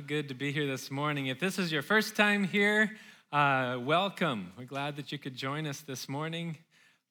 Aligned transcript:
Good 0.00 0.28
to 0.28 0.34
be 0.34 0.52
here 0.52 0.66
this 0.66 0.90
morning. 0.90 1.26
If 1.26 1.38
this 1.38 1.58
is 1.58 1.70
your 1.70 1.82
first 1.82 2.16
time 2.16 2.44
here, 2.44 2.96
uh, 3.30 3.76
welcome. 3.78 4.50
We're 4.56 4.64
glad 4.64 4.96
that 4.96 5.12
you 5.12 5.18
could 5.18 5.36
join 5.36 5.66
us 5.66 5.82
this 5.82 6.08
morning. 6.08 6.56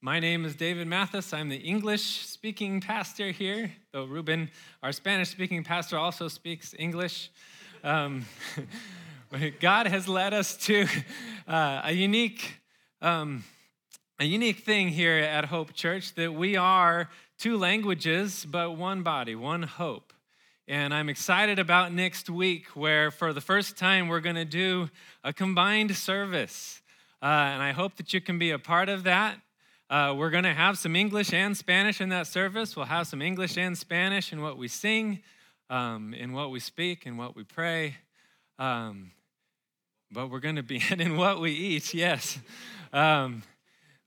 My 0.01 0.19
name 0.19 0.45
is 0.45 0.55
David 0.55 0.87
Mathis. 0.87 1.31
I'm 1.31 1.49
the 1.49 1.57
English 1.57 2.25
speaking 2.25 2.81
pastor 2.81 3.29
here, 3.29 3.71
though 3.93 4.05
Ruben, 4.05 4.49
our 4.81 4.91
Spanish 4.91 5.29
speaking 5.29 5.63
pastor, 5.63 5.95
also 5.95 6.27
speaks 6.27 6.73
English. 6.79 7.29
Um, 7.83 8.25
God 9.59 9.85
has 9.85 10.07
led 10.07 10.33
us 10.33 10.57
to 10.65 10.87
uh, 11.47 11.81
a 11.83 11.91
unique. 11.91 12.61
Um, 12.99 13.43
a 14.19 14.25
unique 14.25 14.61
thing 14.61 14.87
here 14.87 15.17
at 15.17 15.45
Hope 15.45 15.73
Church 15.73 16.15
that 16.15 16.33
we 16.33 16.55
are 16.55 17.09
two 17.37 17.57
languages, 17.57 18.43
but 18.43 18.75
one 18.75 19.03
body, 19.03 19.35
one 19.35 19.61
hope. 19.61 20.13
And 20.67 20.93
I'm 20.93 21.09
excited 21.09 21.57
about 21.57 21.91
next 21.91 22.29
week, 22.29 22.67
where 22.75 23.09
for 23.09 23.33
the 23.33 23.41
first 23.41 23.77
time 23.77 24.07
we're 24.07 24.19
going 24.19 24.35
to 24.35 24.45
do 24.45 24.89
a 25.23 25.33
combined 25.33 25.95
service. 25.95 26.81
Uh, 27.21 27.25
and 27.25 27.63
I 27.63 27.71
hope 27.71 27.95
that 27.97 28.13
you 28.13 28.21
can 28.21 28.37
be 28.37 28.51
a 28.51 28.59
part 28.59 28.87
of 28.87 29.03
that. 29.03 29.37
Uh, 29.89 30.13
we're 30.15 30.29
going 30.29 30.43
to 30.43 30.53
have 30.53 30.77
some 30.77 30.95
English 30.95 31.33
and 31.33 31.57
Spanish 31.57 31.99
in 31.99 32.09
that 32.09 32.27
service. 32.27 32.75
We'll 32.75 32.85
have 32.85 33.07
some 33.07 33.21
English 33.21 33.57
and 33.57 33.77
Spanish 33.77 34.31
in 34.31 34.41
what 34.41 34.57
we 34.57 34.67
sing, 34.67 35.21
um, 35.69 36.13
in 36.13 36.31
what 36.31 36.51
we 36.51 36.59
speak, 36.59 37.05
in 37.05 37.17
what 37.17 37.35
we 37.35 37.43
pray. 37.43 37.97
Um, 38.59 39.11
but 40.11 40.29
we're 40.29 40.39
going 40.39 40.57
to 40.57 40.63
be 40.63 40.81
in 40.91 41.17
what 41.17 41.41
we 41.41 41.51
eat, 41.51 41.93
yes. 41.93 42.37
Um, 42.93 43.41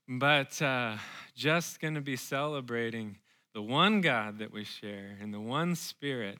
but 0.08 0.62
uh, 0.62 0.96
just 1.34 1.80
going 1.80 1.94
to 1.94 2.00
be 2.00 2.16
celebrating 2.16 3.18
the 3.54 3.62
one 3.62 4.00
God 4.00 4.38
that 4.38 4.52
we 4.52 4.64
share 4.64 5.16
and 5.20 5.34
the 5.34 5.40
one 5.40 5.74
Spirit 5.74 6.38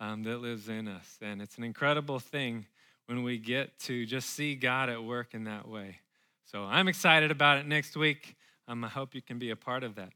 um, 0.00 0.22
that 0.24 0.38
lives 0.38 0.68
in 0.68 0.88
us. 0.88 1.18
And 1.22 1.40
it's 1.40 1.56
an 1.58 1.64
incredible 1.64 2.18
thing 2.18 2.66
when 3.06 3.22
we 3.22 3.38
get 3.38 3.78
to 3.80 4.06
just 4.06 4.30
see 4.30 4.54
God 4.54 4.88
at 4.88 5.02
work 5.02 5.34
in 5.34 5.44
that 5.44 5.68
way. 5.68 5.98
So 6.44 6.64
I'm 6.64 6.88
excited 6.88 7.30
about 7.30 7.58
it 7.58 7.66
next 7.66 7.96
week. 7.96 8.36
Um, 8.68 8.84
I 8.84 8.88
hope 8.88 9.14
you 9.14 9.22
can 9.22 9.38
be 9.38 9.50
a 9.50 9.56
part 9.56 9.82
of 9.82 9.94
that. 9.96 10.10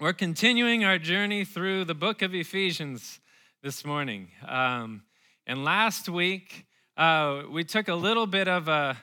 We're 0.00 0.12
continuing 0.12 0.84
our 0.84 0.98
journey 0.98 1.44
through 1.44 1.84
the 1.84 1.94
book 1.94 2.22
of 2.22 2.34
Ephesians 2.34 3.20
this 3.62 3.84
morning. 3.84 4.28
Um, 4.46 5.02
and 5.46 5.64
last 5.64 6.08
week, 6.08 6.66
uh, 6.96 7.42
we 7.50 7.64
took 7.64 7.88
a 7.88 7.94
little 7.94 8.26
bit 8.26 8.48
of 8.48 8.68
a 8.68 8.96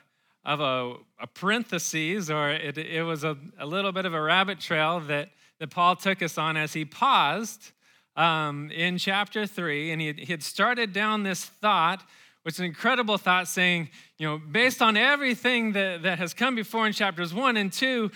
of 0.46 0.60
a, 0.60 0.94
a 1.20 1.26
parenthesis, 1.26 2.30
or 2.30 2.50
it, 2.50 2.78
it 2.78 3.02
was 3.02 3.24
a, 3.24 3.36
a 3.58 3.66
little 3.66 3.90
bit 3.90 4.06
of 4.06 4.14
a 4.14 4.20
rabbit 4.22 4.60
trail 4.60 5.00
that, 5.00 5.28
that 5.58 5.70
Paul 5.70 5.96
took 5.96 6.22
us 6.22 6.38
on 6.38 6.56
as 6.56 6.72
he 6.72 6.84
paused 6.84 7.72
um, 8.16 8.70
in 8.70 8.98
chapter 8.98 9.46
3, 9.46 9.92
and 9.92 10.00
he 10.00 10.06
had, 10.06 10.18
he 10.18 10.26
had 10.26 10.42
started 10.42 10.92
down 10.92 11.22
this 11.22 11.44
thought, 11.44 12.02
which 12.42 12.54
is 12.54 12.60
an 12.60 12.64
incredible 12.64 13.18
thought, 13.18 13.48
saying, 13.48 13.90
you 14.18 14.26
know, 14.26 14.38
based 14.38 14.80
on 14.80 14.96
everything 14.96 15.72
that, 15.72 16.02
that 16.02 16.18
has 16.18 16.32
come 16.32 16.54
before 16.54 16.86
in 16.86 16.92
chapters 16.92 17.34
1 17.34 17.56
and 17.56 17.72
2, 17.72 18.10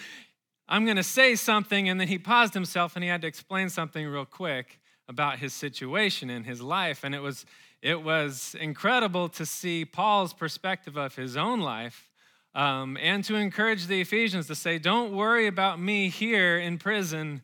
I'm 0.69 0.85
going 0.85 0.97
to 0.97 1.03
say 1.03 1.35
something. 1.35 1.89
And 1.89 2.01
then 2.01 2.09
he 2.09 2.19
paused 2.19 2.55
himself 2.55 2.95
and 2.95 3.03
he 3.03 3.11
had 3.11 3.21
to 3.23 3.27
explain 3.27 3.69
something 3.69 4.07
real 4.07 4.25
quick 4.25 4.79
about 5.09 5.41
his 5.41 5.53
situation 5.53 6.31
in 6.31 6.45
his 6.45 6.63
life. 6.63 7.03
And 7.03 7.15
it 7.15 7.21
was, 7.21 7.45
it 7.83 8.03
was 8.03 8.55
incredible 8.61 9.29
to 9.31 9.45
see 9.45 9.85
Paul's 9.85 10.33
perspective 10.33 10.97
of 10.97 11.17
his 11.17 11.37
own 11.37 11.61
life 11.61 12.09
um, 12.55 12.97
and 13.01 13.25
to 13.25 13.35
encourage 13.35 13.89
the 13.89 14.01
Ephesians 14.01 14.47
to 14.47 14.55
say, 14.55 14.79
don't 14.79 15.13
worry 15.15 15.49
about 15.49 15.81
me 15.81 16.09
here 16.09 16.57
in 16.57 16.79
prison 16.79 17.43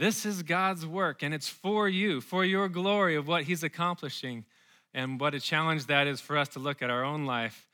this 0.00 0.24
is 0.24 0.42
God's 0.42 0.86
work, 0.86 1.22
and 1.22 1.34
it's 1.34 1.50
for 1.50 1.86
you, 1.86 2.22
for 2.22 2.42
your 2.42 2.70
glory 2.70 3.16
of 3.16 3.28
what 3.28 3.44
He's 3.44 3.62
accomplishing. 3.62 4.46
And 4.94 5.20
what 5.20 5.34
a 5.34 5.40
challenge 5.40 5.86
that 5.86 6.06
is 6.06 6.22
for 6.22 6.38
us 6.38 6.48
to 6.48 6.58
look 6.58 6.80
at 6.80 6.88
our 6.88 7.04
own 7.04 7.26
life 7.26 7.68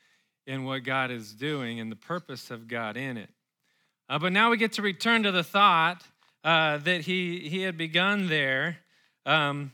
in 0.45 0.65
what 0.65 0.83
God 0.83 1.09
is 1.09 1.33
doing 1.33 1.79
and 1.79 1.89
the 1.89 1.95
purpose 1.95 2.51
of 2.51 2.67
God 2.67 2.97
in 2.97 3.15
it. 3.15 3.29
Uh, 4.09 4.19
but 4.19 4.33
now 4.33 4.51
we 4.51 4.57
get 4.57 4.73
to 4.73 4.81
return 4.81 5.23
to 5.23 5.31
the 5.31 5.43
thought 5.43 6.03
uh, 6.43 6.77
that 6.79 7.01
he, 7.01 7.47
he 7.47 7.61
had 7.61 7.77
begun 7.77 8.27
there. 8.27 8.79
Um, 9.25 9.71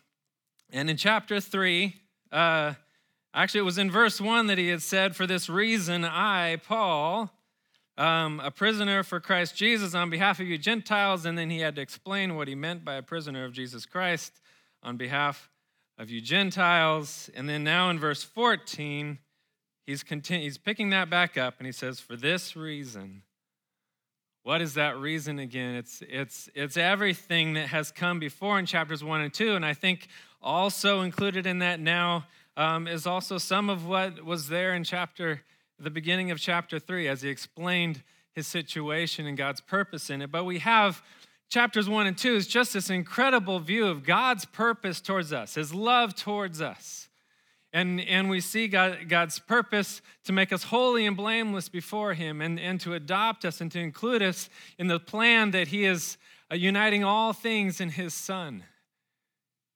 and 0.72 0.92
in 0.92 0.96
chapter 0.96 1.40
3, 1.40 1.96
uh, 2.32 2.76
actually, 3.34 3.62
it 3.62 3.64
was 3.64 3.80
in 3.80 3.90
verse 3.90 4.22
1 4.22 4.46
that 4.46 4.60
he 4.60 4.68
had 4.68 4.84
said, 4.84 5.16
For 5.16 5.26
this 5.26 5.50
reason, 5.50 6.06
I, 6.06 6.58
Paul, 6.58 7.32
um, 7.98 8.40
a 8.44 8.52
prisoner 8.52 9.04
for 9.04 9.20
Christ 9.20 9.56
Jesus 9.56 9.94
on 9.94 10.10
behalf 10.10 10.40
of 10.40 10.48
you 10.48 10.58
Gentiles, 10.58 11.26
and 11.26 11.38
then 11.38 11.50
he 11.50 11.60
had 11.60 11.76
to 11.76 11.82
explain 11.82 12.36
what 12.36 12.48
he 12.48 12.56
meant 12.56 12.84
by 12.84 12.96
a 12.96 13.02
prisoner 13.02 13.46
of 13.46 13.54
Jesus 13.54 13.86
Christ 13.86 14.34
on 14.82 14.98
behalf 14.98 15.50
of 15.98 16.10
you 16.10 16.22
Gentiles. 16.22 17.30
And 17.36 17.48
then 17.48 17.64
now 17.64 17.90
in 17.90 18.00
verse 18.00 18.24
14, 18.24 19.20
he's, 19.86 20.04
continu- 20.04 20.42
he's 20.42 20.58
picking 20.58 20.90
that 20.90 21.10
back 21.10 21.38
up 21.38 21.56
and 21.60 21.68
he 21.68 21.72
says, 21.72 22.00
For 22.00 22.16
this 22.16 22.56
reason, 22.56 23.24
what 24.42 24.62
is 24.62 24.74
that 24.74 24.98
reason 24.98 25.40
again? 25.40 25.76
It's, 25.76 26.02
it's, 26.10 26.50
it's 26.54 26.76
everything 26.76 27.54
that 27.54 27.68
has 27.68 27.92
come 27.92 28.20
before 28.20 28.60
in 28.60 28.66
chapters 28.66 29.04
1 29.04 29.22
and 29.22 29.34
2. 29.34 29.56
And 29.56 29.66
I 29.66 29.74
think 29.74 30.08
also 30.42 31.02
included 31.02 31.48
in 31.48 31.60
that 31.60 31.80
now 31.80 32.26
um, 32.58 32.88
is 32.88 33.08
also 33.08 33.38
some 33.38 33.70
of 33.70 33.88
what 33.88 34.24
was 34.24 34.50
there 34.50 34.74
in 34.74 34.84
chapter 34.84 35.42
the 35.80 35.90
beginning 35.90 36.32
of 36.32 36.40
chapter 36.40 36.80
3 36.80 37.08
as 37.08 37.22
he 37.22 37.30
explained 37.30 38.04
his 38.34 38.48
situation 38.48 39.26
and 39.26 39.38
God's 39.38 39.62
purpose 39.62 40.10
in 40.10 40.22
it. 40.22 40.32
But 40.32 40.46
we 40.46 40.60
have 40.60 41.04
chapters 41.50 41.88
1 41.88 42.08
and 42.08 42.18
2 42.18 42.36
is 42.36 42.48
just 42.48 42.74
this 42.74 42.90
incredible 42.90 43.60
view 43.60 43.88
of 43.88 44.04
God's 44.04 44.46
purpose 44.46 45.02
towards 45.02 45.32
us, 45.32 45.56
his 45.56 45.74
love 45.74 46.16
towards 46.16 46.62
us. 46.62 47.10
And, 47.74 48.02
and 48.02 48.30
we 48.30 48.40
see 48.40 48.68
God, 48.68 49.10
God's 49.10 49.40
purpose 49.40 50.04
to 50.26 50.32
make 50.32 50.54
us 50.54 50.66
holy 50.66 51.08
and 51.08 51.18
blameless 51.18 51.70
before 51.70 52.14
Him 52.14 52.40
and, 52.40 52.60
and 52.60 52.80
to 52.82 52.94
adopt 52.94 53.46
us 53.46 53.62
and 53.62 53.72
to 53.72 53.80
include 53.80 54.22
us 54.22 54.48
in 54.78 54.88
the 54.88 55.00
plan 55.00 55.50
that 55.52 55.70
He 55.70 55.84
is 55.86 56.18
uh, 56.52 56.56
uniting 56.56 57.04
all 57.04 57.34
things 57.34 57.82
in 57.82 57.90
His 57.90 58.14
Son. 58.14 58.64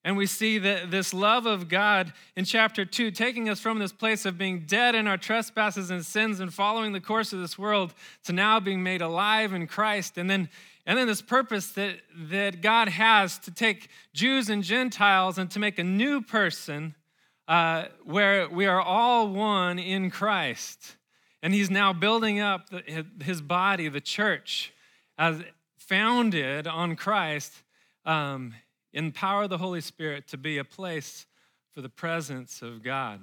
And 0.08 0.16
we 0.16 0.26
see 0.26 0.58
that 0.60 0.90
this 0.90 1.14
love 1.14 1.46
of 1.46 1.68
God 1.68 2.14
in 2.38 2.46
chapter 2.46 2.86
2, 2.86 3.12
taking 3.12 3.50
us 3.50 3.60
from 3.60 3.78
this 3.78 3.92
place 3.92 4.26
of 4.26 4.38
being 4.38 4.62
dead 4.62 4.96
in 4.96 5.06
our 5.06 5.18
trespasses 5.18 5.92
and 5.92 6.06
sins 6.06 6.40
and 6.40 6.54
following 6.54 6.94
the 6.94 7.02
course 7.02 7.34
of 7.34 7.42
this 7.42 7.60
world 7.60 7.94
to 8.24 8.32
now 8.32 8.62
being 8.62 8.82
made 8.82 9.02
alive 9.02 9.52
in 9.52 9.68
Christ. 9.68 10.18
And 10.18 10.30
then, 10.30 10.48
and 10.86 10.98
then 10.98 11.08
this 11.08 11.22
purpose 11.22 11.72
that, 11.72 11.98
that 12.30 12.62
God 12.62 12.88
has 12.88 13.38
to 13.40 13.52
take 13.52 13.90
Jews 14.14 14.50
and 14.50 14.64
Gentiles 14.64 15.38
and 15.38 15.52
to 15.52 15.60
make 15.60 15.78
a 15.78 15.84
new 15.84 16.22
person 16.22 16.96
uh, 17.50 17.88
where 18.06 18.48
we 18.48 18.66
are 18.66 18.80
all 18.80 19.28
one 19.28 19.78
in 19.78 20.10
Christ. 20.10 20.96
And 21.44 21.54
He's 21.54 21.70
now 21.70 21.92
building 21.92 22.40
up 22.40 22.70
the, 22.70 23.06
His 23.22 23.42
body, 23.42 23.90
the 23.90 24.00
church, 24.00 24.72
as 25.18 25.44
founded 25.76 26.66
on 26.66 26.96
Christ. 26.96 27.52
Um, 28.06 28.54
empower 28.94 29.48
the 29.48 29.58
Holy 29.58 29.82
Spirit 29.82 30.28
to 30.30 30.38
be 30.38 30.58
a 30.58 30.64
place 30.64 31.26
for 31.72 31.82
the 31.82 31.90
presence 31.90 32.62
of 32.62 32.84
God. 32.84 33.22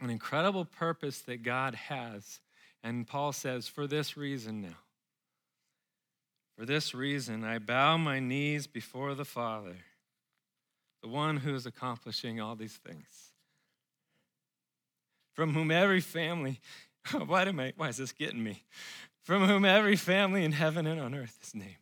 An 0.00 0.10
incredible 0.10 0.64
purpose 0.64 1.20
that 1.22 1.42
God 1.42 1.74
has. 1.74 2.40
And 2.82 3.06
Paul 3.06 3.32
says, 3.32 3.68
For 3.68 3.86
this 3.86 4.16
reason 4.16 4.62
now, 4.62 4.78
for 6.58 6.66
this 6.66 6.94
reason, 6.94 7.44
I 7.44 7.58
bow 7.58 7.96
my 7.96 8.20
knees 8.20 8.66
before 8.66 9.14
the 9.14 9.24
Father, 9.24 9.76
the 11.02 11.08
one 11.08 11.38
who 11.38 11.54
is 11.54 11.66
accomplishing 11.66 12.40
all 12.40 12.54
these 12.54 12.76
things, 12.76 13.32
from 15.34 15.54
whom 15.54 15.70
every 15.70 16.00
family, 16.00 16.60
why, 17.26 17.44
am 17.44 17.60
I, 17.60 17.72
why 17.76 17.88
is 17.88 17.96
this 17.96 18.12
getting 18.12 18.42
me? 18.42 18.62
From 19.22 19.46
whom 19.46 19.64
every 19.64 19.96
family 19.96 20.44
in 20.44 20.52
heaven 20.52 20.86
and 20.86 21.00
on 21.00 21.14
earth 21.14 21.38
is 21.42 21.54
named 21.54 21.79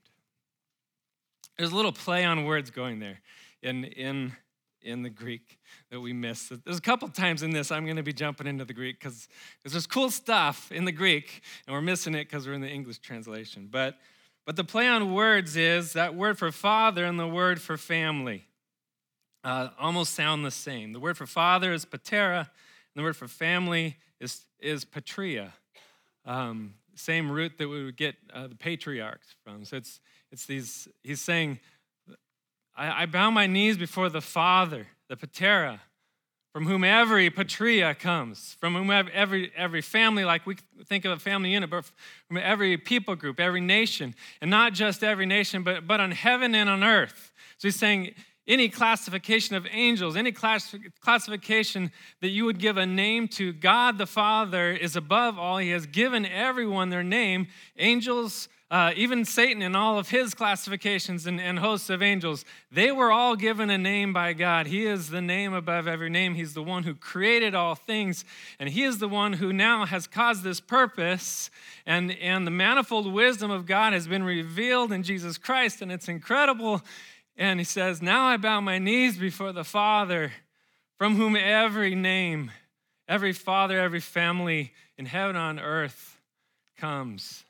there's 1.58 1.72
a 1.72 1.76
little 1.76 1.92
play 1.92 2.24
on 2.24 2.44
words 2.44 2.70
going 2.70 3.00
there 3.00 3.20
in, 3.62 3.84
in, 3.84 4.32
in 4.80 5.02
the 5.02 5.10
Greek 5.10 5.58
that 5.90 6.00
we 6.00 6.12
miss. 6.12 6.52
There's 6.64 6.78
a 6.78 6.82
couple 6.82 7.08
times 7.08 7.42
in 7.42 7.50
this 7.50 7.72
I'm 7.72 7.84
going 7.84 7.96
to 7.96 8.02
be 8.02 8.12
jumping 8.12 8.46
into 8.46 8.64
the 8.64 8.72
Greek 8.72 8.98
because 8.98 9.28
there's 9.64 9.86
cool 9.86 10.10
stuff 10.10 10.70
in 10.70 10.84
the 10.84 10.92
Greek, 10.92 11.42
and 11.66 11.74
we're 11.74 11.82
missing 11.82 12.14
it 12.14 12.24
because 12.24 12.46
we're 12.46 12.54
in 12.54 12.60
the 12.60 12.70
English 12.70 12.98
translation. 13.00 13.68
But, 13.70 13.98
but 14.46 14.54
the 14.54 14.64
play 14.64 14.86
on 14.86 15.12
words 15.12 15.56
is 15.56 15.94
that 15.94 16.14
word 16.14 16.38
for 16.38 16.52
father 16.52 17.04
and 17.04 17.18
the 17.18 17.28
word 17.28 17.60
for 17.60 17.76
family 17.76 18.44
uh, 19.42 19.70
almost 19.78 20.14
sound 20.14 20.44
the 20.44 20.50
same. 20.50 20.92
The 20.92 21.00
word 21.00 21.16
for 21.16 21.26
father 21.26 21.72
is 21.72 21.84
patera, 21.84 22.38
and 22.38 22.94
the 22.94 23.02
word 23.02 23.16
for 23.16 23.28
family 23.28 23.96
is, 24.20 24.42
is 24.60 24.84
patria. 24.84 25.54
Um, 26.24 26.74
same 26.98 27.30
root 27.30 27.58
that 27.58 27.68
we 27.68 27.84
would 27.84 27.96
get 27.96 28.16
uh, 28.32 28.46
the 28.46 28.54
patriarchs 28.56 29.34
from. 29.44 29.64
So 29.64 29.76
it's 29.76 30.00
it's 30.30 30.46
these, 30.46 30.88
he's 31.02 31.20
saying, 31.20 31.58
I, 32.76 33.02
I 33.02 33.06
bow 33.06 33.30
my 33.30 33.46
knees 33.46 33.76
before 33.76 34.08
the 34.08 34.20
Father, 34.20 34.86
the 35.08 35.16
Patera, 35.16 35.80
from 36.52 36.66
whom 36.66 36.82
every 36.82 37.30
patria 37.30 37.94
comes, 37.94 38.56
from 38.60 38.74
whom 38.74 38.90
every, 38.90 39.52
every 39.54 39.80
family, 39.80 40.24
like 40.24 40.46
we 40.46 40.56
think 40.86 41.04
of 41.04 41.12
a 41.12 41.18
family 41.18 41.52
unit, 41.52 41.70
but 41.70 41.84
from 42.26 42.36
every 42.36 42.76
people 42.76 43.14
group, 43.14 43.38
every 43.38 43.60
nation, 43.60 44.14
and 44.40 44.50
not 44.50 44.72
just 44.72 45.04
every 45.04 45.26
nation, 45.26 45.62
but, 45.62 45.86
but 45.86 46.00
on 46.00 46.10
heaven 46.10 46.54
and 46.54 46.68
on 46.68 46.82
earth. 46.82 47.32
So 47.58 47.68
he's 47.68 47.76
saying, 47.76 48.14
any 48.48 48.70
classification 48.70 49.54
of 49.54 49.66
angels, 49.70 50.16
any 50.16 50.32
class, 50.32 50.74
classification 51.00 51.92
that 52.22 52.30
you 52.30 52.46
would 52.46 52.58
give 52.58 52.78
a 52.78 52.86
name 52.86 53.28
to. 53.28 53.52
God 53.52 53.98
the 53.98 54.06
Father 54.06 54.72
is 54.72 54.96
above 54.96 55.38
all. 55.38 55.58
He 55.58 55.70
has 55.70 55.86
given 55.86 56.24
everyone 56.24 56.88
their 56.88 57.04
name. 57.04 57.48
Angels, 57.76 58.48
uh, 58.70 58.92
even 58.96 59.26
Satan 59.26 59.60
and 59.60 59.76
all 59.76 59.98
of 59.98 60.08
his 60.08 60.32
classifications 60.32 61.26
and, 61.26 61.38
and 61.38 61.58
hosts 61.58 61.90
of 61.90 62.02
angels, 62.02 62.46
they 62.72 62.90
were 62.90 63.12
all 63.12 63.36
given 63.36 63.68
a 63.68 63.78
name 63.78 64.14
by 64.14 64.32
God. 64.32 64.66
He 64.66 64.86
is 64.86 65.10
the 65.10 65.20
name 65.20 65.52
above 65.52 65.86
every 65.86 66.08
name. 66.08 66.34
He's 66.34 66.54
the 66.54 66.62
one 66.62 66.84
who 66.84 66.94
created 66.94 67.54
all 67.54 67.74
things, 67.74 68.24
and 68.58 68.68
He 68.68 68.82
is 68.82 68.98
the 68.98 69.08
one 69.08 69.34
who 69.34 69.52
now 69.52 69.84
has 69.86 70.06
caused 70.06 70.42
this 70.42 70.60
purpose. 70.60 71.50
And, 71.86 72.12
and 72.12 72.46
the 72.46 72.50
manifold 72.50 73.10
wisdom 73.10 73.50
of 73.50 73.64
God 73.64 73.94
has 73.94 74.06
been 74.06 74.22
revealed 74.22 74.92
in 74.92 75.02
Jesus 75.02 75.38
Christ, 75.38 75.80
and 75.80 75.90
it's 75.90 76.08
incredible. 76.08 76.82
And 77.38 77.58
He 77.58 77.64
says, 77.64 78.02
Now 78.02 78.26
I 78.26 78.36
bow 78.36 78.60
my 78.60 78.78
knees 78.78 79.16
before 79.16 79.52
the 79.52 79.64
Father, 79.64 80.32
from 80.98 81.16
whom 81.16 81.36
every 81.36 81.94
name, 81.94 82.50
every 83.08 83.32
father, 83.32 83.80
every 83.80 84.00
family 84.00 84.72
in 84.98 85.06
heaven 85.06 85.36
on 85.36 85.58
earth 85.58 86.18
comes. 86.76 87.44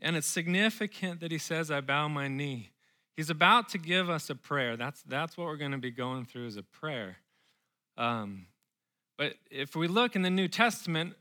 And 0.00 0.16
it's 0.16 0.26
significant 0.26 1.20
that 1.20 1.32
he 1.32 1.38
says, 1.38 1.70
I 1.70 1.80
bow 1.80 2.08
my 2.08 2.28
knee. 2.28 2.70
He's 3.16 3.30
about 3.30 3.68
to 3.70 3.78
give 3.78 4.08
us 4.08 4.30
a 4.30 4.36
prayer. 4.36 4.76
That's, 4.76 5.02
that's 5.02 5.36
what 5.36 5.46
we're 5.46 5.56
going 5.56 5.72
to 5.72 5.78
be 5.78 5.90
going 5.90 6.24
through 6.24 6.46
as 6.46 6.56
a 6.56 6.62
prayer. 6.62 7.16
Um, 7.96 8.46
but 9.16 9.34
if 9.50 9.74
we 9.74 9.88
look 9.88 10.14
in 10.14 10.22
the 10.22 10.30
New 10.30 10.46
Testament, 10.46 11.14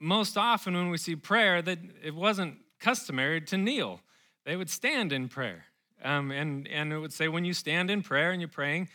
most 0.00 0.38
often 0.38 0.74
when 0.74 0.88
we 0.88 0.96
see 0.96 1.14
prayer, 1.14 1.60
that 1.60 1.78
it 2.02 2.14
wasn't 2.14 2.56
customary 2.80 3.42
to 3.42 3.58
kneel. 3.58 4.00
They 4.44 4.56
would 4.56 4.70
stand 4.70 5.12
in 5.12 5.28
prayer. 5.28 5.66
Um, 6.02 6.30
and, 6.30 6.66
and 6.68 6.92
it 6.92 6.98
would 6.98 7.12
say, 7.12 7.28
when 7.28 7.44
you 7.44 7.54
stand 7.54 7.90
in 7.90 8.02
prayer 8.02 8.32
and 8.32 8.40
you're 8.40 8.48
praying, 8.48 8.88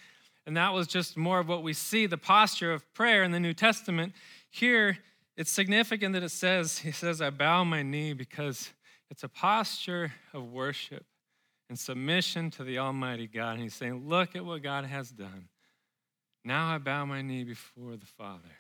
and 0.45 0.55
that 0.55 0.73
was 0.73 0.88
just 0.88 1.17
more 1.17 1.39
of 1.39 1.49
what 1.49 1.61
we 1.61 1.73
see 1.73 2.05
the 2.05 2.17
posture 2.17 2.71
of 2.71 2.94
prayer 2.94 3.23
in 3.23 3.31
the 3.31 3.39
New 3.39 3.53
Testament. 3.53 4.13
Here, 4.49 4.97
it's 5.35 5.51
significant 5.51 6.13
that 6.13 6.23
it 6.23 6.31
says, 6.31 6.79
He 6.79 6.91
says, 6.91 7.21
I 7.21 7.29
bow 7.29 7.65
my 7.65 7.83
knee 7.83 8.13
because 8.13 8.71
it's 9.09 9.23
a 9.23 9.29
posture 9.29 10.13
of 10.33 10.51
worship 10.51 11.05
and 11.69 11.77
submission 11.77 12.49
to 12.51 12.63
the 12.63 12.77
Almighty 12.77 13.27
God. 13.27 13.55
And 13.55 13.61
he's 13.61 13.75
saying, 13.75 14.07
Look 14.07 14.38
at 14.38 14.45
what 14.45 14.63
God 14.63 14.85
has 14.85 15.09
done. 15.11 15.49
Now 16.45 16.73
I 16.73 16.77
bow 16.77 17.05
my 17.05 17.21
knee 17.21 17.44
before 17.44 17.97
the 17.97 18.05
Father. 18.05 18.55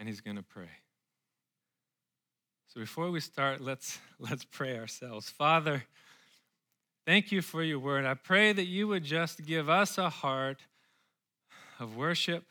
And 0.00 0.08
he's 0.08 0.20
going 0.20 0.36
to 0.36 0.42
pray. 0.42 0.70
So 2.68 2.80
before 2.80 3.10
we 3.10 3.20
start, 3.20 3.62
let's, 3.62 3.98
let's 4.18 4.44
pray 4.44 4.78
ourselves. 4.78 5.30
Father, 5.30 5.84
thank 7.06 7.32
you 7.32 7.40
for 7.40 7.62
your 7.62 7.78
word. 7.78 8.04
I 8.04 8.12
pray 8.12 8.52
that 8.52 8.66
you 8.66 8.86
would 8.88 9.04
just 9.04 9.46
give 9.46 9.70
us 9.70 9.96
a 9.96 10.10
heart 10.10 10.60
of 11.80 11.96
worship 11.96 12.44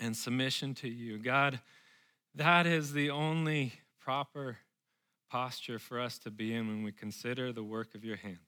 and 0.00 0.16
submission 0.16 0.74
to 0.74 0.88
you. 0.88 1.18
God, 1.18 1.58
that 2.36 2.66
is 2.66 2.92
the 2.92 3.10
only 3.10 3.72
proper 4.00 4.58
posture 5.28 5.80
for 5.80 6.00
us 6.00 6.16
to 6.20 6.30
be 6.30 6.54
in 6.54 6.68
when 6.68 6.84
we 6.84 6.92
consider 6.92 7.52
the 7.52 7.64
work 7.64 7.96
of 7.96 8.04
your 8.04 8.16
hands. 8.16 8.38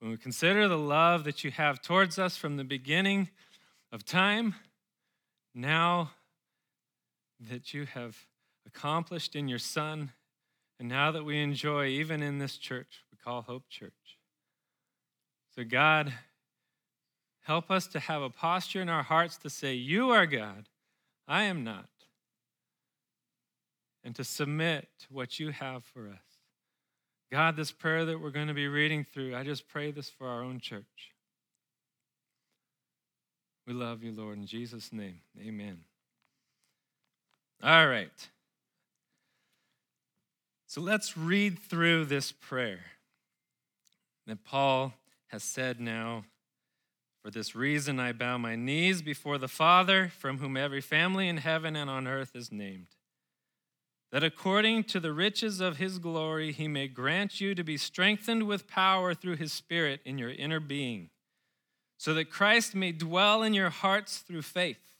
When 0.00 0.10
we 0.10 0.18
consider 0.18 0.68
the 0.68 0.76
love 0.76 1.24
that 1.24 1.42
you 1.42 1.50
have 1.52 1.80
towards 1.80 2.18
us 2.18 2.36
from 2.36 2.58
the 2.58 2.64
beginning 2.64 3.30
of 3.90 4.04
time, 4.04 4.56
now 5.54 6.10
that 7.48 7.72
you 7.72 7.86
have 7.86 8.26
accomplished 8.66 9.36
in 9.36 9.48
your 9.48 9.58
Son, 9.58 10.12
and 10.78 10.88
now 10.88 11.10
that 11.10 11.24
we 11.24 11.42
enjoy 11.42 11.86
even 11.86 12.22
in 12.22 12.38
this 12.38 12.56
church, 12.56 13.04
we 13.10 13.16
call 13.16 13.42
Hope 13.42 13.68
Church. 13.68 13.92
So, 15.54 15.64
God, 15.64 16.12
help 17.42 17.70
us 17.70 17.86
to 17.88 18.00
have 18.00 18.22
a 18.22 18.30
posture 18.30 18.82
in 18.82 18.88
our 18.88 19.02
hearts 19.02 19.38
to 19.38 19.50
say, 19.50 19.74
You 19.74 20.10
are 20.10 20.26
God, 20.26 20.68
I 21.26 21.44
am 21.44 21.64
not 21.64 21.88
and 24.06 24.14
to 24.14 24.22
submit 24.22 24.88
to 25.00 25.06
what 25.10 25.40
you 25.40 25.50
have 25.50 25.84
for 25.84 26.08
us. 26.08 26.22
God, 27.32 27.56
this 27.56 27.72
prayer 27.72 28.04
that 28.04 28.20
we're 28.20 28.30
going 28.30 28.46
to 28.46 28.54
be 28.54 28.68
reading 28.68 29.04
through, 29.04 29.34
I 29.34 29.42
just 29.42 29.66
pray 29.66 29.90
this 29.90 30.08
for 30.08 30.28
our 30.28 30.44
own 30.44 30.60
church. 30.60 31.12
We 33.66 33.72
love 33.72 34.04
you, 34.04 34.12
Lord, 34.12 34.38
in 34.38 34.46
Jesus' 34.46 34.92
name. 34.92 35.18
Amen. 35.40 35.78
All 37.64 37.88
right. 37.88 38.28
So 40.66 40.80
let's 40.80 41.16
read 41.16 41.58
through 41.58 42.06
this 42.06 42.32
prayer 42.32 42.80
that 44.26 44.44
Paul 44.44 44.94
has 45.28 45.42
said 45.42 45.80
now. 45.80 46.24
For 47.22 47.30
this 47.30 47.56
reason, 47.56 47.98
I 47.98 48.12
bow 48.12 48.38
my 48.38 48.54
knees 48.56 49.02
before 49.02 49.38
the 49.38 49.48
Father, 49.48 50.08
from 50.08 50.38
whom 50.38 50.56
every 50.56 50.80
family 50.80 51.28
in 51.28 51.38
heaven 51.38 51.74
and 51.74 51.90
on 51.90 52.06
earth 52.06 52.36
is 52.36 52.52
named 52.52 52.86
that 54.12 54.24
according 54.24 54.84
to 54.84 55.00
the 55.00 55.12
riches 55.12 55.60
of 55.60 55.76
his 55.76 55.98
glory 55.98 56.52
he 56.52 56.68
may 56.68 56.88
grant 56.88 57.40
you 57.40 57.54
to 57.54 57.64
be 57.64 57.76
strengthened 57.76 58.44
with 58.44 58.68
power 58.68 59.14
through 59.14 59.36
his 59.36 59.52
Spirit 59.52 60.00
in 60.04 60.16
your 60.16 60.30
inner 60.30 60.60
being, 60.60 61.10
so 61.98 62.14
that 62.14 62.30
Christ 62.30 62.74
may 62.74 62.92
dwell 62.92 63.42
in 63.42 63.52
your 63.52 63.70
hearts 63.70 64.18
through 64.18 64.42
faith, 64.42 64.95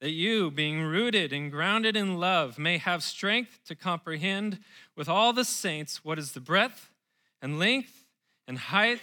that 0.00 0.10
you, 0.10 0.50
being 0.50 0.82
rooted 0.82 1.32
and 1.32 1.50
grounded 1.50 1.96
in 1.96 2.18
love, 2.18 2.58
may 2.58 2.78
have 2.78 3.02
strength 3.02 3.60
to 3.66 3.74
comprehend 3.74 4.60
with 4.96 5.08
all 5.08 5.32
the 5.32 5.44
saints 5.44 6.04
what 6.04 6.18
is 6.18 6.32
the 6.32 6.40
breadth 6.40 6.90
and 7.42 7.58
length 7.58 8.04
and 8.46 8.58
height 8.58 9.00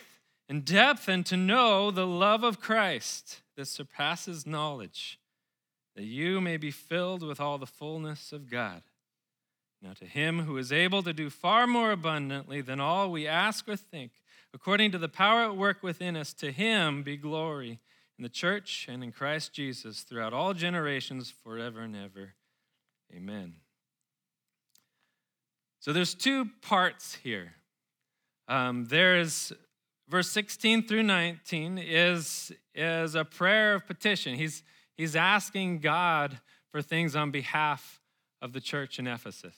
and 0.47 0.63
depth, 0.63 1.07
and 1.07 1.25
to 1.25 1.35
know 1.35 1.89
the 1.89 2.05
love 2.05 2.43
of 2.43 2.59
Christ 2.59 3.41
that 3.57 3.67
surpasses 3.67 4.45
knowledge, 4.45 5.19
that 5.95 6.03
you 6.03 6.39
may 6.39 6.57
be 6.57 6.69
filled 6.69 7.23
with 7.23 7.39
all 7.39 7.57
the 7.57 7.65
fullness 7.65 8.31
of 8.31 8.49
God. 8.49 8.83
Now, 9.81 9.93
to 9.93 10.05
him 10.05 10.41
who 10.41 10.57
is 10.57 10.71
able 10.71 11.01
to 11.03 11.13
do 11.13 11.29
far 11.29 11.65
more 11.65 11.91
abundantly 11.91 12.61
than 12.61 12.79
all 12.79 13.11
we 13.11 13.27
ask 13.27 13.67
or 13.67 13.75
think, 13.75 14.11
according 14.53 14.91
to 14.91 14.97
the 14.97 15.09
power 15.09 15.43
at 15.43 15.57
work 15.57 15.81
within 15.81 16.15
us, 16.15 16.31
to 16.33 16.51
him 16.51 17.01
be 17.01 17.17
glory 17.17 17.79
in 18.17 18.23
the 18.23 18.29
church 18.29 18.87
and 18.89 19.03
in 19.03 19.11
Christ 19.11 19.53
Jesus 19.53 20.01
throughout 20.01 20.33
all 20.33 20.53
generations, 20.53 21.33
forever 21.43 21.81
and 21.81 21.95
ever. 21.95 22.33
Amen. 23.13 23.55
So 25.79 25.93
there's 25.93 26.15
two 26.15 26.49
parts 26.61 27.15
here. 27.15 27.53
Um, 28.47 28.85
there's 28.85 29.53
verse 30.07 30.29
16 30.31 30.87
through 30.87 31.03
19 31.03 31.77
is, 31.77 32.51
is 32.73 33.15
a 33.15 33.25
prayer 33.25 33.75
of 33.75 33.85
petition. 33.85 34.35
He's, 34.35 34.63
he's 34.95 35.15
asking 35.15 35.79
God 35.79 36.39
for 36.71 36.81
things 36.81 37.15
on 37.15 37.31
behalf 37.31 37.99
of 38.41 38.53
the 38.53 38.61
church 38.61 38.99
in 38.99 39.07
Ephesus. 39.07 39.55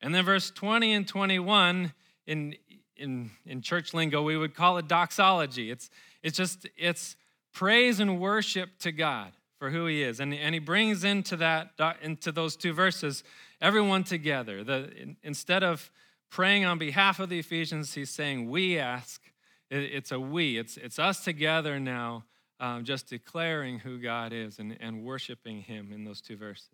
And 0.00 0.14
then 0.14 0.24
verse 0.24 0.50
20 0.50 0.92
and 0.92 1.08
21 1.08 1.92
in, 2.26 2.54
in, 2.96 3.30
in 3.46 3.62
church 3.62 3.94
lingo, 3.94 4.22
we 4.22 4.36
would 4.36 4.54
call 4.54 4.78
it 4.78 4.88
doxology. 4.88 5.70
It's, 5.70 5.88
it's 6.22 6.36
just, 6.36 6.66
it's 6.76 7.16
praise 7.54 8.00
and 8.00 8.20
worship 8.20 8.78
to 8.80 8.92
God 8.92 9.32
for 9.58 9.70
who 9.70 9.86
he 9.86 10.02
is. 10.02 10.20
And, 10.20 10.34
and 10.34 10.54
he 10.54 10.58
brings 10.58 11.04
into 11.04 11.36
that, 11.36 11.70
into 12.02 12.32
those 12.32 12.56
two 12.56 12.74
verses, 12.74 13.24
everyone 13.60 14.04
together. 14.04 14.62
The, 14.62 15.16
instead 15.22 15.62
of 15.62 15.90
praying 16.30 16.64
on 16.64 16.78
behalf 16.78 17.20
of 17.20 17.28
the 17.28 17.38
Ephesians, 17.38 17.94
he's 17.94 18.10
saying, 18.10 18.50
we 18.50 18.78
ask. 18.78 19.22
it's 19.70 20.12
a 20.12 20.20
we. 20.20 20.58
It's, 20.58 20.76
it's 20.76 20.98
us 20.98 21.24
together 21.24 21.78
now, 21.80 22.24
um, 22.60 22.84
just 22.84 23.08
declaring 23.08 23.78
who 23.78 23.98
God 23.98 24.32
is 24.32 24.58
and, 24.58 24.76
and 24.80 25.04
worshiping 25.04 25.62
him 25.62 25.92
in 25.92 26.04
those 26.04 26.20
two 26.20 26.36
verses. 26.36 26.68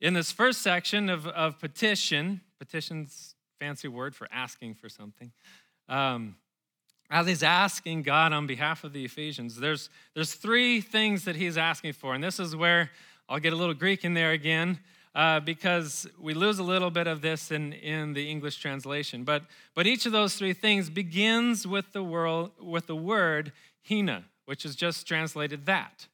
In 0.00 0.12
this 0.12 0.30
first 0.30 0.60
section 0.60 1.08
of, 1.08 1.26
of 1.26 1.58
petition, 1.58 2.42
petition's 2.58 3.34
fancy 3.58 3.88
word 3.88 4.14
for 4.14 4.28
asking 4.30 4.74
for 4.74 4.90
something. 4.90 5.32
Um, 5.88 6.36
as 7.10 7.26
he's 7.26 7.42
asking 7.42 8.02
God 8.02 8.32
on 8.32 8.46
behalf 8.46 8.84
of 8.84 8.92
the 8.92 9.04
Ephesians, 9.04 9.56
there's, 9.56 9.90
there's 10.14 10.34
three 10.34 10.80
things 10.80 11.24
that 11.24 11.36
he's 11.36 11.56
asking 11.56 11.92
for. 11.92 12.14
And 12.14 12.22
this 12.22 12.40
is 12.40 12.56
where 12.56 12.90
I'll 13.28 13.38
get 13.38 13.52
a 13.52 13.56
little 13.56 13.74
Greek 13.74 14.04
in 14.04 14.14
there 14.14 14.32
again 14.32 14.80
uh, 15.14 15.40
because 15.40 16.06
we 16.18 16.34
lose 16.34 16.58
a 16.58 16.62
little 16.62 16.90
bit 16.90 17.06
of 17.06 17.22
this 17.22 17.50
in, 17.50 17.72
in 17.72 18.12
the 18.12 18.30
English 18.30 18.56
translation. 18.56 19.24
But, 19.24 19.44
but 19.74 19.86
each 19.86 20.04
of 20.04 20.12
those 20.12 20.34
three 20.34 20.52
things 20.52 20.90
begins 20.90 21.66
with 21.66 21.92
the, 21.92 22.02
world, 22.02 22.50
with 22.60 22.86
the 22.86 22.96
word 22.96 23.52
hina, 23.88 24.24
which 24.44 24.64
is 24.64 24.76
just 24.76 25.06
translated 25.06 25.66
that. 25.66 26.06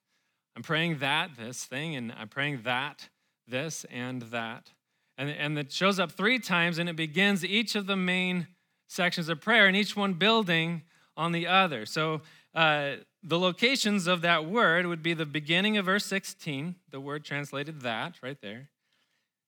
I'm 0.55 0.63
praying 0.63 0.99
that, 0.99 1.31
this 1.39 1.65
thing, 1.65 1.97
and 1.97 2.13
I'm 2.13 2.29
praying 2.29 2.63
that, 2.63 3.09
this 3.49 3.85
and 3.91 4.23
that. 4.23 4.71
And, 5.19 5.31
and 5.31 5.59
it 5.59 5.73
shows 5.73 5.99
up 5.99 6.13
three 6.13 6.39
times 6.39 6.79
and 6.79 6.89
it 6.89 6.97
begins 6.97 7.45
each 7.45 7.75
of 7.75 7.87
the 7.87 7.97
main 7.97 8.47
sections 8.93 9.29
of 9.29 9.41
prayer 9.41 9.67
and 9.67 9.77
each 9.77 9.97
one 9.97 10.15
building 10.15 10.83
on 11.17 11.33
the 11.33 11.47
other. 11.47 11.87
So 11.87 12.21
uh, 12.55 12.97
the 13.23 13.39
locations 13.39 14.07
of 14.07 14.23
that 14.23 14.47
word 14.47 14.87
would 14.87 15.03
be 15.03 15.15
the 15.15 15.27
beginning 15.27 15.79
of 15.79 15.87
verse 15.87 16.05
16, 16.05 16.77
the 16.91 17.01
word 17.01 17.25
translated 17.25 17.81
that 17.81 18.17
right 18.23 18.39
there. 18.43 18.69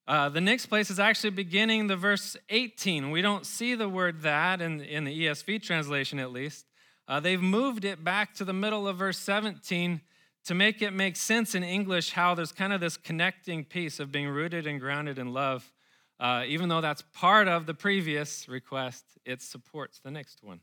Uh, 0.07 0.29
the 0.29 0.41
next 0.41 0.67
place 0.67 0.91
is 0.91 0.99
actually 0.99 1.31
beginning 1.31 1.87
the 1.87 1.95
verse 1.95 2.37
18. 2.49 3.09
We 3.09 3.21
don't 3.21 3.45
see 3.45 3.73
the 3.73 3.89
word 3.89 4.21
that 4.21 4.61
in, 4.61 4.81
in 4.81 5.03
the 5.03 5.25
ESV 5.25 5.63
translation, 5.63 6.19
at 6.19 6.31
least. 6.31 6.65
Uh, 7.07 7.19
they've 7.19 7.41
moved 7.41 7.85
it 7.85 8.03
back 8.03 8.33
to 8.35 8.45
the 8.45 8.53
middle 8.53 8.87
of 8.87 8.97
verse 8.97 9.17
17 9.17 10.01
to 10.45 10.53
make 10.53 10.81
it 10.81 10.91
make 10.91 11.15
sense 11.15 11.55
in 11.55 11.63
English 11.63 12.11
how 12.11 12.35
there's 12.35 12.51
kind 12.51 12.71
of 12.71 12.79
this 12.79 12.97
connecting 12.97 13.63
piece 13.63 13.99
of 13.99 14.11
being 14.11 14.27
rooted 14.27 14.67
and 14.67 14.79
grounded 14.79 15.17
in 15.17 15.33
love. 15.33 15.71
Uh, 16.19 16.43
even 16.47 16.69
though 16.69 16.81
that's 16.81 17.03
part 17.13 17.47
of 17.47 17.65
the 17.65 17.73
previous 17.73 18.47
request, 18.47 19.03
it 19.25 19.41
supports 19.41 19.99
the 19.99 20.11
next 20.11 20.43
one. 20.43 20.61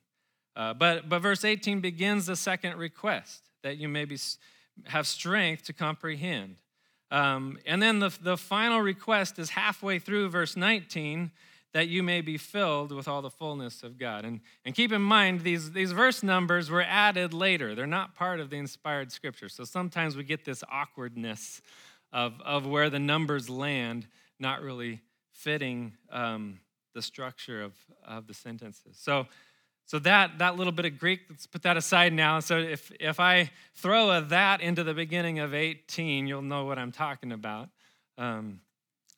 Uh, 0.57 0.75
but, 0.75 1.09
but 1.09 1.21
verse 1.21 1.45
18 1.45 1.81
begins 1.81 2.27
the 2.27 2.37
second 2.37 2.77
request 2.77 3.51
that 3.63 3.77
you 3.77 3.89
maybe 3.89 4.19
have 4.85 5.07
strength 5.07 5.65
to 5.65 5.73
comprehend. 5.73 6.57
Um, 7.11 7.59
and 7.67 7.83
then 7.83 7.99
the, 7.99 8.17
the 8.23 8.37
final 8.37 8.81
request 8.81 9.39
is 9.39 9.51
halfway 9.51 9.99
through 9.99 10.31
verse 10.31 10.57
19 10.57 11.31
that 11.73 11.89
you 11.89 12.03
may 12.03 12.21
be 12.21 12.37
filled 12.37 12.93
with 12.93 13.09
all 13.09 13.23
the 13.23 13.31
fullness 13.31 13.83
of 13.83 13.99
God. 13.99 14.25
And, 14.25 14.41
and 14.65 14.75
keep 14.75 14.93
in 14.93 15.01
mind, 15.01 15.41
these, 15.41 15.73
these 15.73 15.93
verse 15.93 16.23
numbers 16.23 16.71
were 16.71 16.83
added 16.83 17.33
later. 17.33 17.75
They're 17.75 17.87
not 17.87 18.15
part 18.15 18.41
of 18.41 18.51
the 18.51 18.57
inspired 18.57 19.11
scripture. 19.11 19.49
So 19.49 19.65
sometimes 19.65 20.17
we 20.17 20.25
get 20.25 20.45
this 20.45 20.63
awkwardness 20.71 21.63
of, 22.13 22.35
of 22.45 22.67
where 22.67 22.91
the 22.91 22.99
numbers 22.99 23.49
land, 23.49 24.07
not 24.39 24.61
really 24.61 25.01
fitting 25.33 25.93
um, 26.11 26.61
the 26.95 27.03
structure 27.03 27.63
of, 27.63 27.73
of 28.07 28.27
the 28.27 28.35
sentences. 28.35 28.97
So, 28.99 29.27
so 29.87 29.99
that, 30.01 30.39
that 30.39 30.57
little 30.57 30.73
bit 30.73 30.85
of 30.85 30.99
Greek, 30.99 31.21
let's 31.29 31.47
put 31.47 31.63
that 31.63 31.77
aside 31.77 32.13
now. 32.13 32.41
So 32.41 32.59
if, 32.59 32.93
if 33.01 33.19
I 33.19 33.51
throw 33.75 34.11
a 34.11 34.21
that 34.23 34.61
into 34.61 34.85
the 34.85 34.95
beginning 34.95 35.39
of 35.39 35.55
18, 35.55 36.27
you'll 36.27 36.43
know 36.43 36.65
what 36.65 36.79
I'm 36.79 36.93
talking 36.93 37.33
about. 37.33 37.69
Um, 38.17 38.61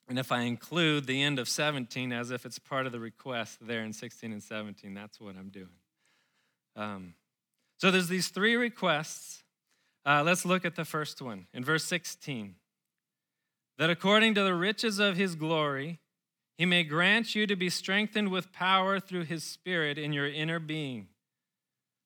and 0.08 0.18
if 0.18 0.32
I 0.32 0.42
include 0.42 1.06
the 1.06 1.22
end 1.22 1.38
of 1.38 1.48
17 1.48 2.12
as 2.12 2.30
if 2.30 2.44
it's 2.44 2.58
part 2.58 2.86
of 2.86 2.92
the 2.92 3.00
request 3.00 3.58
there 3.66 3.82
in 3.82 3.92
16 3.92 4.32
and 4.32 4.42
17, 4.42 4.94
that's 4.94 5.20
what 5.20 5.36
I'm 5.36 5.48
doing. 5.48 5.68
Um, 6.76 7.14
so 7.78 7.90
there's 7.90 8.08
these 8.08 8.28
three 8.28 8.56
requests. 8.56 9.42
Uh, 10.04 10.22
let's 10.24 10.44
look 10.44 10.64
at 10.64 10.76
the 10.76 10.84
first 10.84 11.22
one 11.22 11.46
in 11.54 11.64
verse 11.64 11.84
16. 11.84 12.56
That 13.78 13.90
according 13.90 14.34
to 14.34 14.42
the 14.42 14.54
riches 14.54 14.98
of 14.98 15.16
his 15.16 15.34
glory, 15.34 16.00
he 16.56 16.66
may 16.66 16.84
grant 16.84 17.34
you 17.34 17.46
to 17.46 17.56
be 17.56 17.68
strengthened 17.68 18.30
with 18.30 18.52
power 18.52 19.00
through 19.00 19.24
his 19.24 19.42
Spirit 19.42 19.98
in 19.98 20.12
your 20.12 20.28
inner 20.28 20.58
being, 20.58 21.08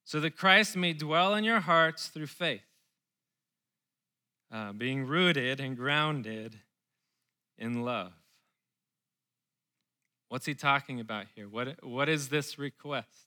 so 0.05 0.21
that 0.21 0.37
Christ 0.37 0.76
may 0.76 0.93
dwell 0.93 1.35
in 1.35 1.45
your 1.45 1.61
hearts 1.61 2.09
through 2.09 2.28
faith, 2.28 2.62
uh, 4.50 4.73
being 4.73 5.05
rooted 5.05 5.61
and 5.61 5.76
grounded 5.76 6.57
in 7.59 7.83
love. 7.85 8.12
What's 10.28 10.47
he 10.47 10.55
talking 10.55 11.00
about 11.00 11.26
here? 11.35 11.49
What, 11.49 11.85
what 11.85 12.09
is 12.09 12.28
this 12.28 12.59
request? 12.59 13.26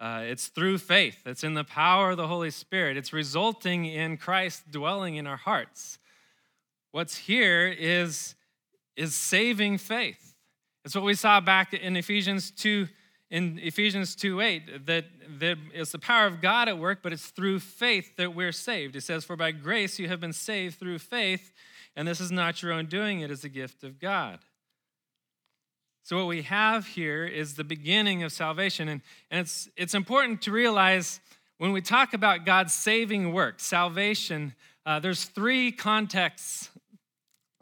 Uh, 0.00 0.22
it's 0.24 0.48
through 0.48 0.78
faith, 0.78 1.18
it's 1.26 1.44
in 1.44 1.54
the 1.54 1.62
power 1.64 2.12
of 2.12 2.16
the 2.16 2.26
Holy 2.26 2.50
Spirit, 2.50 2.96
it's 2.96 3.12
resulting 3.12 3.84
in 3.84 4.16
Christ 4.16 4.70
dwelling 4.70 5.16
in 5.16 5.26
our 5.26 5.36
hearts. 5.36 5.98
What's 6.90 7.16
here 7.16 7.68
is, 7.68 8.34
is 8.96 9.14
saving 9.14 9.78
faith. 9.78 10.34
It's 10.84 10.94
what 10.94 11.04
we 11.04 11.14
saw 11.14 11.40
back 11.40 11.74
in 11.74 11.96
Ephesians 11.96 12.50
2 12.50 12.88
in 13.30 13.60
Ephesians 13.62 14.16
2 14.16 14.40
8, 14.40 14.86
that, 14.86 15.04
that 15.38 15.56
it's 15.72 15.92
the 15.92 15.98
power 15.98 16.26
of 16.26 16.40
God 16.40 16.68
at 16.68 16.78
work, 16.78 16.98
but 17.02 17.12
it's 17.12 17.28
through 17.28 17.60
faith 17.60 18.16
that 18.16 18.34
we're 18.34 18.52
saved. 18.52 18.96
It 18.96 19.02
says, 19.02 19.24
For 19.24 19.36
by 19.36 19.52
grace 19.52 19.98
you 19.98 20.08
have 20.08 20.20
been 20.20 20.32
saved 20.32 20.78
through 20.78 20.98
faith, 20.98 21.52
and 21.94 22.08
this 22.08 22.20
is 22.20 22.32
not 22.32 22.62
your 22.62 22.72
own 22.72 22.86
doing, 22.86 23.20
it 23.20 23.30
is 23.30 23.44
a 23.44 23.48
gift 23.48 23.84
of 23.84 24.00
God. 24.00 24.40
So, 26.02 26.16
what 26.16 26.26
we 26.26 26.42
have 26.42 26.86
here 26.88 27.24
is 27.24 27.54
the 27.54 27.64
beginning 27.64 28.24
of 28.24 28.32
salvation. 28.32 28.88
And, 28.88 29.00
and 29.30 29.40
it's, 29.40 29.68
it's 29.76 29.94
important 29.94 30.42
to 30.42 30.50
realize 30.50 31.20
when 31.58 31.72
we 31.72 31.82
talk 31.82 32.14
about 32.14 32.44
God's 32.44 32.72
saving 32.72 33.32
work, 33.32 33.60
salvation, 33.60 34.54
uh, 34.84 34.98
there's 34.98 35.26
three 35.26 35.70
contexts 35.70 36.69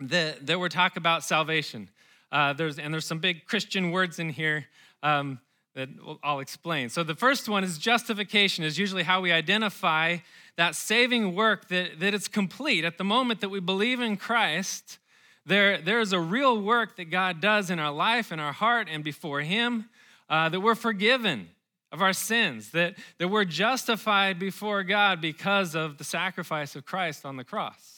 that, 0.01 0.47
that 0.47 0.61
we're 0.61 0.69
talking 0.69 1.01
about 1.01 1.25
salvation. 1.25 1.91
Uh, 2.31 2.53
there's, 2.53 2.79
and 2.79 2.93
there's 2.93 3.07
some 3.07 3.19
big 3.19 3.47
Christian 3.47 3.91
words 3.91 4.19
in 4.19 4.31
here 4.31 4.67
um, 5.03 5.41
that 5.75 5.89
I'll 6.23 6.41
explain. 6.41 6.89
So, 6.89 7.03
the 7.03 7.15
first 7.15 7.49
one 7.49 7.65
is 7.65 7.79
justification, 7.79 8.65
is 8.65 8.79
usually 8.79 9.05
how 9.05 9.21
we 9.21 9.33
identify 9.33 10.19
that 10.57 10.75
saving 10.75 11.35
work 11.35 11.69
that, 11.69 12.01
that 12.01 12.15
it's 12.15 12.29
complete. 12.29 12.85
At 12.85 12.99
the 12.99 13.05
moment 13.05 13.41
that 13.41 13.49
we 13.49 13.61
believe 13.61 14.01
in 14.01 14.17
Christ, 14.17 14.99
there, 15.47 15.79
there's 15.79 16.13
a 16.13 16.21
real 16.21 16.61
work 16.61 16.97
that 16.97 17.11
God 17.11 17.41
does 17.41 17.71
in 17.71 17.79
our 17.79 17.93
life, 17.93 18.33
in 18.33 18.41
our 18.41 18.53
heart, 18.53 18.89
and 18.91 19.03
before 19.03 19.41
Him, 19.41 19.89
uh, 20.29 20.49
that 20.49 20.61
we're 20.61 20.75
forgiven 20.75 21.49
of 21.91 22.03
our 22.03 22.13
sins, 22.13 22.73
that, 22.73 22.97
that 23.19 23.29
we're 23.29 23.47
justified 23.47 24.39
before 24.39 24.83
God 24.83 25.21
because 25.21 25.75
of 25.75 25.97
the 25.97 26.05
sacrifice 26.05 26.77
of 26.77 26.85
Christ 26.85 27.25
on 27.25 27.37
the 27.37 27.45
cross. 27.45 27.98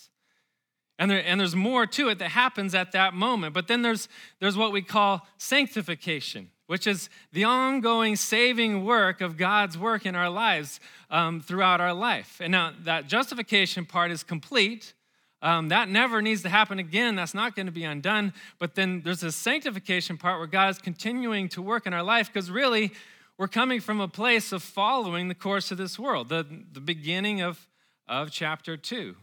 And, 1.01 1.11
there, 1.11 1.25
and 1.27 1.41
there's 1.41 1.57
more 1.57 1.87
to 1.87 2.11
it 2.11 2.21
that 2.21 2.31
happens 2.31 2.75
at 2.75 2.93
that 2.93 3.15
moment. 3.15 3.55
But 3.55 3.67
then 3.67 3.83
there's, 3.83 4.09
there's 4.39 4.57
what 4.57 4.71
we 4.71 4.83
call 4.83 5.27
sanctification 5.39 6.51
which 6.71 6.87
is 6.87 7.11
the 7.33 7.43
ongoing 7.43 8.15
saving 8.15 8.85
work 8.85 9.21
of 9.21 9.37
God's 9.37 9.77
work 9.77 10.07
in 10.07 10.15
our 10.15 10.31
lives 10.31 10.79
um, 11.11 11.41
throughout 11.41 11.81
our 11.81 11.93
life. 11.93 12.41
And 12.41 12.53
now 12.53 12.73
that 12.85 13.09
justification 13.09 13.85
part 13.85 14.13
is 14.13 14.23
complete. 14.23 14.95
Um, 15.43 15.71
that 15.71 15.89
never 15.89 16.23
needs 16.23 16.43
to 16.43 16.49
happen 16.49 16.79
again. 16.79 17.17
That's 17.17 17.35
not 17.35 17.57
going 17.57 17.67
to 17.67 17.73
be 17.73 17.83
undone. 17.83 18.33
But 18.61 18.77
then 18.77 19.03
there's 19.05 19.19
this 19.19 19.35
sanctification 19.35 20.17
part 20.17 20.39
where 20.39 20.47
God 20.47 20.71
is 20.71 20.79
continuing 20.79 21.49
to 21.49 21.61
work 21.61 21.89
in 21.89 21.93
our 21.93 22.05
life 22.05 22.33
because 22.33 22.53
really 22.53 22.93
we're 23.37 23.49
coming 23.49 23.81
from 23.81 24.01
a 24.01 24.07
place 24.07 24.53
of 24.53 24.63
following 24.63 25.27
the 25.27 25.35
course 25.35 25.73
of 25.73 25.77
this 25.77 25.99
world, 25.99 26.29
the, 26.29 26.47
the 26.71 26.81
beginning 26.81 27.41
of, 27.41 27.67
of 28.07 28.31
chapter 28.31 28.77
two. 28.77 29.17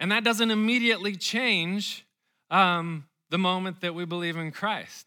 And 0.00 0.10
that 0.12 0.24
doesn't 0.24 0.50
immediately 0.50 1.16
change 1.16 2.04
um, 2.50 3.06
the 3.30 3.38
moment 3.38 3.80
that 3.80 3.94
we 3.94 4.04
believe 4.04 4.36
in 4.36 4.52
Christ. 4.52 5.06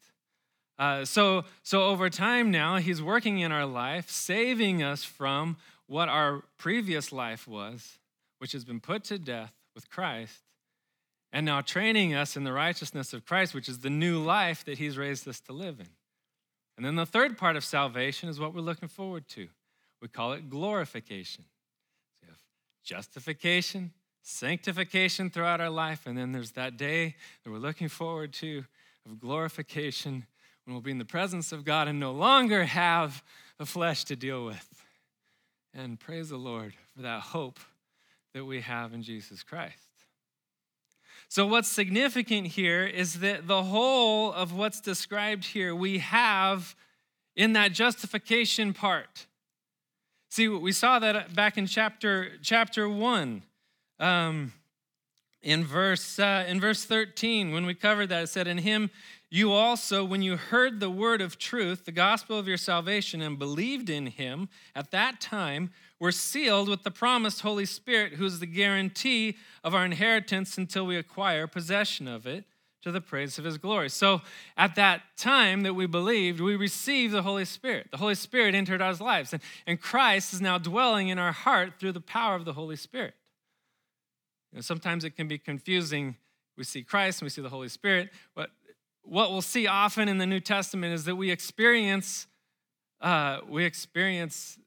Uh, 0.80 1.06
so, 1.06 1.44
so 1.64 1.84
over 1.84 2.10
time 2.10 2.52
now, 2.52 2.78
he's 2.78 3.02
working 3.02 3.40
in 3.40 3.52
our 3.52 3.66
life, 3.66 4.10
saving 4.10 4.84
us 4.84 5.04
from 5.04 5.58
what 5.88 6.10
our 6.10 6.44
previous 6.58 7.12
life 7.12 7.48
was, 7.48 7.98
which 8.40 8.52
has 8.52 8.64
been 8.64 8.80
put 8.80 9.04
to 9.06 9.18
death 9.18 9.54
with 9.74 9.90
Christ, 9.90 10.42
and 11.32 11.46
now 11.46 11.62
training 11.62 12.14
us 12.14 12.38
in 12.38 12.44
the 12.44 12.54
righteousness 12.54 13.14
of 13.14 13.26
Christ, 13.26 13.54
which 13.54 13.70
is 13.70 13.80
the 13.80 13.90
new 13.90 14.20
life 14.20 14.64
that 14.66 14.78
he's 14.78 14.98
raised 14.98 15.28
us 15.28 15.40
to 15.42 15.54
live 15.54 15.80
in. 15.80 15.90
And 16.78 16.86
then 16.86 16.96
the 16.96 17.06
third 17.06 17.38
part 17.38 17.56
of 17.56 17.64
salvation 17.64 18.30
is 18.30 18.40
what 18.40 18.54
we're 18.54 18.62
looking 18.62 18.88
forward 18.88 19.28
to. 19.30 19.48
We 20.02 20.08
call 20.08 20.34
it 20.34 20.50
glorification. 20.50 21.46
So 22.20 22.28
you 22.28 22.28
have 22.30 22.44
justification, 22.84 23.92
sanctification 24.28 25.30
throughout 25.30 25.62
our 25.62 25.70
life, 25.70 26.06
and 26.06 26.18
then 26.18 26.34
there's 26.34 26.52
that 26.52 26.78
day 26.78 27.16
that 27.44 27.50
we're 27.50 27.58
looking 27.58 27.88
forward 27.88 28.34
to 28.34 28.66
of 29.06 29.20
glorification 29.20 30.26
when 30.66 30.74
we'll 30.74 30.82
be 30.82 30.92
in 30.92 30.98
the 30.98 31.06
presence 31.06 31.54
of 31.54 31.64
God 31.64 31.88
and 31.88 31.98
no 31.98 32.12
longer 32.12 32.66
have 32.66 33.24
the 33.58 33.66
flesh 33.66 34.04
to 34.06 34.18
deal 34.18 34.46
with. 34.46 34.84
And 35.74 35.98
praise 35.98 36.30
the 36.30 36.38
Lord 36.38 36.74
for 36.94 37.04
that 37.04 37.22
hope 37.22 37.60
that 38.34 38.44
we 38.44 38.62
have 38.62 38.94
in 38.94 39.02
Jesus 39.02 39.44
Christ. 39.44 39.88
So, 41.30 41.46
what's 41.46 41.70
significant 41.70 42.48
here 42.48 42.86
is 42.86 43.20
that 43.20 43.48
the 43.48 43.64
whole 43.64 44.34
of 44.34 44.54
what's 44.54 44.82
described 44.82 45.46
here 45.46 45.74
we 45.74 46.00
have 46.00 46.76
in 47.36 47.54
that 47.54 47.72
justification 47.72 48.74
part. 48.74 49.26
See, 50.30 50.48
we 50.48 50.72
saw 50.74 51.00
that 51.00 51.34
back 51.34 51.58
in 51.58 51.66
chapter, 51.66 52.32
chapter 52.42 52.90
1. 52.90 53.42
Um, 54.00 54.54
in 55.42 55.64
verse, 55.64 56.20
uh, 56.20 56.46
in 56.48 56.60
verse 56.60 56.84
13, 56.84 57.52
when 57.52 57.66
we 57.66 57.74
covered 57.74 58.08
that, 58.08 58.24
it 58.24 58.28
said, 58.28 58.48
In 58.48 58.58
him 58.58 58.90
you 59.30 59.52
also, 59.52 60.06
when 60.06 60.22
you 60.22 60.38
heard 60.38 60.80
the 60.80 60.90
word 60.90 61.22
of 61.22 61.38
truth, 61.38 61.86
the 61.86 61.92
gospel 61.92 62.40
of 62.40 62.48
your 62.48 62.58
salvation, 62.58 63.22
and 63.22 63.38
believed 63.38 63.90
in 63.90 64.08
him, 64.08 64.48
at 64.74 64.92
that 64.92 65.20
time 65.20 65.72
were 66.00 66.14
sealed 66.14 66.70
with 66.70 66.84
the 66.84 66.92
promised 66.92 67.42
Holy 67.42 67.66
Spirit, 67.66 68.14
who 68.14 68.26
is 68.26 68.40
the 68.40 68.46
guarantee 68.46 69.36
of 69.64 69.76
our 69.76 69.84
inheritance 69.84 70.58
until 70.58 70.86
we 70.86 70.96
acquire 70.96 71.46
possession 71.46 72.08
of 72.08 72.26
it 72.26 72.46
to 72.84 72.92
the 72.92 73.02
praise 73.02 73.38
of 73.38 73.44
his 73.44 73.58
glory. 73.58 73.90
So 73.90 74.22
at 74.56 74.76
that 74.76 75.02
time 75.18 75.64
that 75.64 75.74
we 75.74 75.88
believed, 75.88 76.40
we 76.40 76.56
received 76.56 77.14
the 77.14 77.24
Holy 77.24 77.44
Spirit. 77.44 77.88
The 77.92 77.98
Holy 77.98 78.16
Spirit 78.16 78.56
entered 78.56 78.82
our 78.82 78.94
lives, 78.94 79.34
and, 79.34 79.42
and 79.66 79.82
Christ 79.82 80.34
is 80.34 80.40
now 80.40 80.58
dwelling 80.58 81.10
in 81.10 81.20
our 81.20 81.34
heart 81.34 81.74
through 81.80 81.92
the 81.92 82.00
power 82.00 82.36
of 82.36 82.46
the 82.46 82.54
Holy 82.54 82.78
Spirit. 82.78 83.14
Sometimes 84.60 85.04
it 85.04 85.16
can 85.16 85.28
be 85.28 85.38
confusing. 85.38 86.16
We 86.58 86.64
see 86.64 86.84
Christ 86.84 87.22
and 87.22 87.26
we 87.26 87.30
see 87.30 87.42
the 87.42 87.50
Holy 87.50 87.70
Spirit, 87.70 88.10
but 88.36 88.50
what 89.04 89.32
we'll 89.32 89.42
see 89.42 89.68
often 89.68 90.10
in 90.10 90.18
the 90.18 90.26
New 90.26 90.40
Testament 90.40 90.94
is 90.94 91.06
that 91.06 91.16
we 91.16 91.32
experience 91.32 92.28
uh, 93.00 93.40
we 93.48 93.64
experience 93.64 94.58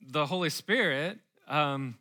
the 0.00 0.26
Holy 0.26 0.50
Spirit 0.50 1.18
um, 1.46 1.98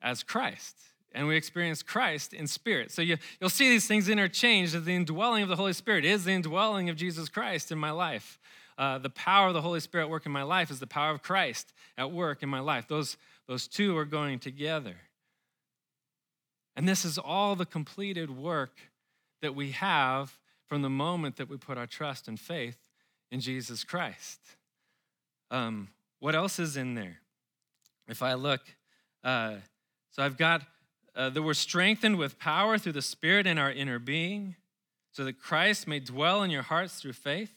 as 0.00 0.22
Christ, 0.22 0.76
and 1.12 1.26
we 1.26 1.36
experience 1.36 1.82
Christ 1.82 2.32
in 2.32 2.46
spirit. 2.46 2.90
So 2.90 3.02
you, 3.02 3.18
you'll 3.40 3.50
see 3.50 3.68
these 3.68 3.86
things 3.86 4.08
interchanged 4.08 4.74
as 4.74 4.84
the 4.84 4.94
indwelling 4.94 5.42
of 5.42 5.48
the 5.48 5.56
Holy 5.56 5.74
Spirit 5.74 6.04
is 6.04 6.24
the 6.24 6.32
indwelling 6.32 6.88
of 6.88 6.96
Jesus 6.96 7.28
Christ 7.28 7.70
in 7.70 7.78
my 7.78 7.90
life. 7.90 8.38
Uh, 8.78 8.98
the 8.98 9.10
power 9.10 9.48
of 9.48 9.54
the 9.54 9.62
Holy 9.62 9.80
Spirit 9.80 10.04
at 10.04 10.10
work 10.10 10.26
in 10.26 10.32
my 10.32 10.42
life 10.42 10.70
is 10.70 10.80
the 10.80 10.86
power 10.86 11.10
of 11.10 11.22
Christ 11.22 11.72
at 11.96 12.10
work 12.10 12.42
in 12.42 12.48
my 12.48 12.60
life. 12.60 12.86
Those, 12.88 13.16
those 13.46 13.66
two 13.66 13.96
are 13.96 14.04
going 14.04 14.38
together. 14.38 14.96
And 16.76 16.86
this 16.86 17.04
is 17.04 17.16
all 17.16 17.56
the 17.56 17.64
completed 17.64 18.30
work 18.30 18.78
that 19.40 19.54
we 19.54 19.70
have 19.72 20.38
from 20.66 20.82
the 20.82 20.90
moment 20.90 21.36
that 21.36 21.48
we 21.48 21.56
put 21.56 21.78
our 21.78 21.86
trust 21.86 22.28
and 22.28 22.38
faith 22.38 22.76
in 23.30 23.40
Jesus 23.40 23.82
Christ. 23.82 24.40
Um, 25.50 25.88
what 26.20 26.34
else 26.34 26.58
is 26.58 26.76
in 26.76 26.94
there? 26.94 27.20
If 28.08 28.22
I 28.22 28.34
look, 28.34 28.60
uh, 29.24 29.54
so 30.10 30.22
I've 30.22 30.36
got 30.36 30.62
uh, 31.14 31.30
that 31.30 31.42
we're 31.42 31.54
strengthened 31.54 32.18
with 32.18 32.38
power 32.38 32.78
through 32.78 32.92
the 32.92 33.02
Spirit 33.02 33.46
in 33.46 33.58
our 33.58 33.72
inner 33.72 33.98
being, 33.98 34.54
so 35.12 35.24
that 35.24 35.40
Christ 35.40 35.88
may 35.88 35.98
dwell 35.98 36.42
in 36.42 36.50
your 36.50 36.62
hearts 36.62 37.00
through 37.00 37.14
faith. 37.14 37.52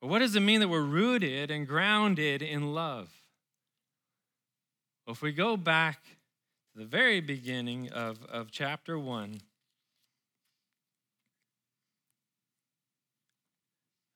But 0.00 0.08
what 0.08 0.18
does 0.18 0.36
it 0.36 0.40
mean 0.40 0.60
that 0.60 0.68
we're 0.68 0.82
rooted 0.82 1.50
and 1.50 1.66
grounded 1.66 2.42
in 2.42 2.74
love? 2.74 3.10
Well, 5.06 5.12
if 5.12 5.22
we 5.22 5.32
go 5.32 5.56
back 5.56 6.00
the 6.74 6.84
very 6.84 7.20
beginning 7.20 7.90
of, 7.90 8.24
of 8.24 8.50
chapter 8.50 8.98
1, 8.98 9.40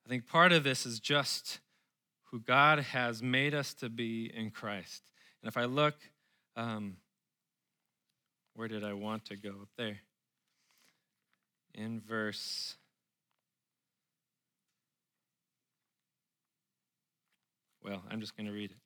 I 0.05 0.09
think 0.09 0.27
part 0.27 0.51
of 0.51 0.63
this 0.63 0.85
is 0.85 0.99
just 0.99 1.59
who 2.31 2.39
God 2.39 2.79
has 2.79 3.21
made 3.23 3.53
us 3.53 3.73
to 3.75 3.89
be 3.89 4.31
in 4.33 4.51
Christ. 4.51 5.03
And 5.41 5.47
if 5.47 5.57
I 5.57 5.65
look, 5.65 5.95
um, 6.55 6.97
where 8.53 8.67
did 8.67 8.83
I 8.83 8.93
want 8.93 9.25
to 9.25 9.35
go? 9.35 9.49
Up 9.49 9.69
there. 9.77 9.99
In 11.73 11.99
verse. 11.99 12.75
Well, 17.83 18.01
I'm 18.09 18.21
just 18.21 18.37
going 18.37 18.47
to 18.47 18.53
read 18.53 18.71
it. 18.71 18.77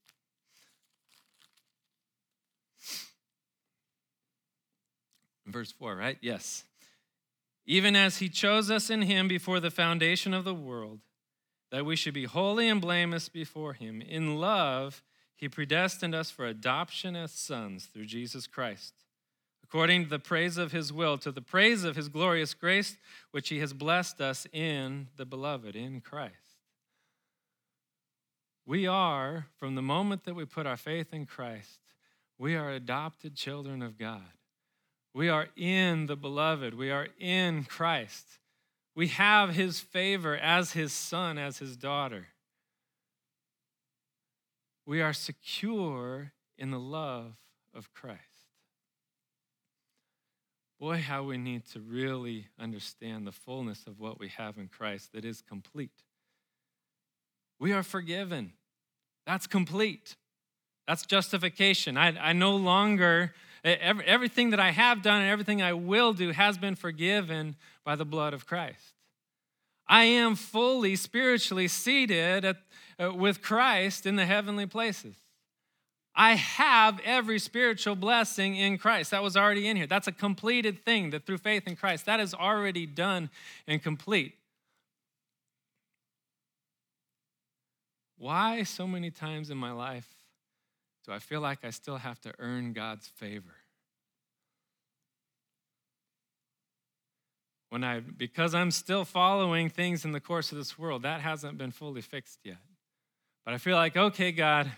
Verse 5.52 5.72
4, 5.72 5.96
right? 5.96 6.18
Yes. 6.22 6.64
Even 7.66 7.96
as 7.96 8.18
he 8.18 8.30
chose 8.30 8.72
us 8.72 8.90
in 8.90 9.04
him 9.04 9.28
before 9.28 9.60
the 9.60 9.72
foundation 9.72 10.34
of 10.34 10.44
the 10.44 10.54
world, 10.54 11.00
that 11.72 11.86
we 11.86 11.96
should 11.96 12.14
be 12.14 12.26
holy 12.26 12.68
and 12.68 12.82
blameless 12.82 13.30
before 13.30 13.74
him. 13.74 14.02
In 14.02 14.38
love, 14.38 15.04
he 15.36 15.48
predestined 15.48 16.16
us 16.16 16.32
for 16.32 16.46
adoption 16.46 17.16
as 17.16 17.32
sons 17.32 17.86
through 17.86 18.06
Jesus 18.06 18.48
Christ 18.48 18.94
according 19.70 20.04
to 20.04 20.10
the 20.10 20.18
praise 20.18 20.58
of 20.58 20.72
his 20.72 20.92
will, 20.92 21.16
to 21.16 21.32
the 21.32 21.44
praise 21.44 21.84
of 21.84 21.96
his 21.96 22.10
glorious 22.10 22.56
grace, 22.56 22.98
which 23.30 23.50
he 23.50 23.60
has 23.60 23.72
blessed 23.72 24.20
us 24.20 24.48
in 24.52 25.08
the 25.16 25.26
beloved, 25.26 25.76
in 25.76 26.02
Christ. 26.02 26.34
We 28.66 28.88
are, 28.88 29.46
from 29.60 29.76
the 29.76 29.84
moment 29.84 30.24
that 30.24 30.34
we 30.34 30.46
put 30.46 30.66
our 30.66 30.76
faith 30.76 31.14
in 31.14 31.28
Christ, 31.28 31.78
we 32.40 32.56
are 32.56 32.72
adopted 32.72 33.36
children 33.36 33.84
of 33.84 34.00
God. 34.00 34.39
We 35.20 35.28
are 35.28 35.50
in 35.58 36.06
the 36.06 36.16
beloved. 36.16 36.74
We 36.76 36.92
are 36.92 37.10
in 37.20 37.66
Christ. 37.66 38.26
We 38.96 39.08
have 39.08 39.50
his 39.50 39.82
favor 39.82 40.38
as 40.38 40.72
his 40.72 40.94
son, 40.94 41.38
as 41.38 41.58
his 41.58 41.76
daughter. 41.76 42.28
We 44.86 45.02
are 45.02 45.12
secure 45.12 46.32
in 46.58 46.72
the 46.72 46.80
love 46.80 47.34
of 47.74 47.92
Christ. 47.92 48.22
Boy, 50.80 51.00
how 51.00 51.24
we 51.24 51.38
need 51.38 51.66
to 51.74 51.82
really 51.82 52.48
understand 52.58 53.28
the 53.28 53.34
fullness 53.34 53.88
of 53.88 54.00
what 54.00 54.22
we 54.22 54.30
have 54.30 54.58
in 54.58 54.70
Christ 54.70 55.12
that 55.12 55.26
is 55.26 55.42
complete. 55.42 56.06
We 57.60 57.74
are 57.74 57.84
forgiven. 57.84 58.54
That's 59.28 59.48
complete. 59.48 60.16
That's 60.88 61.06
justification. 61.06 61.98
I, 61.98 62.18
I 62.30 62.32
no 62.32 62.56
longer, 62.56 63.34
everything 63.64 64.52
that 64.52 64.60
I 64.60 64.72
have 64.72 65.02
done 65.02 65.22
and 65.22 65.30
everything 65.30 65.62
I 65.62 65.74
will 65.74 66.14
do 66.14 66.32
has 66.32 66.58
been 66.58 66.76
forgiven 66.76 67.56
by 67.84 67.96
the 67.96 68.06
blood 68.06 68.34
of 68.34 68.46
Christ. 68.46 68.94
I 69.88 70.04
am 70.04 70.36
fully 70.36 70.96
spiritually 70.96 71.68
seated 71.68 72.46
at, 72.46 72.58
uh, 73.00 73.12
with 73.14 73.42
Christ 73.42 74.06
in 74.06 74.16
the 74.16 74.26
heavenly 74.26 74.68
places. 74.68 75.16
I 76.16 76.34
have 76.36 77.00
every 77.06 77.40
spiritual 77.40 77.96
blessing 77.96 78.56
in 78.56 78.78
Christ. 78.78 79.12
That 79.12 79.24
was 79.24 79.38
already 79.38 79.68
in 79.68 79.78
here. 79.78 79.88
That's 79.88 80.08
a 80.08 80.12
completed 80.12 80.84
thing 80.84 81.12
that 81.12 81.26
through 81.26 81.38
faith 81.38 81.68
in 81.68 81.76
Christ, 81.76 82.06
that 82.06 82.20
is 82.20 82.34
already 82.34 82.86
done 82.86 83.30
and 83.68 83.82
complete. 83.82 84.36
Why 88.18 88.64
so 88.64 88.86
many 88.86 89.12
times 89.12 89.50
in 89.50 89.58
my 89.58 89.72
life 89.72 90.19
do 91.10 91.16
I 91.16 91.20
feel 91.20 91.42
like 91.42 91.66
I 91.66 91.72
still 91.72 91.98
have 91.98 92.22
to 92.22 92.34
earn 92.38 92.72
God's 92.72 93.08
favor? 93.08 93.56
When 97.70 97.84
I 97.84 98.00
because 98.00 98.54
I'm 98.54 98.70
still 98.70 99.06
following 99.06 99.70
things 99.70 100.06
in 100.06 100.12
the 100.12 100.20
course 100.20 100.52
of 100.52 100.60
this 100.60 100.78
world, 100.78 101.02
that 101.02 101.22
hasn't 101.22 101.58
been 101.58 101.72
fully 101.72 102.02
fixed 102.02 102.40
yet. 102.44 102.58
But 103.44 103.56
I 103.56 103.58
feel 103.58 103.76
like, 103.76 103.98
okay, 103.98 104.32
God, 104.32 104.72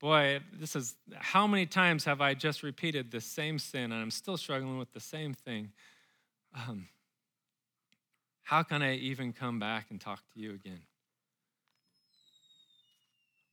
boy, 0.00 0.40
this 0.52 0.74
is 0.74 0.96
how 1.14 1.46
many 1.46 1.66
times 1.66 2.04
have 2.04 2.20
I 2.20 2.34
just 2.34 2.64
repeated 2.64 3.12
the 3.12 3.20
same 3.20 3.58
sin 3.58 3.92
and 3.92 3.94
I'm 3.94 4.10
still 4.10 4.36
struggling 4.36 4.78
with 4.78 4.92
the 4.92 5.00
same 5.00 5.34
thing? 5.34 5.70
Um, 6.52 6.88
how 8.42 8.64
can 8.64 8.82
I 8.82 8.96
even 8.96 9.32
come 9.32 9.60
back 9.60 9.86
and 9.90 10.00
talk 10.00 10.20
to 10.34 10.40
you 10.40 10.52
again? 10.52 10.80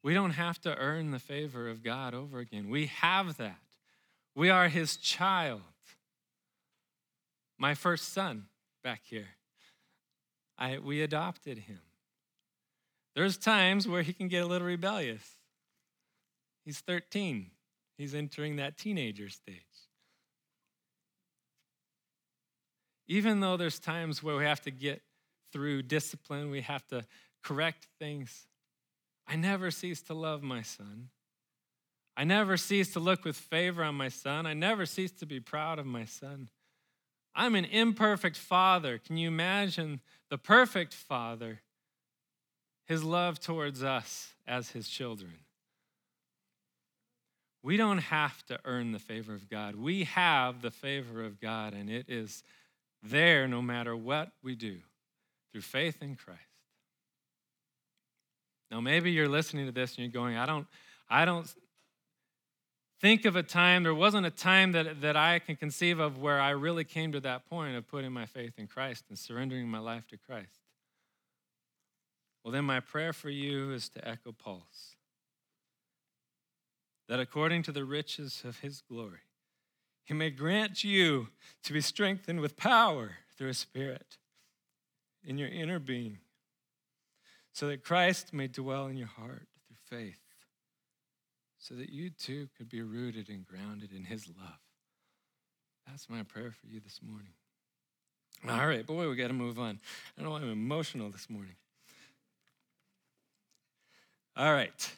We 0.03 0.13
don't 0.13 0.31
have 0.31 0.59
to 0.61 0.77
earn 0.77 1.11
the 1.11 1.19
favor 1.19 1.69
of 1.69 1.81
God 1.81 2.13
over 2.13 2.39
again. 2.39 2.69
We 2.69 2.87
have 2.87 3.37
that. 3.37 3.59
We 4.35 4.49
are 4.49 4.67
his 4.67 4.97
child. 4.97 5.61
My 7.57 7.73
first 7.73 8.11
son 8.11 8.47
back 8.83 9.01
here, 9.05 9.29
I, 10.57 10.79
we 10.79 11.01
adopted 11.01 11.59
him. 11.59 11.79
There's 13.15 13.37
times 13.37 13.87
where 13.87 14.01
he 14.01 14.11
can 14.11 14.27
get 14.27 14.43
a 14.43 14.47
little 14.47 14.67
rebellious. 14.67 15.37
He's 16.65 16.79
13. 16.79 17.51
He's 17.97 18.15
entering 18.15 18.57
that 18.57 18.77
teenager 18.77 19.29
stage. 19.29 19.61
Even 23.07 23.39
though 23.39 23.55
there's 23.55 23.79
times 23.79 24.23
where 24.23 24.35
we 24.35 24.45
have 24.45 24.61
to 24.61 24.71
get 24.71 25.01
through 25.51 25.83
discipline, 25.83 26.49
we 26.49 26.61
have 26.61 26.85
to 26.87 27.05
correct 27.43 27.87
things, 27.99 28.47
I 29.27 29.35
never 29.35 29.71
cease 29.71 30.01
to 30.03 30.13
love 30.13 30.43
my 30.43 30.61
son. 30.61 31.09
I 32.15 32.23
never 32.23 32.57
cease 32.57 32.93
to 32.93 32.99
look 32.99 33.25
with 33.25 33.35
favor 33.35 33.83
on 33.83 33.95
my 33.95 34.09
son. 34.09 34.45
I 34.45 34.53
never 34.53 34.85
cease 34.85 35.11
to 35.13 35.25
be 35.25 35.39
proud 35.39 35.79
of 35.79 35.85
my 35.85 36.05
son. 36.05 36.49
I'm 37.35 37.55
an 37.55 37.65
imperfect 37.65 38.37
father. 38.37 38.99
Can 38.99 39.17
you 39.17 39.27
imagine 39.27 40.01
the 40.29 40.37
perfect 40.37 40.93
father? 40.93 41.61
His 42.85 43.03
love 43.03 43.39
towards 43.39 43.83
us 43.83 44.33
as 44.45 44.71
his 44.71 44.87
children. 44.89 45.33
We 47.63 47.77
don't 47.77 47.99
have 47.99 48.45
to 48.47 48.59
earn 48.65 48.91
the 48.91 48.99
favor 48.99 49.33
of 49.33 49.49
God. 49.49 49.75
We 49.75 50.03
have 50.03 50.61
the 50.61 50.69
favor 50.69 51.23
of 51.23 51.39
God, 51.39 51.73
and 51.73 51.89
it 51.89 52.09
is 52.09 52.43
there 53.01 53.47
no 53.47 53.61
matter 53.61 53.95
what 53.95 54.31
we 54.43 54.55
do 54.55 54.79
through 55.51 55.61
faith 55.61 56.01
in 56.01 56.15
Christ. 56.15 56.41
Now, 58.73 58.81
maybe 58.81 59.11
you're 59.11 59.29
listening 59.29 59.67
to 59.67 59.71
this 59.71 59.91
and 59.91 59.99
you're 59.99 60.11
going, 60.11 60.35
I 60.35 60.47
don't, 60.47 60.65
I 61.07 61.25
don't 61.25 61.47
think 62.99 63.23
of 63.25 63.35
a 63.35 63.43
time, 63.43 63.83
there 63.83 63.93
wasn't 63.93 64.25
a 64.25 64.31
time 64.31 64.71
that, 64.71 65.01
that 65.01 65.15
I 65.15 65.37
can 65.37 65.55
conceive 65.55 65.99
of 65.99 66.17
where 66.17 66.41
I 66.41 66.49
really 66.49 66.83
came 66.83 67.11
to 67.11 67.19
that 67.19 67.47
point 67.47 67.75
of 67.75 67.87
putting 67.87 68.11
my 68.11 68.25
faith 68.25 68.53
in 68.57 68.65
Christ 68.65 69.03
and 69.09 69.19
surrendering 69.19 69.67
my 69.67 69.77
life 69.77 70.07
to 70.07 70.17
Christ. 70.17 70.61
Well, 72.43 72.51
then 72.51 72.65
my 72.65 72.79
prayer 72.79 73.13
for 73.13 73.29
you 73.29 73.71
is 73.71 73.89
to 73.89 74.07
echo 74.07 74.31
Paul's 74.31 74.95
that 77.07 77.19
according 77.19 77.61
to 77.63 77.71
the 77.71 77.85
riches 77.85 78.41
of 78.43 78.61
his 78.61 78.81
glory, 78.81 79.19
he 80.03 80.15
may 80.15 80.31
grant 80.31 80.83
you 80.83 81.27
to 81.61 81.73
be 81.73 81.81
strengthened 81.81 82.39
with 82.39 82.57
power 82.57 83.17
through 83.37 83.49
his 83.49 83.59
Spirit 83.59 84.17
in 85.23 85.37
your 85.37 85.49
inner 85.49 85.77
being, 85.77 86.17
so 87.53 87.67
that 87.67 87.83
Christ 87.83 88.33
may 88.33 88.47
dwell 88.47 88.87
in 88.87 88.97
your 88.97 89.07
heart 89.07 89.47
through 89.67 89.97
faith, 89.97 90.19
so 91.57 91.75
that 91.75 91.89
you 91.89 92.09
too 92.09 92.49
could 92.57 92.67
be 92.67 92.81
rooted 92.81 93.29
and 93.29 93.45
grounded 93.45 93.91
in 93.95 94.03
his 94.03 94.27
love. 94.27 94.59
That's 95.87 96.09
my 96.09 96.23
prayer 96.23 96.51
for 96.51 96.67
you 96.67 96.79
this 96.79 96.99
morning. 97.01 97.33
All 98.49 98.67
right, 98.67 98.85
boy, 98.85 99.07
we 99.07 99.15
got 99.15 99.27
to 99.27 99.33
move 99.33 99.59
on. 99.59 99.79
I 100.17 100.23
know 100.23 100.35
I'm 100.35 100.51
emotional 100.51 101.09
this 101.09 101.29
morning. 101.29 101.55
All 104.35 104.51
right. 104.51 104.91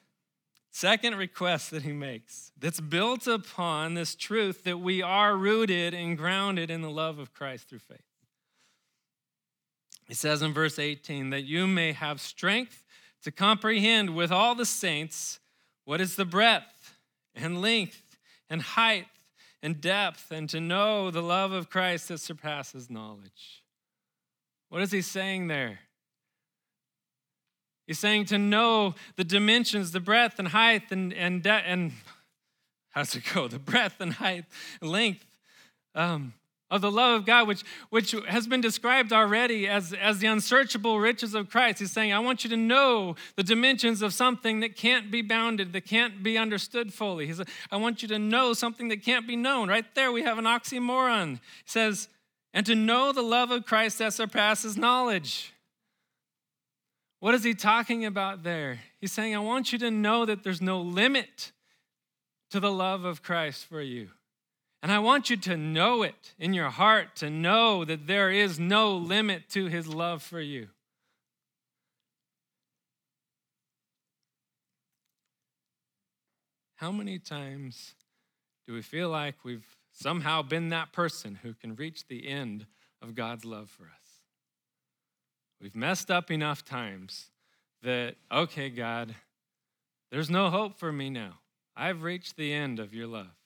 Second 0.71 1.15
request 1.15 1.71
that 1.71 1.83
he 1.83 1.91
makes 1.91 2.51
that's 2.57 2.79
built 2.79 3.27
upon 3.27 3.93
this 3.93 4.15
truth 4.15 4.63
that 4.63 4.79
we 4.79 5.01
are 5.01 5.35
rooted 5.35 5.93
and 5.93 6.17
grounded 6.17 6.69
in 6.69 6.81
the 6.81 6.89
love 6.89 7.19
of 7.19 7.33
Christ 7.33 7.69
through 7.69 7.79
faith. 7.79 8.14
He 10.05 10.13
says 10.13 10.41
in 10.41 10.53
verse 10.53 10.79
18 10.79 11.31
that 11.31 11.45
you 11.45 11.67
may 11.67 11.91
have 11.91 12.21
strength 12.21 12.83
to 13.23 13.31
comprehend 13.31 14.15
with 14.15 14.31
all 14.31 14.55
the 14.55 14.65
saints 14.65 15.39
what 15.83 15.99
is 15.99 16.15
the 16.15 16.25
breadth 16.25 16.95
and 17.33 17.61
length 17.61 18.17
and 18.49 18.61
height 18.61 19.07
and 19.63 19.81
depth, 19.81 20.31
and 20.31 20.47
to 20.47 20.61
know 20.61 21.09
the 21.09 21.23
love 21.23 21.51
of 21.51 21.71
Christ 21.71 22.09
that 22.09 22.19
surpasses 22.19 22.87
knowledge. 22.87 23.63
What 24.69 24.83
is 24.83 24.91
he 24.91 25.01
saying 25.01 25.47
there? 25.47 25.79
He's 27.87 27.97
saying 27.97 28.25
to 28.25 28.37
know 28.37 28.93
the 29.15 29.23
dimensions, 29.23 29.91
the 29.91 29.99
breadth 29.99 30.37
and 30.37 30.49
height 30.49 30.91
and 30.91 31.11
and 31.13 31.45
and 31.47 31.93
how's 32.89 33.15
it 33.15 33.23
go? 33.33 33.47
The 33.47 33.57
breadth 33.57 33.99
and 33.99 34.13
height, 34.13 34.45
length 34.81 35.25
um, 35.95 36.33
of 36.71 36.81
the 36.81 36.91
love 36.91 37.19
of 37.19 37.25
God, 37.25 37.47
which 37.47 37.63
which 37.89 38.15
has 38.27 38.47
been 38.47 38.61
described 38.61 39.13
already 39.13 39.67
as 39.67 39.93
as 39.93 40.19
the 40.19 40.27
unsearchable 40.27 40.99
riches 40.99 41.35
of 41.35 41.49
Christ. 41.49 41.79
He's 41.79 41.91
saying, 41.91 42.11
I 42.11 42.19
want 42.19 42.43
you 42.43 42.49
to 42.49 42.57
know 42.57 43.15
the 43.35 43.43
dimensions 43.43 44.01
of 44.01 44.13
something 44.13 44.61
that 44.61 44.75
can't 44.75 45.11
be 45.11 45.21
bounded, 45.21 45.73
that 45.73 45.85
can't 45.85 46.23
be 46.23 46.37
understood 46.37 46.93
fully. 46.93 47.27
He's, 47.27 47.41
I 47.71 47.77
want 47.77 48.01
you 48.01 48.07
to 48.09 48.19
know 48.19 48.53
something 48.53 48.87
that 48.87 49.03
can't 49.03 49.27
be 49.27 49.35
known. 49.35 49.69
Right 49.69 49.85
there, 49.93 50.11
we 50.11 50.23
have 50.23 50.37
an 50.37 50.45
oxymoron. 50.45 51.33
He 51.33 51.39
says, 51.65 52.09
and 52.53 52.65
to 52.65 52.73
know 52.75 53.11
the 53.11 53.21
love 53.21 53.51
of 53.51 53.65
Christ 53.65 53.99
that 53.99 54.13
surpasses 54.13 54.77
knowledge. 54.77 55.53
What 57.19 57.35
is 57.35 57.43
he 57.43 57.53
talking 57.53 58.05
about 58.05 58.43
there? 58.43 58.79
He's 58.99 59.11
saying, 59.11 59.35
I 59.35 59.39
want 59.39 59.71
you 59.71 59.79
to 59.79 59.91
know 59.91 60.25
that 60.25 60.43
there's 60.43 60.61
no 60.61 60.79
limit 60.79 61.51
to 62.51 62.59
the 62.59 62.71
love 62.71 63.03
of 63.03 63.21
Christ 63.21 63.65
for 63.65 63.81
you. 63.81 64.09
And 64.85 64.91
I 64.91 64.99
want 64.99 65.31
you 65.31 65.37
to 65.37 65.57
know 65.57 66.03
it 66.03 66.35
in 66.37 66.53
your 66.53 66.69
heart, 66.69 67.15
to 67.15 67.27
know 67.31 67.83
that 67.85 68.05
there 68.05 68.29
is 68.29 68.59
no 68.59 68.95
limit 68.95 69.49
to 69.49 69.65
his 69.65 69.87
love 69.87 70.21
for 70.21 70.39
you. 70.39 70.67
How 76.75 76.91
many 76.91 77.17
times 77.17 77.95
do 78.67 78.75
we 78.75 78.83
feel 78.83 79.09
like 79.09 79.43
we've 79.43 79.65
somehow 79.91 80.43
been 80.43 80.69
that 80.69 80.93
person 80.93 81.39
who 81.41 81.55
can 81.55 81.75
reach 81.75 82.07
the 82.07 82.27
end 82.27 82.67
of 83.01 83.15
God's 83.15 83.43
love 83.43 83.71
for 83.71 83.85
us? 83.85 84.19
We've 85.59 85.75
messed 85.75 86.11
up 86.11 86.29
enough 86.29 86.63
times 86.63 87.31
that, 87.81 88.17
okay, 88.31 88.69
God, 88.69 89.15
there's 90.11 90.29
no 90.29 90.51
hope 90.51 90.77
for 90.77 90.91
me 90.91 91.09
now. 91.09 91.39
I've 91.75 92.03
reached 92.03 92.37
the 92.37 92.53
end 92.53 92.77
of 92.79 92.93
your 92.93 93.07
love. 93.07 93.44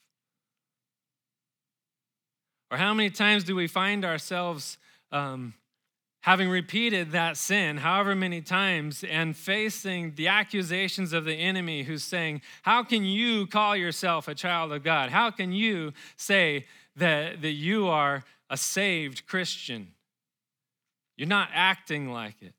Or 2.72 2.78
how 2.78 2.94
many 2.94 3.10
times 3.10 3.44
do 3.44 3.56
we 3.56 3.68
find 3.68 4.06
ourselves 4.06 4.78
um, 5.12 5.54
having 6.22 6.50
repeated 6.50 7.12
that 7.12 7.38
sin 7.38 7.78
however 7.78 8.14
many 8.16 8.42
times 8.42 9.04
and 9.04 9.36
facing 9.36 10.14
the 10.16 10.28
accusations 10.28 11.14
of 11.14 11.26
the 11.26 11.34
enemy 11.34 11.84
who's 11.84 12.04
saying, 12.04 12.42
How 12.64 12.84
can 12.84 13.06
you 13.06 13.48
call 13.48 13.76
yourself 13.76 14.28
a 14.28 14.36
child 14.36 14.72
of 14.72 14.84
God? 14.84 15.10
How 15.10 15.32
can 15.32 15.52
you 15.52 15.94
say 16.16 16.66
that, 16.96 17.42
that 17.42 17.54
you 17.54 17.88
are 17.88 18.24
a 18.50 18.58
saved 18.58 19.26
Christian? 19.26 19.94
You're 21.18 21.28
not 21.28 21.50
acting 21.54 22.12
like 22.12 22.42
it. 22.42 22.54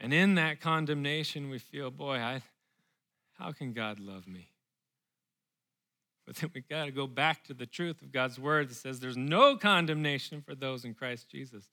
And 0.00 0.12
in 0.12 0.34
that 0.34 0.60
condemnation, 0.60 1.48
we 1.48 1.58
feel, 1.58 1.90
boy, 1.90 2.16
I, 2.16 2.42
how 3.38 3.52
can 3.52 3.72
God 3.72 3.98
love 3.98 4.26
me? 4.26 4.48
But 6.26 6.36
then 6.36 6.50
we 6.54 6.62
got 6.62 6.86
to 6.86 6.90
go 6.90 7.06
back 7.06 7.44
to 7.44 7.54
the 7.54 7.66
truth 7.66 8.00
of 8.00 8.10
God's 8.10 8.38
word 8.38 8.70
that 8.70 8.76
says 8.76 9.00
there's 9.00 9.16
no 9.16 9.56
condemnation 9.56 10.40
for 10.40 10.54
those 10.54 10.84
in 10.84 10.94
Christ 10.94 11.28
Jesus. 11.28 11.68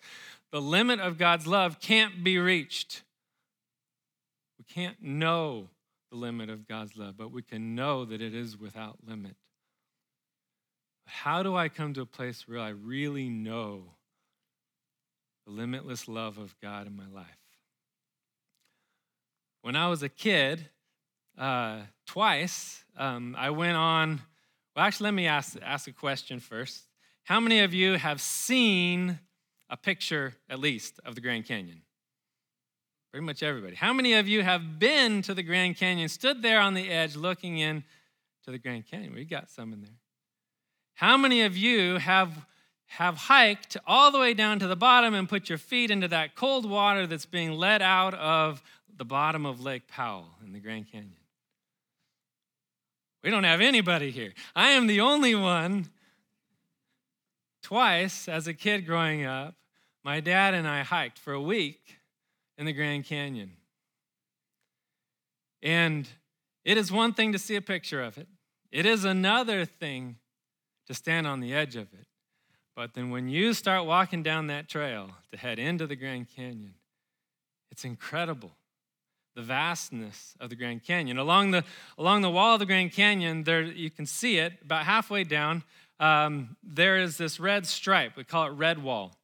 The 0.51 0.61
limit 0.61 0.99
of 0.99 1.17
God's 1.17 1.47
love 1.47 1.79
can't 1.79 2.23
be 2.23 2.37
reached. 2.37 3.03
We 4.59 4.65
can't 4.65 5.01
know 5.01 5.69
the 6.11 6.17
limit 6.17 6.49
of 6.49 6.67
God's 6.67 6.97
love, 6.97 7.15
but 7.17 7.31
we 7.31 7.41
can 7.41 7.75
know 7.75 8.03
that 8.03 8.21
it 8.21 8.35
is 8.35 8.59
without 8.59 8.97
limit. 9.07 9.35
How 11.05 11.43
do 11.43 11.55
I 11.55 11.69
come 11.69 11.93
to 11.93 12.01
a 12.01 12.05
place 12.05 12.47
where 12.47 12.59
I 12.59 12.69
really 12.69 13.29
know 13.29 13.83
the 15.45 15.53
limitless 15.53 16.07
love 16.07 16.37
of 16.37 16.55
God 16.61 16.87
in 16.87 16.95
my 16.95 17.07
life? 17.07 17.25
When 19.61 19.75
I 19.75 19.87
was 19.87 20.03
a 20.03 20.09
kid, 20.09 20.69
uh, 21.37 21.81
twice, 22.05 22.83
um, 22.97 23.35
I 23.37 23.51
went 23.51 23.77
on. 23.77 24.21
Well, 24.75 24.85
actually, 24.85 25.05
let 25.05 25.13
me 25.13 25.27
ask, 25.27 25.57
ask 25.61 25.87
a 25.87 25.91
question 25.91 26.39
first. 26.39 26.83
How 27.23 27.39
many 27.39 27.59
of 27.59 27.73
you 27.73 27.97
have 27.97 28.21
seen 28.21 29.19
a 29.69 29.75
picture, 29.75 30.33
at 30.49 30.59
least, 30.59 30.99
of 31.05 31.15
the 31.15 31.21
Grand 31.21 31.45
Canyon? 31.45 31.81
Pretty 33.11 33.25
much 33.25 33.43
everybody. 33.43 33.75
How 33.75 33.91
many 33.91 34.13
of 34.13 34.29
you 34.29 34.43
have 34.43 34.79
been 34.79 35.21
to 35.23 35.33
the 35.33 35.43
Grand 35.43 35.75
Canyon, 35.75 36.07
stood 36.07 36.41
there 36.41 36.61
on 36.61 36.73
the 36.73 36.89
edge 36.89 37.17
looking 37.17 37.57
in 37.57 37.83
to 38.45 38.51
the 38.51 38.57
Grand 38.57 38.87
Canyon? 38.87 39.13
We 39.13 39.25
got 39.25 39.49
some 39.49 39.73
in 39.73 39.81
there. 39.81 39.99
How 40.93 41.17
many 41.17 41.41
of 41.41 41.57
you 41.57 41.97
have, 41.97 42.45
have 42.85 43.17
hiked 43.17 43.75
all 43.85 44.11
the 44.11 44.19
way 44.19 44.33
down 44.33 44.59
to 44.59 44.67
the 44.67 44.77
bottom 44.77 45.13
and 45.13 45.27
put 45.27 45.49
your 45.49 45.57
feet 45.57 45.91
into 45.91 46.07
that 46.07 46.35
cold 46.35 46.69
water 46.69 47.05
that's 47.05 47.25
being 47.25 47.51
let 47.51 47.81
out 47.81 48.13
of 48.13 48.63
the 48.95 49.03
bottom 49.03 49.45
of 49.45 49.59
Lake 49.59 49.89
Powell 49.89 50.27
in 50.45 50.53
the 50.53 50.59
Grand 50.59 50.89
Canyon? 50.89 51.11
We 53.23 53.29
don't 53.29 53.43
have 53.43 53.61
anybody 53.61 54.11
here. 54.11 54.33
I 54.55 54.71
am 54.71 54.87
the 54.87 55.01
only 55.01 55.35
one. 55.35 55.89
Twice 57.61 58.27
as 58.27 58.47
a 58.47 58.53
kid 58.53 58.85
growing 58.85 59.25
up, 59.25 59.55
my 60.03 60.19
dad 60.19 60.53
and 60.53 60.67
I 60.67 60.81
hiked 60.81 61.19
for 61.19 61.33
a 61.33 61.41
week 61.41 61.99
in 62.57 62.65
the 62.65 62.73
Grand 62.73 63.05
Canyon. 63.05 63.51
And 65.61 66.07
it 66.65 66.77
is 66.77 66.91
one 66.91 67.13
thing 67.13 67.31
to 67.33 67.39
see 67.39 67.55
a 67.55 67.61
picture 67.61 68.01
of 68.01 68.17
it, 68.17 68.27
it 68.71 68.85
is 68.85 69.03
another 69.03 69.65
thing 69.65 70.17
to 70.87 70.93
stand 70.93 71.27
on 71.27 71.39
the 71.39 71.53
edge 71.53 71.75
of 71.75 71.93
it. 71.93 72.07
But 72.75 72.93
then 72.93 73.09
when 73.11 73.29
you 73.29 73.53
start 73.53 73.85
walking 73.85 74.23
down 74.23 74.47
that 74.47 74.67
trail 74.67 75.11
to 75.31 75.37
head 75.37 75.59
into 75.59 75.85
the 75.85 75.95
Grand 75.95 76.27
Canyon, 76.35 76.73
it's 77.69 77.85
incredible. 77.85 78.51
The 79.35 79.41
vastness 79.41 80.35
of 80.39 80.49
the 80.49 80.55
Grand 80.55 80.83
Canyon. 80.83 81.17
Along 81.17 81.51
the, 81.51 81.63
along 81.97 82.21
the 82.21 82.29
wall 82.29 82.55
of 82.55 82.59
the 82.59 82.65
Grand 82.65 82.91
Canyon, 82.91 83.43
there 83.43 83.61
you 83.61 83.89
can 83.89 84.05
see 84.05 84.37
it 84.37 84.53
about 84.63 84.85
halfway 84.85 85.23
down. 85.23 85.63
Um, 85.99 86.57
there 86.63 86.97
is 86.97 87.17
this 87.17 87.39
red 87.39 87.65
stripe. 87.65 88.17
We 88.17 88.23
call 88.23 88.47
it 88.47 88.51
red 88.51 88.83
wall. 88.83 89.15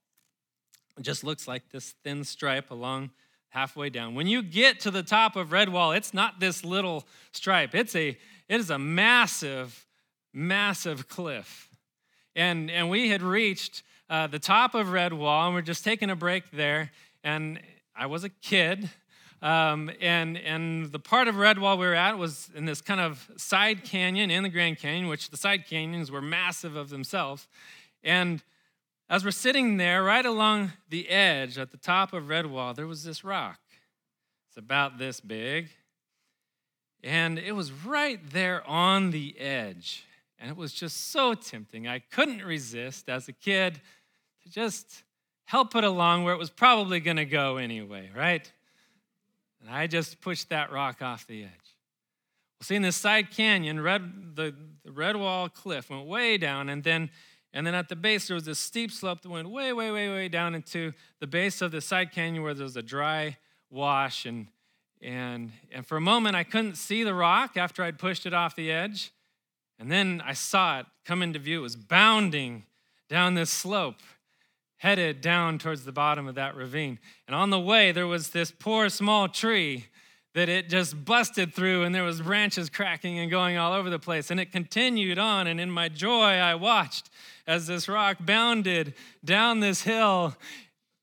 It 0.97 1.03
just 1.03 1.23
looks 1.23 1.47
like 1.47 1.69
this 1.69 1.93
thin 2.03 2.23
stripe 2.23 2.71
along 2.71 3.11
halfway 3.49 3.89
down. 3.89 4.15
When 4.15 4.27
you 4.27 4.41
get 4.41 4.79
to 4.81 4.91
the 4.91 5.03
top 5.03 5.35
of 5.35 5.51
red 5.51 5.69
wall, 5.69 5.91
it's 5.91 6.13
not 6.13 6.39
this 6.39 6.63
little 6.63 7.05
stripe. 7.31 7.75
It's 7.75 7.95
a 7.95 8.17
it 8.47 8.59
is 8.61 8.69
a 8.69 8.79
massive 8.79 9.87
massive 10.37 11.07
cliff. 11.07 11.69
And, 12.35 12.69
and 12.69 12.89
we 12.89 13.09
had 13.09 13.23
reached 13.23 13.81
uh, 14.09 14.27
the 14.27 14.39
top 14.39 14.75
of 14.75 14.91
Red 14.91 15.11
Wall, 15.11 15.47
and 15.47 15.55
we're 15.55 15.61
just 15.61 15.83
taking 15.83 16.11
a 16.11 16.15
break 16.15 16.51
there. 16.51 16.91
And 17.23 17.59
I 17.95 18.05
was 18.05 18.23
a 18.23 18.29
kid. 18.29 18.89
Um, 19.41 19.91
and, 20.01 20.37
and 20.37 20.91
the 20.91 20.99
part 20.99 21.27
of 21.27 21.35
Redwall 21.35 21.77
we 21.77 21.85
were 21.85 21.93
at 21.93 22.17
was 22.17 22.49
in 22.55 22.65
this 22.65 22.81
kind 22.81 22.99
of 22.99 23.29
side 23.37 23.83
canyon 23.83 24.31
in 24.31 24.43
the 24.43 24.49
Grand 24.49 24.79
Canyon, 24.79 25.07
which 25.07 25.29
the 25.29 25.37
side 25.37 25.67
canyons 25.67 26.09
were 26.09 26.21
massive 26.21 26.75
of 26.75 26.89
themselves. 26.89 27.47
And 28.03 28.41
as 29.09 29.23
we're 29.23 29.31
sitting 29.31 29.77
there, 29.77 30.03
right 30.03 30.25
along 30.25 30.73
the 30.89 31.07
edge 31.09 31.57
at 31.57 31.71
the 31.71 31.77
top 31.77 32.13
of 32.13 32.25
Redwall, 32.25 32.75
there 32.75 32.87
was 32.87 33.03
this 33.03 33.23
rock. 33.23 33.59
It's 34.49 34.57
about 34.57 34.97
this 34.97 35.19
big. 35.19 35.69
And 37.03 37.37
it 37.37 37.53
was 37.53 37.71
right 37.71 38.19
there 38.31 38.67
on 38.67 39.11
the 39.11 39.39
edge. 39.39 40.03
And 40.39 40.49
it 40.49 40.57
was 40.57 40.73
just 40.73 41.11
so 41.11 41.35
tempting. 41.35 41.87
I 41.87 41.99
couldn't 41.99 42.43
resist 42.43 43.07
as 43.07 43.27
a 43.27 43.33
kid 43.33 43.79
to 44.43 44.49
just 44.49 45.03
help 45.45 45.75
it 45.75 45.83
along 45.83 46.23
where 46.23 46.33
it 46.33 46.37
was 46.37 46.49
probably 46.49 46.99
going 46.99 47.17
to 47.17 47.25
go 47.25 47.57
anyway, 47.57 48.09
right? 48.15 48.51
And 49.61 49.69
I 49.69 49.87
just 49.87 50.21
pushed 50.21 50.49
that 50.49 50.71
rock 50.71 51.01
off 51.01 51.25
the 51.27 51.43
edge. 51.43 51.75
Well, 52.59 52.65
see, 52.65 52.75
in 52.75 52.81
this 52.81 52.95
side 52.95 53.31
canyon, 53.31 53.81
red, 53.81 54.35
the, 54.35 54.55
the 54.83 54.91
red 54.91 55.15
wall 55.15 55.49
cliff 55.49 55.89
went 55.89 56.05
way 56.07 56.37
down, 56.37 56.69
and 56.69 56.83
then, 56.83 57.09
and 57.53 57.65
then 57.65 57.75
at 57.75 57.89
the 57.89 57.95
base, 57.95 58.27
there 58.27 58.35
was 58.35 58.45
this 58.45 58.59
steep 58.59 58.91
slope 58.91 59.21
that 59.21 59.29
went 59.29 59.49
way, 59.49 59.73
way, 59.73 59.91
way, 59.91 60.09
way 60.09 60.27
down 60.27 60.55
into 60.55 60.93
the 61.19 61.27
base 61.27 61.61
of 61.61 61.71
the 61.71 61.81
side 61.81 62.11
canyon 62.11 62.43
where 62.43 62.53
there 62.53 62.63
was 62.63 62.77
a 62.77 62.81
dry 62.81 63.37
wash. 63.69 64.25
And, 64.25 64.47
and, 65.01 65.51
and 65.71 65.85
for 65.85 65.97
a 65.97 66.01
moment, 66.01 66.35
I 66.35 66.43
couldn't 66.43 66.75
see 66.75 67.03
the 67.03 67.13
rock 67.13 67.57
after 67.57 67.83
I'd 67.83 67.99
pushed 67.99 68.25
it 68.25 68.33
off 68.33 68.55
the 68.55 68.71
edge. 68.71 69.11
And 69.79 69.91
then 69.91 70.21
I 70.25 70.33
saw 70.33 70.79
it 70.79 70.87
come 71.05 71.21
into 71.21 71.39
view. 71.39 71.59
It 71.59 71.63
was 71.63 71.75
bounding 71.75 72.63
down 73.07 73.35
this 73.35 73.51
slope, 73.51 74.01
headed 74.77 75.21
down 75.21 75.57
towards 75.57 75.85
the 75.85 75.91
bottom 75.91 76.27
of 76.27 76.35
that 76.35 76.55
ravine. 76.55 76.99
And 77.27 77.35
on 77.35 77.49
the 77.49 77.59
way, 77.59 77.91
there 77.91 78.07
was 78.07 78.29
this 78.29 78.51
poor 78.51 78.89
small 78.89 79.27
tree 79.27 79.85
that 80.37 80.49
it 80.49 80.69
just 80.69 81.03
busted 81.03 81.51
through 81.51 81.83
and 81.83 81.95
there 81.95 82.03
was 82.03 82.21
branches 82.21 82.69
cracking 82.69 83.17
and 83.17 83.31
going 83.31 83.57
all 83.57 83.73
over 83.73 83.89
the 83.89 83.97
place. 83.97 84.29
And 84.29 84.39
it 84.39 84.51
continued 84.51 85.17
on 85.17 85.47
and 85.47 85.59
in 85.59 85.71
my 85.71 85.89
joy 85.89 86.33
i 86.33 86.53
watched 86.53 87.09
as 87.47 87.65
this 87.65 87.89
rock 87.89 88.17
bounded 88.19 88.93
down 89.25 89.61
this 89.61 89.81
hill 89.81 90.35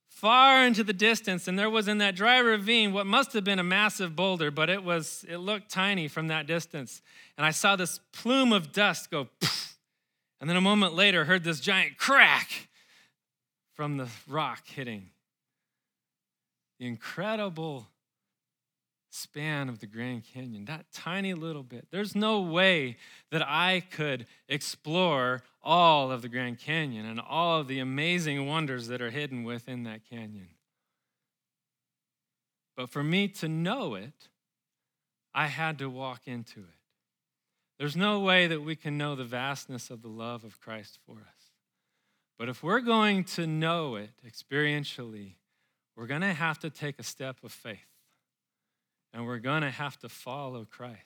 far 0.07 0.65
into 0.65 0.85
the 0.85 0.93
distance. 0.93 1.49
And 1.49 1.59
there 1.59 1.69
was 1.69 1.89
in 1.89 1.97
that 1.97 2.15
dry 2.15 2.37
ravine 2.37 2.93
what 2.93 3.05
must 3.05 3.33
have 3.33 3.43
been 3.43 3.59
a 3.59 3.63
massive 3.63 4.15
boulder 4.15 4.51
but 4.51 4.69
it 4.69 4.85
was 4.85 5.25
it 5.27 5.37
looked 5.37 5.69
tiny 5.69 6.07
from 6.07 6.29
that 6.29 6.47
distance. 6.47 7.01
And 7.37 7.45
i 7.45 7.51
saw 7.51 7.75
this 7.75 7.99
plume 8.13 8.53
of 8.53 8.71
dust 8.71 9.11
go 9.11 9.27
and 10.39 10.49
then 10.49 10.55
a 10.55 10.61
moment 10.61 10.93
later 10.93 11.25
heard 11.25 11.43
this 11.43 11.59
giant 11.59 11.97
crack 11.97 12.69
from 13.75 13.97
the 13.97 14.07
rock 14.27 14.65
hitting 14.65 15.09
the 16.79 16.87
incredible 16.87 17.87
span 19.09 19.69
of 19.69 19.79
the 19.79 19.87
Grand 19.87 20.23
Canyon, 20.33 20.65
that 20.65 20.85
tiny 20.91 21.33
little 21.33 21.63
bit. 21.63 21.87
There's 21.89 22.15
no 22.15 22.41
way 22.41 22.97
that 23.31 23.41
I 23.41 23.81
could 23.91 24.25
explore 24.49 25.41
all 25.63 26.11
of 26.11 26.21
the 26.21 26.27
Grand 26.27 26.59
Canyon 26.59 27.05
and 27.05 27.21
all 27.21 27.61
of 27.61 27.67
the 27.67 27.79
amazing 27.79 28.45
wonders 28.45 28.87
that 28.87 29.01
are 29.01 29.11
hidden 29.11 29.43
within 29.43 29.83
that 29.83 30.01
canyon. 30.09 30.49
But 32.75 32.89
for 32.89 33.03
me 33.03 33.29
to 33.29 33.47
know 33.47 33.95
it, 33.95 34.27
I 35.33 35.47
had 35.47 35.79
to 35.79 35.89
walk 35.89 36.23
into 36.25 36.59
it. 36.59 36.65
There's 37.79 37.95
no 37.95 38.19
way 38.19 38.47
that 38.47 38.61
we 38.61 38.75
can 38.75 38.97
know 38.97 39.15
the 39.15 39.23
vastness 39.23 39.89
of 39.89 40.01
the 40.01 40.09
love 40.09 40.43
of 40.43 40.59
Christ 40.59 40.99
for 41.05 41.13
us. 41.13 41.34
But 42.37 42.49
if 42.49 42.61
we're 42.63 42.81
going 42.81 43.23
to 43.35 43.47
know 43.47 43.95
it 43.95 44.11
experientially, 44.27 45.35
we're 45.95 46.07
going 46.07 46.21
to 46.21 46.33
have 46.33 46.59
to 46.59 46.69
take 46.69 46.99
a 46.99 47.03
step 47.03 47.37
of 47.43 47.51
faith 47.51 47.79
and 49.13 49.25
we're 49.25 49.39
going 49.39 49.61
to 49.61 49.71
have 49.71 49.97
to 49.99 50.09
follow 50.09 50.65
Christ. 50.69 50.99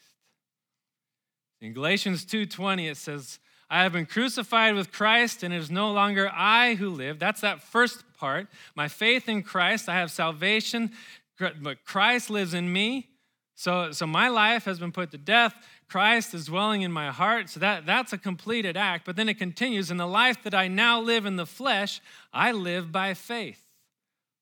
In 1.61 1.73
Galatians 1.73 2.25
2:20 2.25 2.89
it 2.89 2.97
says, 2.97 3.39
"I 3.69 3.83
have 3.83 3.93
been 3.93 4.07
crucified 4.07 4.73
with 4.73 4.91
Christ 4.91 5.43
and 5.43 5.53
it 5.53 5.57
is 5.57 5.69
no 5.69 5.91
longer 5.91 6.31
I 6.33 6.75
who 6.75 6.89
live." 6.89 7.19
That's 7.19 7.41
that 7.41 7.61
first 7.61 8.03
part. 8.13 8.47
My 8.75 8.87
faith 8.87 9.29
in 9.29 9.43
Christ, 9.43 9.87
I 9.87 9.95
have 9.95 10.09
salvation, 10.09 10.91
but 11.37 11.85
Christ 11.85 12.29
lives 12.29 12.53
in 12.53 12.73
me. 12.73 13.09
So, 13.55 13.91
so 13.91 14.07
my 14.07 14.29
life 14.29 14.63
has 14.65 14.79
been 14.79 14.93
put 14.93 15.11
to 15.11 15.17
death. 15.17 15.53
Christ 15.89 16.33
is 16.33 16.45
dwelling 16.45 16.83
in 16.83 16.91
my 16.91 17.09
heart. 17.09 17.49
So 17.49 17.59
that, 17.59 17.85
that's 17.85 18.13
a 18.13 18.17
completed 18.17 18.77
act. 18.77 19.05
But 19.05 19.15
then 19.15 19.27
it 19.27 19.39
continues 19.39 19.89
In 19.89 19.97
the 19.97 20.07
life 20.07 20.43
that 20.43 20.53
I 20.53 20.67
now 20.67 21.01
live 21.01 21.25
in 21.25 21.35
the 21.35 21.45
flesh, 21.45 21.99
I 22.31 22.51
live 22.51 22.91
by 22.91 23.13
faith, 23.15 23.63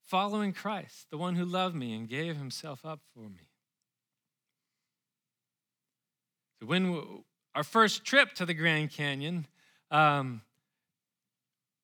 following 0.04 0.52
Christ, 0.52 1.08
the 1.10 1.18
one 1.18 1.36
who 1.36 1.46
loved 1.46 1.76
me 1.76 1.94
and 1.96 2.08
gave 2.08 2.36
himself 2.36 2.86
up 2.86 3.00
for 3.14 3.30
me. 3.30 3.48
So 6.60 6.68
when 6.68 7.24
our 7.56 7.64
first 7.64 8.04
trip 8.04 8.34
to 8.34 8.46
the 8.46 8.54
Grand 8.54 8.92
Canyon, 8.92 9.48
um, 9.90 10.42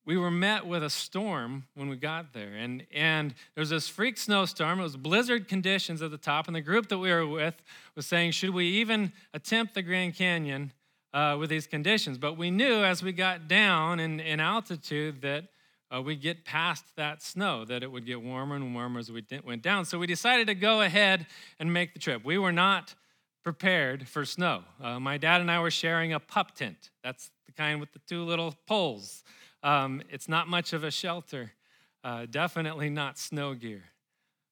we 0.06 0.18
were 0.18 0.32
met 0.32 0.66
with 0.66 0.84
a 0.84 0.90
storm 0.90 1.66
when 1.76 1.88
we 1.88 1.96
got 1.96 2.34
there. 2.34 2.54
And, 2.54 2.86
and 2.94 3.34
there 3.56 3.62
was 3.62 3.70
this 3.70 3.88
freak 3.88 4.18
snowstorm. 4.18 4.80
It 4.80 4.84
was 4.84 4.98
blizzard 4.98 5.48
conditions 5.48 6.02
at 6.02 6.12
the 6.12 6.18
top. 6.18 6.48
And 6.48 6.56
the 6.56 6.62
group 6.62 6.90
that 6.90 6.98
we 6.98 7.10
were 7.10 7.26
with 7.26 7.56
was 7.96 8.06
saying, 8.06 8.32
should 8.32 8.50
we 8.50 8.66
even 8.66 9.14
attempt 9.34 9.76
the 9.76 9.82
Grand 9.82 10.16
Canyon 10.16 10.74
uh, 11.14 11.38
with 11.40 11.50
these 11.50 11.68
conditions? 11.68 12.18
But 12.18 12.38
we 12.38 12.52
knew 12.52 12.84
as 12.84 13.02
we 13.02 13.14
got 13.14 13.48
down 13.48 14.00
in, 14.00 14.20
in 14.20 14.40
altitude 14.40 15.22
that 15.22 15.46
uh, 15.94 16.02
we'd 16.02 16.22
get 16.22 16.44
past 16.44 16.84
that 16.98 17.22
snow, 17.22 17.64
that 17.66 17.84
it 17.84 17.92
would 17.92 18.06
get 18.06 18.22
warmer 18.22 18.56
and 18.56 18.74
warmer 18.74 19.00
as 19.00 19.12
we 19.12 19.24
went 19.46 19.62
down. 19.62 19.86
So 19.86 20.00
we 20.00 20.08
decided 20.08 20.48
to 20.48 20.56
go 20.56 20.82
ahead 20.82 21.28
and 21.60 21.72
make 21.72 21.94
the 21.94 22.00
trip. 22.00 22.26
We 22.26 22.38
were 22.38 22.52
not 22.52 22.96
prepared 23.44 24.08
for 24.08 24.26
snow. 24.26 24.64
Uh, 24.82 25.00
my 25.00 25.18
dad 25.18 25.40
and 25.40 25.52
I 25.52 25.60
were 25.60 25.72
sharing 25.72 26.12
a 26.14 26.20
pup 26.20 26.56
tent. 26.56 26.90
That's 27.04 27.30
the 27.46 27.52
kind 27.52 27.80
with 27.80 27.92
the 27.94 28.00
two 28.08 28.24
little 28.24 28.56
poles. 28.68 29.24
Um, 29.64 30.02
it's 30.10 30.28
not 30.28 30.48
much 30.48 30.74
of 30.74 30.84
a 30.84 30.92
shelter, 30.92 31.54
uh, 32.04 32.26
definitely 32.30 32.90
not 32.90 33.18
snow 33.18 33.54
gear. 33.54 33.84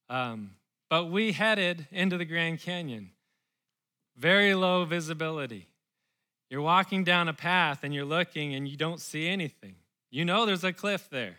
Um, 0.10 0.52
but 0.89 1.06
we 1.06 1.34
headed 1.34 1.88
into 1.91 2.17
the 2.17 2.26
Grand 2.26 2.62
Canyon. 2.62 3.12
Very 4.17 4.54
low 4.54 4.86
visibility. 4.86 5.67
You're 6.50 6.62
walking 6.62 7.04
down 7.04 7.28
a 7.28 7.34
path 7.34 7.84
and 7.84 7.93
you're 7.93 8.06
looking 8.06 8.56
and 8.56 8.67
you 8.67 8.78
don't 8.78 9.00
see 9.00 9.28
anything. 9.28 9.76
You 10.10 10.26
know 10.26 10.45
there's 10.45 10.63
a 10.63 10.74
cliff 10.74 11.10
there. 11.10 11.38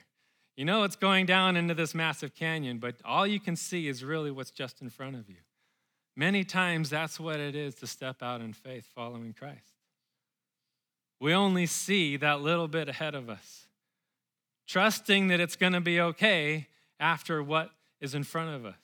You 0.56 0.64
know 0.64 0.84
it's 0.84 0.96
going 0.96 1.26
down 1.26 1.56
into 1.56 1.74
this 1.74 1.94
massive 1.94 2.34
canyon, 2.34 2.78
but 2.78 2.96
all 3.04 3.26
you 3.26 3.40
can 3.40 3.56
see 3.56 3.88
is 3.88 4.04
really 4.04 4.30
what's 4.30 4.50
just 4.50 4.82
in 4.82 4.90
front 4.90 5.16
of 5.16 5.28
you. 5.28 5.36
Many 6.14 6.44
times, 6.44 6.90
that's 6.90 7.18
what 7.18 7.40
it 7.40 7.54
is 7.54 7.74
to 7.76 7.86
step 7.86 8.22
out 8.22 8.42
in 8.42 8.52
faith 8.52 8.86
following 8.94 9.32
Christ. 9.32 9.78
We 11.20 11.32
only 11.32 11.66
see 11.66 12.16
that 12.18 12.42
little 12.42 12.68
bit 12.68 12.88
ahead 12.88 13.14
of 13.14 13.30
us, 13.30 13.61
trusting 14.72 15.28
that 15.28 15.38
it's 15.38 15.54
going 15.54 15.74
to 15.74 15.82
be 15.82 16.00
okay 16.00 16.66
after 16.98 17.42
what 17.42 17.70
is 18.00 18.14
in 18.14 18.24
front 18.24 18.54
of 18.54 18.64
us. 18.64 18.74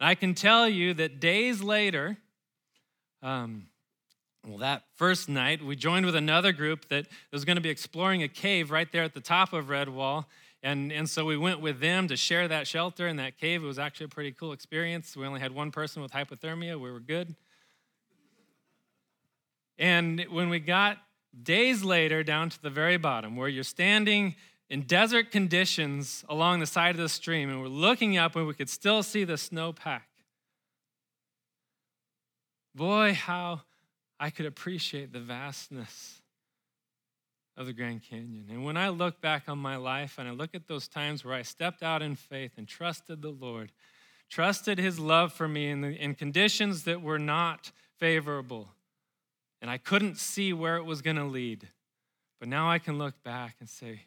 And 0.00 0.08
I 0.08 0.14
can 0.14 0.32
tell 0.32 0.66
you 0.66 0.94
that 0.94 1.20
days 1.20 1.62
later, 1.62 2.16
um, 3.22 3.66
well, 4.46 4.56
that 4.58 4.84
first 4.94 5.28
night, 5.28 5.62
we 5.62 5.76
joined 5.76 6.06
with 6.06 6.16
another 6.16 6.52
group 6.52 6.88
that 6.88 7.06
was 7.30 7.44
going 7.44 7.56
to 7.56 7.60
be 7.60 7.68
exploring 7.68 8.22
a 8.22 8.28
cave 8.28 8.70
right 8.70 8.90
there 8.90 9.02
at 9.02 9.12
the 9.12 9.20
top 9.20 9.52
of 9.52 9.66
Redwall. 9.66 10.24
And, 10.62 10.90
and 10.90 11.06
so 11.06 11.26
we 11.26 11.36
went 11.36 11.60
with 11.60 11.80
them 11.80 12.08
to 12.08 12.16
share 12.16 12.48
that 12.48 12.66
shelter 12.66 13.06
in 13.06 13.16
that 13.16 13.36
cave. 13.36 13.62
It 13.62 13.66
was 13.66 13.78
actually 13.78 14.06
a 14.06 14.08
pretty 14.08 14.32
cool 14.32 14.52
experience. 14.52 15.14
We 15.14 15.26
only 15.26 15.40
had 15.40 15.52
one 15.52 15.70
person 15.70 16.00
with 16.00 16.12
hypothermia, 16.12 16.80
we 16.80 16.90
were 16.90 17.00
good. 17.00 17.34
And 19.78 20.24
when 20.30 20.48
we 20.48 20.60
got 20.60 20.96
days 21.42 21.82
later 21.82 22.22
down 22.22 22.50
to 22.50 22.62
the 22.62 22.70
very 22.70 22.96
bottom, 22.96 23.36
where 23.36 23.48
you're 23.48 23.64
standing 23.64 24.34
in 24.68 24.82
desert 24.82 25.30
conditions 25.30 26.24
along 26.28 26.60
the 26.60 26.66
side 26.66 26.94
of 26.94 27.00
the 27.00 27.08
stream, 27.08 27.48
and 27.50 27.60
we're 27.60 27.68
looking 27.68 28.16
up 28.16 28.34
and 28.36 28.46
we 28.46 28.54
could 28.54 28.70
still 28.70 29.02
see 29.02 29.24
the 29.24 29.34
snowpack. 29.34 30.02
Boy, 32.74 33.14
how 33.14 33.62
I 34.18 34.30
could 34.30 34.46
appreciate 34.46 35.12
the 35.12 35.20
vastness 35.20 36.20
of 37.56 37.66
the 37.66 37.72
Grand 37.72 38.02
Canyon. 38.02 38.46
And 38.50 38.64
when 38.64 38.76
I 38.76 38.90
look 38.90 39.20
back 39.20 39.44
on 39.48 39.58
my 39.58 39.76
life 39.76 40.16
and 40.18 40.28
I 40.28 40.32
look 40.32 40.54
at 40.54 40.66
those 40.68 40.88
times 40.88 41.24
where 41.24 41.34
I 41.34 41.42
stepped 41.42 41.82
out 41.82 42.02
in 42.02 42.16
faith 42.16 42.52
and 42.58 42.68
trusted 42.68 43.22
the 43.22 43.30
Lord, 43.30 43.72
trusted 44.28 44.78
his 44.78 44.98
love 44.98 45.32
for 45.32 45.48
me 45.48 45.70
in, 45.70 45.80
the, 45.80 45.88
in 45.88 46.14
conditions 46.14 46.84
that 46.84 47.00
were 47.00 47.18
not 47.18 47.72
favorable, 47.98 48.68
and 49.66 49.72
I 49.72 49.78
couldn't 49.78 50.16
see 50.16 50.52
where 50.52 50.76
it 50.76 50.84
was 50.84 51.02
going 51.02 51.16
to 51.16 51.24
lead. 51.24 51.66
But 52.38 52.48
now 52.48 52.70
I 52.70 52.78
can 52.78 52.98
look 52.98 53.20
back 53.24 53.56
and 53.58 53.68
say, 53.68 54.02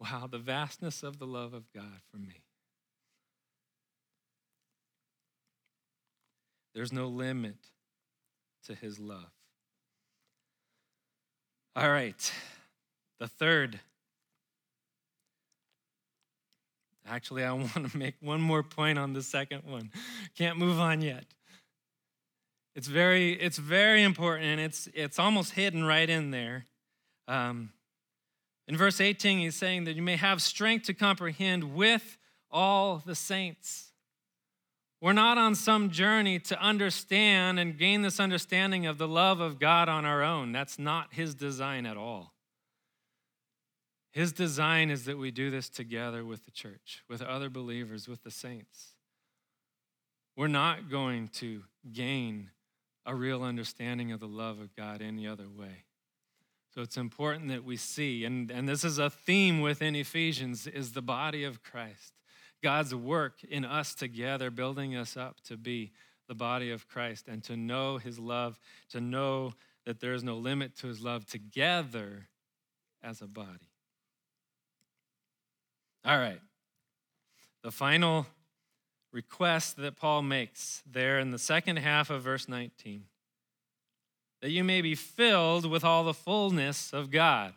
wow, 0.00 0.26
the 0.28 0.36
vastness 0.36 1.04
of 1.04 1.20
the 1.20 1.28
love 1.28 1.54
of 1.54 1.62
God 1.72 2.00
for 2.10 2.16
me. 2.16 2.42
There's 6.74 6.92
no 6.92 7.06
limit 7.06 7.54
to 8.64 8.74
his 8.74 8.98
love. 8.98 9.30
All 11.76 11.88
right. 11.88 12.32
The 13.20 13.28
third, 13.28 13.78
actually, 17.08 17.44
I 17.44 17.52
want 17.52 17.92
to 17.92 17.96
make 17.96 18.16
one 18.20 18.40
more 18.40 18.64
point 18.64 18.98
on 18.98 19.12
the 19.12 19.22
second 19.22 19.62
one. 19.64 19.92
Can't 20.36 20.58
move 20.58 20.80
on 20.80 21.00
yet. 21.00 21.26
It's 22.74 22.86
very, 22.86 23.32
it's 23.32 23.58
very 23.58 24.02
important, 24.02 24.46
and 24.46 24.60
it's, 24.60 24.88
it's 24.94 25.18
almost 25.18 25.52
hidden 25.52 25.84
right 25.84 26.08
in 26.08 26.30
there. 26.30 26.66
Um, 27.26 27.72
in 28.68 28.76
verse 28.76 29.00
18, 29.00 29.40
he's 29.40 29.56
saying 29.56 29.84
that 29.84 29.96
you 29.96 30.02
may 30.02 30.16
have 30.16 30.40
strength 30.40 30.86
to 30.86 30.94
comprehend 30.94 31.74
with 31.74 32.16
all 32.50 33.02
the 33.04 33.14
saints. 33.14 33.90
We're 35.00 35.12
not 35.12 35.38
on 35.38 35.54
some 35.54 35.90
journey 35.90 36.38
to 36.40 36.60
understand 36.60 37.58
and 37.58 37.78
gain 37.78 38.02
this 38.02 38.20
understanding 38.20 38.86
of 38.86 38.98
the 38.98 39.08
love 39.08 39.40
of 39.40 39.58
God 39.58 39.88
on 39.88 40.04
our 40.04 40.22
own. 40.22 40.52
That's 40.52 40.78
not 40.78 41.14
his 41.14 41.34
design 41.34 41.86
at 41.86 41.96
all. 41.96 42.34
His 44.12 44.32
design 44.32 44.90
is 44.90 45.04
that 45.06 45.18
we 45.18 45.30
do 45.30 45.50
this 45.50 45.68
together 45.68 46.24
with 46.24 46.44
the 46.44 46.50
church, 46.50 47.02
with 47.08 47.22
other 47.22 47.48
believers, 47.48 48.08
with 48.08 48.22
the 48.22 48.30
saints. 48.30 48.94
We're 50.36 50.48
not 50.48 50.90
going 50.90 51.28
to 51.34 51.62
gain 51.92 52.50
a 53.06 53.14
real 53.14 53.42
understanding 53.42 54.12
of 54.12 54.20
the 54.20 54.28
love 54.28 54.60
of 54.60 54.74
God 54.76 55.02
any 55.02 55.26
other 55.26 55.48
way. 55.48 55.84
So 56.74 56.82
it's 56.82 56.96
important 56.96 57.48
that 57.48 57.64
we 57.64 57.76
see, 57.76 58.24
and, 58.24 58.50
and 58.50 58.68
this 58.68 58.84
is 58.84 58.98
a 58.98 59.10
theme 59.10 59.60
within 59.60 59.96
Ephesians, 59.96 60.66
is 60.66 60.92
the 60.92 61.02
body 61.02 61.42
of 61.42 61.62
Christ. 61.62 62.14
God's 62.62 62.94
work 62.94 63.42
in 63.42 63.64
us 63.64 63.94
together, 63.94 64.50
building 64.50 64.94
us 64.94 65.16
up 65.16 65.40
to 65.48 65.56
be 65.56 65.90
the 66.28 66.34
body 66.34 66.70
of 66.70 66.86
Christ 66.86 67.26
and 67.26 67.42
to 67.44 67.56
know 67.56 67.98
his 67.98 68.18
love, 68.18 68.60
to 68.90 69.00
know 69.00 69.54
that 69.84 70.00
there 70.00 70.14
is 70.14 70.22
no 70.22 70.36
limit 70.36 70.76
to 70.76 70.86
his 70.86 71.00
love 71.00 71.26
together 71.26 72.28
as 73.02 73.20
a 73.20 73.26
body. 73.26 73.70
All 76.04 76.18
right. 76.18 76.40
The 77.62 77.72
final 77.72 78.26
request 79.12 79.76
that 79.76 79.96
Paul 79.96 80.22
makes 80.22 80.82
there 80.90 81.18
in 81.18 81.30
the 81.30 81.38
second 81.38 81.78
half 81.78 82.10
of 82.10 82.22
verse 82.22 82.48
19 82.48 83.04
that 84.40 84.50
you 84.50 84.64
may 84.64 84.80
be 84.80 84.94
filled 84.94 85.66
with 85.66 85.84
all 85.84 86.04
the 86.04 86.14
fullness 86.14 86.92
of 86.92 87.10
God. 87.10 87.52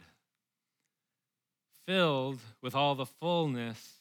Filled 1.86 2.40
with 2.62 2.76
all 2.76 2.96
the 2.96 3.06
fullness 3.06 4.00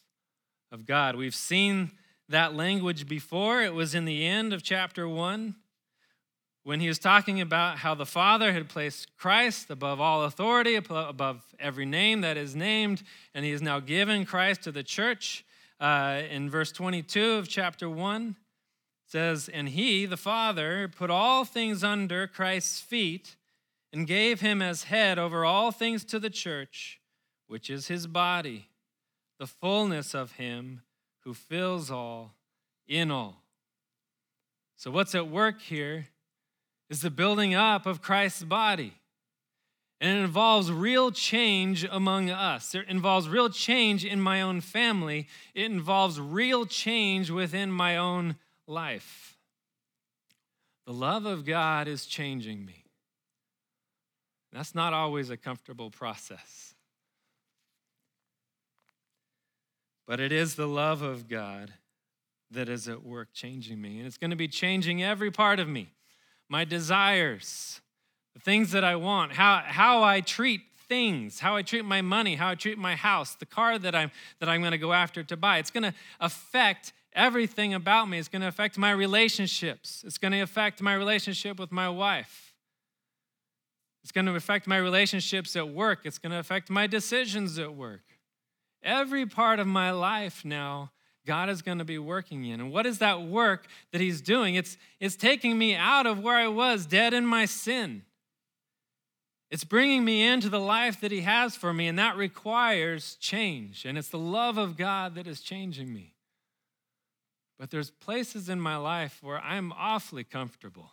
of 0.71 0.87
God. 0.87 1.17
We've 1.17 1.35
seen 1.35 1.93
that 2.29 2.55
language 2.55 3.09
before. 3.09 3.63
It 3.63 3.75
was 3.75 3.95
in 3.95 4.05
the 4.05 4.27
end 4.27 4.53
of 4.53 4.63
chapter 4.63 5.09
1 5.09 5.55
when 6.65 6.81
he 6.81 6.89
was 6.89 6.99
talking 6.99 7.41
about 7.41 7.79
how 7.79 7.95
the 7.95 8.07
Father 8.07 8.53
had 8.53 8.69
placed 8.69 9.17
Christ 9.17 9.69
above 9.69 10.01
all 10.01 10.23
authority, 10.23 10.77
above 10.77 11.43
every 11.59 11.87
name 11.87 12.21
that 12.21 12.37
is 12.37 12.55
named, 12.55 13.03
and 13.35 13.45
he 13.45 13.51
has 13.51 13.63
now 13.63 13.81
given 13.81 14.25
Christ 14.25 14.63
to 14.63 14.73
the 14.73 14.85
church. 14.85 15.45
Uh, 15.83 16.23
in 16.31 16.49
verse 16.49 16.71
22 16.71 17.33
of 17.33 17.49
chapter 17.49 17.91
1, 17.91 18.37
says, 19.05 19.49
And 19.49 19.71
he, 19.71 20.07
the 20.07 20.17
Father, 20.17 20.87
put 20.87 21.11
all 21.11 21.45
things 21.45 21.83
under 21.83 22.29
Christ's 22.29 22.81
feet 22.81 23.35
and 23.93 24.07
gave 24.07 24.41
him 24.41 24.63
as 24.63 24.85
head 24.85 25.19
over 25.19 25.45
all 25.45 25.73
things 25.73 26.05
to 26.05 26.21
the 26.21 26.31
church, 26.31 27.01
which 27.49 27.69
is 27.69 27.89
his 27.89 28.07
body, 28.07 28.69
the 29.41 29.47
fullness 29.49 30.15
of 30.15 30.33
him 30.37 30.83
who 31.25 31.35
fills 31.35 31.91
all 31.91 32.37
in 32.87 33.11
all. 33.11 33.43
So, 34.77 34.93
what's 34.93 35.17
at 35.17 35.27
work 35.27 35.61
here 35.61 36.07
is 36.89 37.01
the 37.01 37.11
building 37.11 37.57
up 37.57 37.87
of 37.87 38.01
Christ's 38.01 38.45
body. 38.45 38.95
And 40.03 40.19
it 40.19 40.23
involves 40.23 40.73
real 40.73 41.13
change 41.13 41.87
among 41.89 42.29
us. 42.29 42.75
It 42.75 42.89
involves 42.89 43.29
real 43.29 43.49
change 43.49 44.05
in 44.05 44.21
my 44.21 44.43
own 44.43 44.61
family. 44.61 45.29
It 45.55 45.67
involves 45.67 46.21
real 46.21 46.67
change 46.67 47.31
within 47.31 47.71
my 47.71 47.97
own 47.97 48.35
life. 48.67 49.39
The 50.87 50.93
love 50.93 51.25
of 51.25 51.45
God 51.45 51.87
is 51.87 52.05
changing 52.05 52.67
me. 52.67 52.83
That's 54.53 54.75
not 54.75 54.93
always 54.93 55.31
a 55.31 55.37
comfortable 55.37 55.89
process. 55.89 56.75
But 60.05 60.19
it 60.19 60.33
is 60.33 60.57
the 60.57 60.67
love 60.67 61.03
of 61.03 61.29
God 61.29 61.75
that 62.51 62.69
is 62.69 62.89
at 62.89 63.05
work 63.05 63.29
changing 63.33 63.81
me. 63.81 63.99
And 63.99 64.09
it's 64.09 64.19
going 64.19 64.33
to 64.33 64.37
be 64.37 64.49
changing 64.49 65.01
every 65.01 65.31
part 65.31 65.61
of 65.61 65.69
me 65.69 65.93
my 66.49 66.65
desires, 66.65 67.81
the 68.35 68.41
things 68.41 68.73
that 68.73 68.85
I 68.85 68.97
want, 68.97 69.33
how, 69.33 69.63
how 69.65 70.03
I 70.03 70.21
treat 70.21 70.63
things, 70.89 71.41
how 71.41 71.57
I 71.57 71.63
treat 71.63 71.85
my 71.85 72.03
money, 72.03 72.37
how 72.37 72.49
I 72.51 72.55
treat 72.55 72.79
my 72.79 72.97
house, 72.97 73.35
the 73.35 73.47
car 73.47 73.79
that 73.79 73.95
I'm, 73.95 74.11
that 74.41 74.49
I'm 74.49 74.61
going 74.61 74.73
to 74.73 74.79
go 74.79 74.93
after 74.93 75.23
to 75.23 75.37
buy. 75.37 75.59
It's 75.59 75.71
going 75.71 75.85
to 75.85 75.95
affect 76.21 76.93
everything 77.15 77.75
about 77.75 78.09
me. 78.09 78.19
It's 78.19 78.29
going 78.29 78.43
to 78.43 78.49
affect 78.49 78.79
my 78.79 78.91
relationships. 78.91 80.03
It's 80.07 80.19
going 80.19 80.33
to 80.33 80.41
affect 80.41 80.81
my 80.81 80.95
relationship 80.95 81.59
with 81.59 81.73
my 81.73 81.89
wife. 81.89 82.55
It's 84.03 84.13
going 84.13 84.27
to 84.27 84.35
affect 84.35 84.67
my 84.67 84.79
relationships 84.79 85.55
at 85.55 85.69
work. 85.69 86.01
It's 86.05 86.19
going 86.19 86.33
to 86.33 86.39
affect 86.39 86.71
my 86.71 86.87
decisions 86.87 87.59
at 87.59 87.75
work. 87.75 88.03
Every 88.83 89.27
part 89.27 89.61
of 89.61 89.67
my 89.67 89.93
life 89.93 90.45
now 90.45 90.91
God 91.25 91.49
is 91.49 91.63
going 91.63 91.79
to 91.79 91.85
be 91.85 91.99
working 91.99 92.45
in. 92.45 92.61
And 92.61 92.73
what 92.73 92.87
is 92.87 92.99
that 92.99 93.23
work 93.23 93.67
that 93.93 94.01
He's 94.01 94.21
doing? 94.21 94.57
It's, 94.57 94.77
it's 94.99 95.17
taking 95.17 95.57
me 95.57 95.75
out 95.75 96.07
of 96.07 96.19
where 96.19 96.37
I 96.37 96.49
was, 96.49 96.85
dead 96.87 97.15
in 97.15 97.25
my 97.27 97.45
sin. 97.45 98.03
It's 99.53 99.65
bringing 99.65 100.03
me 100.03 100.27
into 100.27 100.49
the 100.49 100.59
life 100.59 100.99
that 101.03 101.13
He 101.13 101.21
has 101.21 101.55
for 101.57 101.75
me, 101.75 101.87
and 101.87 101.99
that 101.99 102.17
requires 102.17 103.17
change. 103.17 103.85
And 103.85 103.99
it's 103.99 104.09
the 104.09 104.19
love 104.19 104.57
of 104.57 104.79
God 104.79 105.15
that 105.17 105.27
is 105.27 105.43
changing 105.43 105.93
me. 105.93 106.15
But 107.59 107.71
there's 107.71 107.91
places 107.91 108.49
in 108.49 108.59
my 108.63 108.77
life 108.77 109.19
where 109.21 109.39
I'm 109.41 109.71
awfully 109.73 110.25
comfortable. 110.25 110.93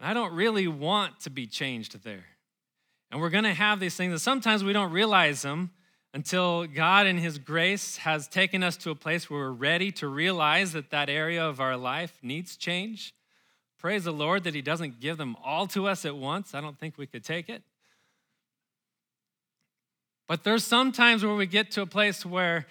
And 0.00 0.08
I 0.08 0.12
don't 0.12 0.34
really 0.34 0.66
want 0.66 1.20
to 1.20 1.30
be 1.30 1.46
changed 1.46 2.02
there. 2.02 2.26
And 3.12 3.20
we're 3.20 3.30
going 3.30 3.44
to 3.44 3.54
have 3.54 3.78
these 3.78 3.94
things, 3.94 4.10
and 4.10 4.20
sometimes 4.20 4.64
we 4.64 4.72
don't 4.72 4.90
realize 4.90 5.42
them 5.42 5.70
until 6.12 6.66
God, 6.66 7.06
in 7.06 7.18
His 7.18 7.38
grace, 7.38 7.98
has 7.98 8.26
taken 8.26 8.64
us 8.64 8.76
to 8.78 8.90
a 8.90 8.96
place 8.96 9.30
where 9.30 9.38
we're 9.38 9.52
ready 9.52 9.92
to 9.92 10.08
realize 10.08 10.72
that 10.72 10.90
that 10.90 11.08
area 11.08 11.46
of 11.46 11.60
our 11.60 11.76
life 11.76 12.18
needs 12.24 12.56
change. 12.56 13.14
Praise 13.80 14.04
the 14.04 14.12
Lord 14.12 14.44
that 14.44 14.54
He 14.54 14.60
doesn't 14.60 15.00
give 15.00 15.16
them 15.16 15.36
all 15.42 15.66
to 15.68 15.86
us 15.86 16.04
at 16.04 16.14
once. 16.14 16.54
I 16.54 16.60
don't 16.60 16.78
think 16.78 16.98
we 16.98 17.06
could 17.06 17.24
take 17.24 17.48
it. 17.48 17.62
But 20.28 20.44
there's 20.44 20.64
some 20.64 20.92
times 20.92 21.24
where 21.24 21.34
we 21.34 21.46
get 21.46 21.72
to 21.72 21.82
a 21.82 21.86
place 21.86 22.24
where, 22.24 22.66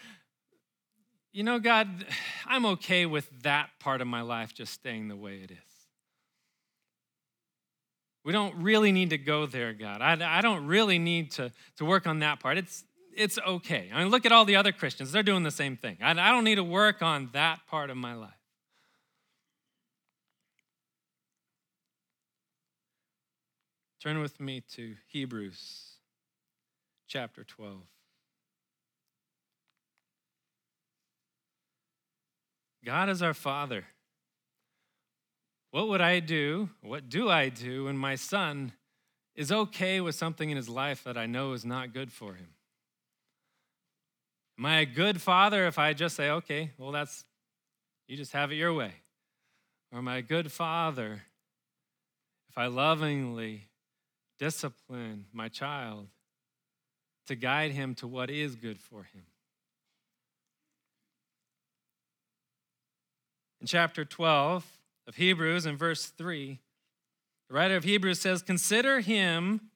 you 1.34 1.44
know, 1.44 1.60
God, 1.60 2.06
I'm 2.46 2.66
okay 2.68 3.06
with 3.06 3.28
that 3.42 3.70
part 3.80 4.02
of 4.02 4.08
my 4.08 4.22
life 4.22 4.54
just 4.54 4.72
staying 4.72 5.08
the 5.08 5.16
way 5.16 5.42
it 5.44 5.52
is. 5.52 5.58
We 8.24 8.32
don't 8.32 8.56
really 8.58 8.92
need 8.92 9.10
to 9.10 9.18
go 9.18 9.46
there, 9.46 9.74
God. 9.74 10.02
I, 10.02 10.38
I 10.38 10.42
don't 10.42 10.68
really 10.68 11.00
need 11.00 11.32
to, 11.32 11.52
to 11.78 11.86
work 11.86 12.06
on 12.06 12.20
that 12.20 12.40
part. 12.40 12.58
It's, 12.58 12.84
it's 13.18 13.40
okay. 13.40 13.90
I 13.94 14.00
mean, 14.04 14.10
look 14.10 14.26
at 14.26 14.32
all 14.32 14.46
the 14.46 14.56
other 14.56 14.72
Christians. 14.72 15.12
They're 15.12 15.24
doing 15.24 15.44
the 15.44 15.52
same 15.52 15.76
thing. 15.76 15.98
I, 16.02 16.12
I 16.12 16.32
don't 16.32 16.44
need 16.44 16.56
to 16.56 16.64
work 16.64 17.02
on 17.02 17.30
that 17.34 17.60
part 17.68 17.90
of 17.90 17.98
my 17.98 18.14
life. 18.14 18.39
Turn 24.02 24.22
with 24.22 24.40
me 24.40 24.62
to 24.76 24.96
Hebrews 25.08 25.96
chapter 27.06 27.44
12. 27.44 27.82
God 32.86 33.10
is 33.10 33.22
our 33.22 33.34
Father. 33.34 33.84
What 35.72 35.90
would 35.90 36.00
I 36.00 36.22
do? 36.22 36.70
What 36.82 37.10
do 37.10 37.30
I 37.30 37.50
do 37.50 37.86
when 37.86 37.98
my 37.98 38.16
son 38.16 38.72
is 39.36 39.52
okay 39.52 40.00
with 40.00 40.16
something 40.16 40.50
in 40.50 40.56
his 40.56 40.70
life 40.70 41.04
that 41.04 41.18
I 41.18 41.26
know 41.26 41.52
is 41.52 41.66
not 41.66 41.94
good 41.94 42.10
for 42.10 42.36
him? 42.36 42.48
Am 44.58 44.66
I 44.66 44.80
a 44.80 44.86
good 44.86 45.22
father 45.22 45.68
if 45.68 45.78
I 45.78 45.92
just 45.92 46.16
say, 46.16 46.30
okay, 46.30 46.72
well, 46.78 46.94
that's, 46.94 47.26
you 48.08 48.16
just 48.16 48.32
have 48.32 48.50
it 48.54 48.56
your 48.56 48.74
way? 48.74 48.94
Or 49.92 50.00
am 50.00 50.08
I 50.08 50.18
a 50.18 50.22
good 50.22 50.54
father 50.54 51.24
if 52.50 52.58
I 52.58 52.68
lovingly 52.68 53.69
discipline 54.40 55.26
my 55.32 55.50
child 55.50 56.08
to 57.28 57.36
guide 57.36 57.72
him 57.72 57.94
to 57.96 58.08
what 58.08 58.32
is 58.32 58.56
good 58.56 58.80
for 58.80 59.04
him? 59.04 59.24
In 63.62 63.68
chapter 63.68 64.06
12 64.06 64.66
of 65.08 65.16
Hebrews, 65.16 65.66
in 65.66 65.76
verse 65.76 66.08
3, 66.08 66.60
the 67.50 67.54
writer 67.54 67.76
of 67.76 67.84
Hebrews 67.84 68.22
says, 68.22 68.42
Consider 68.42 69.02
him 69.02 69.70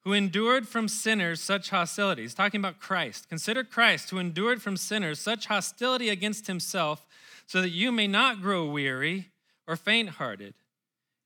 who 0.00 0.12
endured 0.12 0.66
from 0.66 0.88
sinners 0.88 1.40
such 1.40 1.70
hostility. 1.70 2.22
He's 2.22 2.34
talking 2.34 2.60
about 2.60 2.80
Christ. 2.80 3.28
Consider 3.28 3.62
Christ, 3.62 4.10
who 4.10 4.18
endured 4.18 4.62
from 4.62 4.76
sinners 4.76 5.20
such 5.20 5.46
hostility 5.46 6.08
against 6.08 6.46
himself, 6.46 7.06
so 7.46 7.60
that 7.60 7.70
you 7.70 7.92
may 7.92 8.06
not 8.06 8.42
grow 8.42 8.66
weary 8.66 9.28
or 9.66 9.76
faint 9.76 10.10
hearted. 10.10 10.54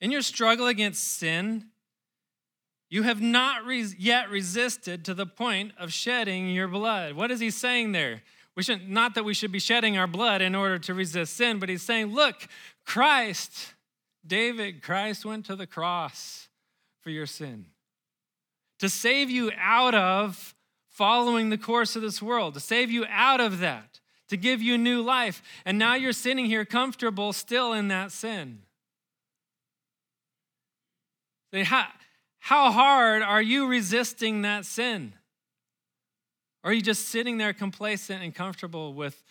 In 0.01 0.11
your 0.11 0.23
struggle 0.23 0.67
against 0.67 1.17
sin, 1.17 1.67
you 2.93 3.05
have 3.05 3.23
not 3.23 3.65
res- 3.65 3.97
yet 3.99 4.29
resisted 4.29 5.03
to 5.07 5.15
the 5.15 5.25
point 5.25 5.73
of 5.79 5.95
shedding 5.95 6.51
your 6.51 6.69
blood. 6.69 7.15
What 7.15 7.31
is 7.31 7.41
he 7.41 7.51
saying 7.51 7.93
there? 7.93 8.21
We 8.55 8.63
should 8.63 8.87
not 8.87 9.15
that 9.15 9.25
we 9.25 9.33
should 9.33 9.51
be 9.51 9.61
shedding 9.61 9.97
our 9.97 10.07
blood 10.07 10.43
in 10.43 10.55
order 10.55 10.79
to 10.81 10.93
resist 10.93 11.35
sin, 11.39 11.59
but 11.59 11.71
he's 11.71 11.81
saying, 11.81 12.13
look, 12.13 12.47
Christ, 12.85 13.73
David, 14.27 14.83
Christ 14.83 15.25
went 15.25 15.47
to 15.47 15.57
the 15.57 15.67
cross 15.67 16.49
for 17.01 17.09
your 17.09 17.25
sin 17.25 17.65
to 18.79 18.91
save 18.91 19.31
you 19.31 19.51
out 19.59 19.95
of 19.95 20.55
following 20.91 21.49
the 21.49 21.57
course 21.57 21.97
of 21.97 22.03
this 22.03 22.21
world, 22.21 22.53
to 22.53 22.61
save 22.61 22.91
you 22.91 23.07
out 23.09 23.41
of 23.41 23.61
that, 23.61 24.01
to 24.29 24.37
give 24.37 24.61
you 24.61 24.77
new 24.77 25.01
life. 25.01 25.43
And 25.65 25.79
now 25.79 25.95
you're 25.95 26.13
sitting 26.13 26.45
here 26.45 26.67
comfortable 26.67 27.33
still 27.33 27.73
in 27.73 27.89
that 27.89 28.13
sin. 28.13 28.59
How 32.43 32.73
hard 32.73 33.23
are 33.23 33.41
you 33.41 33.69
resisting 33.69 34.43
that 34.43 34.67
sin? 34.67 35.13
Or 36.65 36.73
are 36.73 36.75
you 36.75 36.83
just 36.83 37.07
sitting 37.07 37.39
there 37.39 37.53
complacent 37.53 38.21
and 38.21 38.35
comfortable 38.35 38.95
with, 38.95 39.23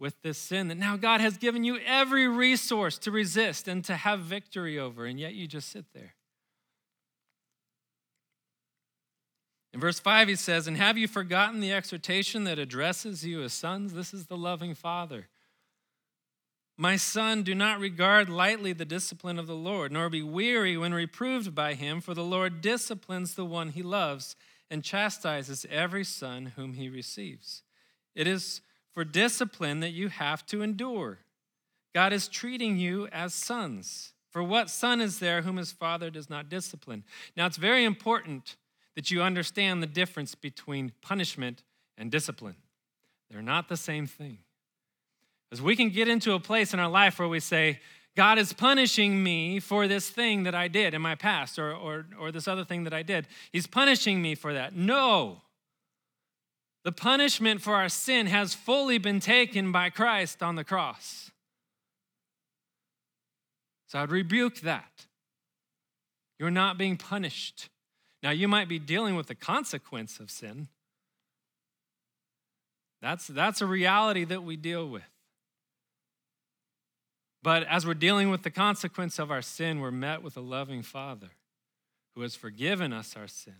with 0.00 0.20
this 0.22 0.36
sin 0.36 0.66
that 0.66 0.74
now 0.74 0.96
God 0.96 1.20
has 1.20 1.36
given 1.36 1.62
you 1.62 1.78
every 1.86 2.26
resource 2.26 2.98
to 2.98 3.12
resist 3.12 3.68
and 3.68 3.84
to 3.84 3.94
have 3.94 4.22
victory 4.22 4.76
over, 4.76 5.06
and 5.06 5.20
yet 5.20 5.34
you 5.34 5.46
just 5.46 5.68
sit 5.68 5.84
there? 5.94 6.16
In 9.72 9.78
verse 9.78 10.00
5, 10.00 10.26
he 10.26 10.34
says, 10.34 10.66
And 10.66 10.76
have 10.78 10.98
you 10.98 11.06
forgotten 11.06 11.60
the 11.60 11.72
exhortation 11.72 12.42
that 12.42 12.58
addresses 12.58 13.24
you 13.24 13.44
as 13.44 13.52
sons? 13.52 13.92
This 13.92 14.12
is 14.12 14.26
the 14.26 14.36
loving 14.36 14.74
Father. 14.74 15.28
My 16.78 16.96
son, 16.96 17.42
do 17.42 17.54
not 17.54 17.80
regard 17.80 18.28
lightly 18.28 18.74
the 18.74 18.84
discipline 18.84 19.38
of 19.38 19.46
the 19.46 19.56
Lord, 19.56 19.92
nor 19.92 20.10
be 20.10 20.22
weary 20.22 20.76
when 20.76 20.92
reproved 20.92 21.54
by 21.54 21.74
him, 21.74 22.02
for 22.02 22.12
the 22.12 22.24
Lord 22.24 22.60
disciplines 22.60 23.34
the 23.34 23.46
one 23.46 23.70
he 23.70 23.82
loves 23.82 24.36
and 24.70 24.84
chastises 24.84 25.64
every 25.70 26.04
son 26.04 26.52
whom 26.56 26.74
he 26.74 26.88
receives. 26.88 27.62
It 28.14 28.26
is 28.26 28.60
for 28.92 29.04
discipline 29.04 29.80
that 29.80 29.92
you 29.92 30.08
have 30.08 30.44
to 30.46 30.62
endure. 30.62 31.20
God 31.94 32.12
is 32.12 32.28
treating 32.28 32.76
you 32.76 33.08
as 33.08 33.32
sons. 33.32 34.12
For 34.30 34.42
what 34.42 34.68
son 34.68 35.00
is 35.00 35.18
there 35.18 35.42
whom 35.42 35.56
his 35.56 35.72
father 35.72 36.10
does 36.10 36.28
not 36.28 36.50
discipline? 36.50 37.04
Now, 37.38 37.46
it's 37.46 37.56
very 37.56 37.84
important 37.84 38.56
that 38.96 39.10
you 39.10 39.22
understand 39.22 39.82
the 39.82 39.86
difference 39.86 40.34
between 40.34 40.92
punishment 41.00 41.62
and 41.96 42.10
discipline. 42.10 42.56
They're 43.30 43.40
not 43.40 43.68
the 43.68 43.78
same 43.78 44.06
thing. 44.06 44.40
As 45.52 45.62
we 45.62 45.76
can 45.76 45.90
get 45.90 46.08
into 46.08 46.32
a 46.32 46.40
place 46.40 46.74
in 46.74 46.80
our 46.80 46.88
life 46.88 47.18
where 47.18 47.28
we 47.28 47.40
say, 47.40 47.80
God 48.16 48.38
is 48.38 48.52
punishing 48.52 49.22
me 49.22 49.60
for 49.60 49.86
this 49.86 50.08
thing 50.08 50.44
that 50.44 50.54
I 50.54 50.68
did 50.68 50.94
in 50.94 51.02
my 51.02 51.14
past 51.14 51.58
or, 51.58 51.72
or, 51.72 52.06
or 52.18 52.32
this 52.32 52.48
other 52.48 52.64
thing 52.64 52.84
that 52.84 52.94
I 52.94 53.02
did. 53.02 53.26
He's 53.52 53.66
punishing 53.66 54.22
me 54.22 54.34
for 54.34 54.54
that. 54.54 54.74
No. 54.74 55.42
The 56.82 56.92
punishment 56.92 57.60
for 57.60 57.74
our 57.74 57.88
sin 57.88 58.26
has 58.26 58.54
fully 58.54 58.98
been 58.98 59.20
taken 59.20 59.70
by 59.70 59.90
Christ 59.90 60.42
on 60.42 60.54
the 60.54 60.64
cross. 60.64 61.30
So 63.88 63.98
I'd 63.98 64.10
rebuke 64.10 64.60
that. 64.60 65.06
You're 66.38 66.50
not 66.50 66.78
being 66.78 66.96
punished. 66.96 67.68
Now, 68.22 68.30
you 68.30 68.48
might 68.48 68.68
be 68.68 68.78
dealing 68.78 69.14
with 69.14 69.26
the 69.26 69.34
consequence 69.34 70.20
of 70.20 70.30
sin. 70.30 70.68
That's, 73.02 73.26
that's 73.26 73.60
a 73.60 73.66
reality 73.66 74.24
that 74.24 74.42
we 74.42 74.56
deal 74.56 74.88
with. 74.88 75.02
But 77.46 77.62
as 77.68 77.86
we're 77.86 77.94
dealing 77.94 78.30
with 78.30 78.42
the 78.42 78.50
consequence 78.50 79.20
of 79.20 79.30
our 79.30 79.40
sin, 79.40 79.78
we're 79.78 79.92
met 79.92 80.20
with 80.20 80.36
a 80.36 80.40
loving 80.40 80.82
Father 80.82 81.28
who 82.16 82.22
has 82.22 82.34
forgiven 82.34 82.92
us 82.92 83.14
our 83.16 83.28
sin. 83.28 83.54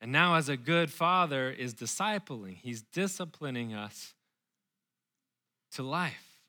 And 0.00 0.10
now, 0.10 0.36
as 0.36 0.48
a 0.48 0.56
good 0.56 0.90
father, 0.90 1.50
is 1.50 1.74
discipling, 1.74 2.56
he's 2.56 2.80
disciplining 2.80 3.74
us 3.74 4.14
to 5.72 5.82
life. 5.82 6.40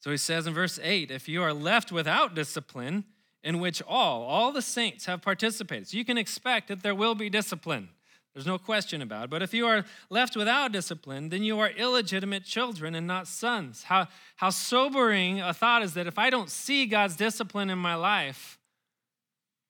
So 0.00 0.10
he 0.10 0.18
says 0.18 0.46
in 0.46 0.52
verse 0.52 0.78
8 0.82 1.10
if 1.10 1.26
you 1.26 1.42
are 1.42 1.54
left 1.54 1.90
without 1.90 2.34
discipline, 2.34 3.04
in 3.42 3.58
which 3.58 3.80
all, 3.88 4.24
all 4.24 4.52
the 4.52 4.60
saints 4.60 5.06
have 5.06 5.22
participated, 5.22 5.88
so 5.88 5.96
you 5.96 6.04
can 6.04 6.18
expect 6.18 6.68
that 6.68 6.82
there 6.82 6.94
will 6.94 7.14
be 7.14 7.30
discipline. 7.30 7.88
There's 8.34 8.46
no 8.46 8.58
question 8.58 9.02
about 9.02 9.24
it. 9.24 9.30
But 9.30 9.42
if 9.42 9.52
you 9.52 9.66
are 9.66 9.84
left 10.08 10.36
without 10.36 10.72
discipline, 10.72 11.28
then 11.28 11.42
you 11.42 11.58
are 11.60 11.68
illegitimate 11.68 12.44
children 12.44 12.94
and 12.94 13.06
not 13.06 13.26
sons. 13.26 13.84
How, 13.84 14.08
how 14.36 14.50
sobering 14.50 15.40
a 15.40 15.52
thought 15.52 15.82
is 15.82 15.94
that 15.94 16.06
if 16.06 16.18
I 16.18 16.30
don't 16.30 16.50
see 16.50 16.86
God's 16.86 17.16
discipline 17.16 17.68
in 17.68 17.78
my 17.78 17.94
life, 17.94 18.58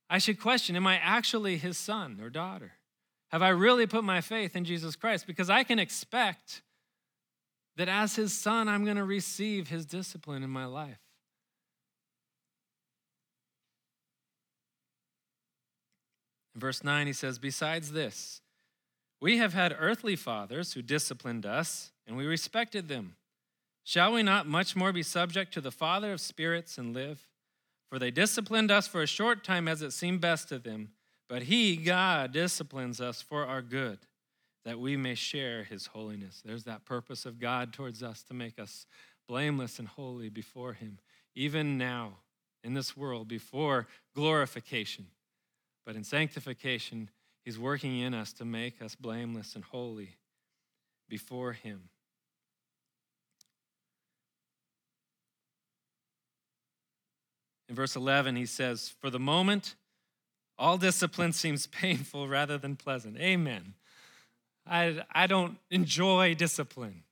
I 0.09 0.19
should 0.19 0.39
question 0.39 0.77
Am 0.77 0.87
I 0.87 0.97
actually 0.97 1.57
his 1.57 1.77
son 1.77 2.21
or 2.23 2.31
daughter? 2.31 2.73
Have 3.31 3.43
I 3.43 3.49
really 3.49 3.87
put 3.87 4.05
my 4.05 4.21
faith 4.21 4.55
in 4.55 4.65
Jesus 4.65 4.95
Christ? 4.95 5.27
Because 5.27 5.49
I 5.49 5.65
can 5.65 5.79
expect 5.79 6.63
that 7.77 7.89
as 7.89 8.15
his 8.15 8.37
son, 8.37 8.69
I'm 8.69 8.85
going 8.85 8.99
to 8.99 9.05
receive 9.05 9.69
his 9.69 9.87
discipline 9.87 10.43
in 10.43 10.51
my 10.51 10.67
life. 10.67 10.99
In 16.55 16.61
verse 16.61 16.85
9, 16.85 17.07
he 17.07 17.15
says, 17.15 17.39
Besides 17.39 17.93
this, 17.93 18.42
we 19.23 19.39
have 19.39 19.55
had 19.55 19.77
earthly 19.79 20.17
fathers 20.17 20.73
who 20.73 20.83
disciplined 20.83 21.47
us, 21.47 21.93
and 22.09 22.17
we 22.17 22.27
respected 22.27 22.89
them. 22.89 23.15
Shall 23.85 24.13
we 24.13 24.25
not 24.25 24.49
much 24.49 24.75
more 24.75 24.93
be 24.93 25.05
subject 25.05 25.55
to 25.55 25.61
the 25.61 25.71
Father 25.71 26.13
of 26.13 26.21
spirits 26.21 26.77
and 26.77 26.93
live? 26.93 27.29
For 27.89 28.01
they 28.01 28.11
disciplined 28.11 28.73
us 28.73 28.89
for 28.89 29.01
a 29.01 29.07
short 29.07 29.45
time 29.45 29.69
as 29.69 29.81
it 29.81 29.93
seemed 29.93 30.21
best 30.21 30.49
to 30.49 30.59
them, 30.59 30.91
but 31.29 31.45
He, 31.45 31.77
God, 31.77 32.33
disciplines 32.33 33.01
us 33.01 33.23
for 33.23 33.47
our 33.47 33.63
good, 33.63 34.01
that 34.65 34.81
we 34.81 34.97
may 34.97 35.15
share 35.15 35.63
His 35.63 35.87
holiness. 35.87 36.43
There's 36.45 36.65
that 36.65 36.85
purpose 36.85 37.25
of 37.25 37.39
God 37.39 37.73
towards 37.73 38.03
us 38.03 38.25
to 38.25 38.35
make 38.35 38.59
us 38.59 38.87
blameless 39.29 39.79
and 39.79 39.87
holy 39.87 40.31
before 40.31 40.73
Him, 40.73 40.99
even 41.37 41.79
now 41.79 42.15
in 42.65 42.75
this 42.75 42.97
world, 42.97 43.29
before 43.29 43.87
glorification. 44.17 45.07
But 45.87 45.95
in 45.95 46.03
sanctification, 46.03 47.09
He's 47.45 47.59
working 47.59 47.99
in 47.99 48.15
us 48.15 48.33
to 48.35 48.45
make 48.45 48.81
us 48.81 48.95
blameless 48.95 49.55
and 49.55 49.65
holy 49.65 50.17
before 51.09 51.53
Him. 51.53 51.89
In 57.69 57.75
verse 57.75 57.97
11, 57.97 58.37
he 58.37 58.47
says, 58.47 58.93
For 59.01 59.09
the 59.09 59.19
moment, 59.19 59.77
all 60.59 60.77
discipline 60.77 61.33
seems 61.33 61.67
painful 61.67 62.29
rather 62.29 62.59
than 62.59 62.77
pleasant. 62.77 63.19
Amen. 63.19 63.75
I, 64.67 65.03
I 65.11 65.27
don't 65.27 65.59
enjoy 65.71 66.35
discipline. 66.35 67.03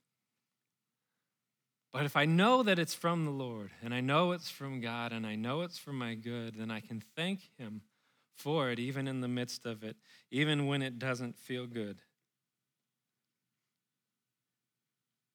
But 1.91 2.05
if 2.05 2.15
I 2.15 2.25
know 2.25 2.63
that 2.63 2.79
it's 2.79 2.93
from 2.93 3.25
the 3.25 3.31
Lord, 3.31 3.71
and 3.83 3.93
I 3.93 3.99
know 3.99 4.31
it's 4.31 4.49
from 4.49 4.79
God, 4.79 5.11
and 5.11 5.27
I 5.27 5.35
know 5.35 5.63
it's 5.63 5.77
for 5.77 5.91
my 5.91 6.13
good, 6.13 6.55
then 6.55 6.71
I 6.71 6.79
can 6.79 7.03
thank 7.15 7.41
Him 7.57 7.81
for 8.41 8.71
it, 8.71 8.79
even 8.79 9.07
in 9.07 9.21
the 9.21 9.27
midst 9.27 9.65
of 9.65 9.83
it, 9.83 9.95
even 10.31 10.67
when 10.67 10.81
it 10.81 10.99
doesn't 10.99 11.37
feel 11.37 11.67
good. 11.67 12.01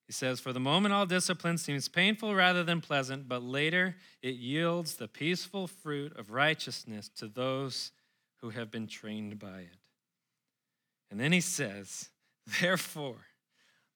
He 0.06 0.12
says, 0.12 0.38
For 0.38 0.52
the 0.52 0.60
moment, 0.60 0.94
all 0.94 1.06
discipline 1.06 1.58
seems 1.58 1.88
painful 1.88 2.34
rather 2.34 2.62
than 2.62 2.80
pleasant, 2.80 3.28
but 3.28 3.42
later 3.42 3.96
it 4.22 4.36
yields 4.36 4.96
the 4.96 5.08
peaceful 5.08 5.66
fruit 5.66 6.16
of 6.16 6.30
righteousness 6.30 7.08
to 7.16 7.26
those 7.26 7.92
who 8.40 8.50
have 8.50 8.70
been 8.70 8.86
trained 8.86 9.38
by 9.38 9.60
it. 9.60 9.88
And 11.10 11.18
then 11.18 11.32
he 11.32 11.40
says, 11.40 12.10
Therefore, 12.60 13.26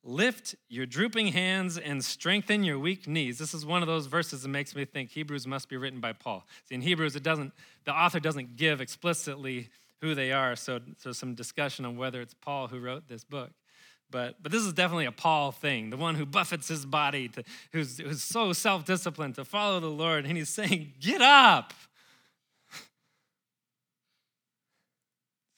Lift 0.03 0.55
your 0.69 0.87
drooping 0.87 1.29
hands 1.29 1.77
and 1.77 2.03
strengthen 2.03 2.65
your 2.65 2.79
weak 2.79 3.07
knees. 3.07 3.39
This 3.39 3.53
is 3.53 3.67
one 3.67 3.83
of 3.83 3.89
those 3.89 4.07
verses 4.07 4.43
that 4.43 4.49
makes 4.49 4.75
me 4.75 4.87
think 4.87 5.11
Hebrews 5.11 5.47
must 5.47 5.69
be 5.69 5.77
written 5.77 6.01
by 6.01 6.15
Paul. 6.15 6.47
See, 6.69 6.75
in 6.75 6.81
Hebrews, 6.81 7.17
it 7.17 7.23
doesn't, 7.23 7.53
the 7.85 7.93
author 7.93 8.19
doesn't 8.19 8.57
give 8.57 8.81
explicitly 8.81 9.69
who 10.01 10.15
they 10.15 10.33
are, 10.33 10.57
so, 10.57 10.81
so 10.97 11.13
some 11.13 11.35
discussion 11.35 11.85
on 11.85 11.99
whether 11.99 12.23
it's 12.23 12.33
Paul 12.33 12.69
who 12.69 12.81
wrote 12.81 13.09
this 13.09 13.25
book. 13.25 13.51
But, 14.11 14.43
but 14.43 14.51
this 14.51 14.63
is 14.63 14.73
definitely 14.73 15.05
a 15.05 15.13
Paul 15.13 15.53
thing, 15.53 15.91
the 15.91 15.99
one 15.99 16.15
who 16.15 16.25
buffets 16.25 16.69
his 16.69 16.87
body, 16.87 17.29
to, 17.29 17.45
who's, 17.73 17.99
who's 17.99 18.23
so 18.23 18.53
self 18.55 18.87
disciplined 18.87 19.35
to 19.37 19.45
follow 19.45 19.81
the 19.81 19.91
Lord. 19.91 20.25
And 20.25 20.37
he's 20.37 20.49
saying, 20.49 20.95
Get 20.99 21.21
up. 21.21 21.75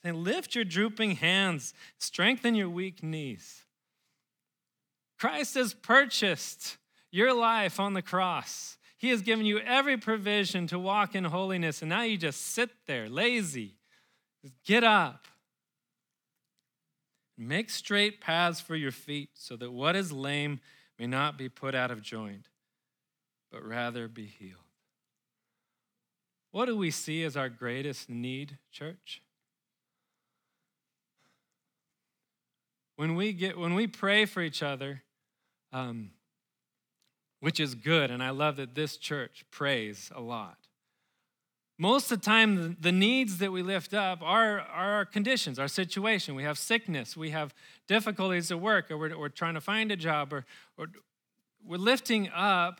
and 0.03 0.17
lift 0.17 0.53
your 0.53 0.65
drooping 0.65 1.15
hands, 1.15 1.73
strengthen 1.97 2.55
your 2.55 2.69
weak 2.69 3.01
knees. 3.01 3.62
Christ 5.23 5.55
has 5.55 5.73
purchased 5.73 6.75
your 7.09 7.33
life 7.33 7.79
on 7.79 7.93
the 7.93 8.01
cross. 8.01 8.77
He 8.97 9.07
has 9.07 9.21
given 9.21 9.45
you 9.45 9.59
every 9.59 9.95
provision 9.95 10.67
to 10.67 10.77
walk 10.77 11.15
in 11.15 11.23
holiness, 11.23 11.81
and 11.81 11.87
now 11.87 12.01
you 12.01 12.17
just 12.17 12.41
sit 12.41 12.69
there 12.87 13.07
lazy. 13.07 13.77
Get 14.65 14.83
up. 14.83 15.29
Make 17.37 17.69
straight 17.69 18.19
paths 18.19 18.59
for 18.59 18.75
your 18.75 18.91
feet 18.91 19.29
so 19.35 19.55
that 19.55 19.71
what 19.71 19.95
is 19.95 20.11
lame 20.11 20.59
may 20.99 21.07
not 21.07 21.37
be 21.37 21.47
put 21.47 21.73
out 21.73 21.89
of 21.89 22.01
joint, 22.01 22.49
but 23.49 23.63
rather 23.65 24.09
be 24.09 24.25
healed. 24.25 24.59
What 26.51 26.65
do 26.65 26.75
we 26.75 26.91
see 26.91 27.23
as 27.23 27.37
our 27.37 27.47
greatest 27.47 28.09
need, 28.09 28.57
church? 28.73 29.21
When 32.97 33.15
we 33.15 33.31
get 33.31 33.57
when 33.57 33.73
we 33.73 33.87
pray 33.87 34.25
for 34.25 34.41
each 34.41 34.61
other, 34.61 35.02
um, 35.73 36.11
which 37.41 37.59
is 37.59 37.75
good. 37.75 38.09
And 38.09 38.23
I 38.23 38.29
love 38.29 38.55
that 38.55 38.75
this 38.75 38.95
church 38.95 39.43
prays 39.51 40.11
a 40.15 40.21
lot. 40.21 40.57
Most 41.77 42.11
of 42.11 42.19
the 42.19 42.25
time, 42.25 42.77
the 42.79 42.91
needs 42.91 43.39
that 43.39 43.51
we 43.51 43.63
lift 43.63 43.93
up 43.93 44.21
are, 44.21 44.59
are 44.59 44.93
our 44.93 45.05
conditions, 45.05 45.57
our 45.57 45.67
situation. 45.67 46.35
We 46.35 46.43
have 46.43 46.57
sickness, 46.57 47.17
we 47.17 47.31
have 47.31 47.53
difficulties 47.87 48.51
at 48.51 48.61
work, 48.61 48.91
or 48.91 48.97
we're, 48.97 49.17
we're 49.17 49.29
trying 49.29 49.55
to 49.55 49.61
find 49.61 49.91
a 49.91 49.95
job, 49.95 50.31
or, 50.31 50.45
or 50.77 50.87
we're 51.65 51.77
lifting 51.77 52.29
up 52.29 52.79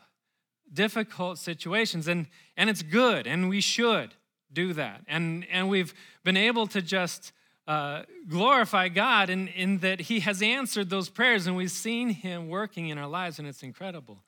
difficult 0.72 1.38
situations. 1.38 2.06
And, 2.06 2.28
and 2.56 2.70
it's 2.70 2.82
good, 2.82 3.26
and 3.26 3.48
we 3.48 3.60
should 3.60 4.14
do 4.52 4.72
that. 4.74 5.02
And, 5.08 5.44
and 5.50 5.68
we've 5.68 5.92
been 6.22 6.36
able 6.36 6.68
to 6.68 6.80
just 6.80 7.32
uh, 7.66 8.02
glorify 8.28 8.88
God 8.88 9.30
in, 9.30 9.48
in 9.48 9.78
that 9.78 10.00
He 10.00 10.20
has 10.20 10.42
answered 10.42 10.90
those 10.90 11.08
prayers 11.08 11.46
and 11.46 11.56
we've 11.56 11.70
seen 11.70 12.10
Him 12.10 12.48
working 12.48 12.88
in 12.88 12.98
our 12.98 13.08
lives, 13.08 13.38
and 13.38 13.48
it's 13.48 13.62
incredible. 13.62 14.18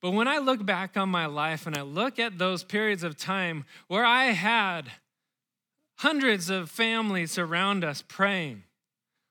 But 0.00 0.12
when 0.12 0.28
I 0.28 0.38
look 0.38 0.64
back 0.64 0.96
on 0.96 1.08
my 1.08 1.26
life 1.26 1.66
and 1.66 1.76
I 1.76 1.82
look 1.82 2.18
at 2.18 2.38
those 2.38 2.62
periods 2.62 3.02
of 3.02 3.16
time 3.16 3.64
where 3.88 4.04
I 4.04 4.26
had 4.26 4.92
hundreds 5.96 6.50
of 6.50 6.70
families 6.70 7.38
around 7.38 7.82
us 7.82 8.02
praying, 8.06 8.62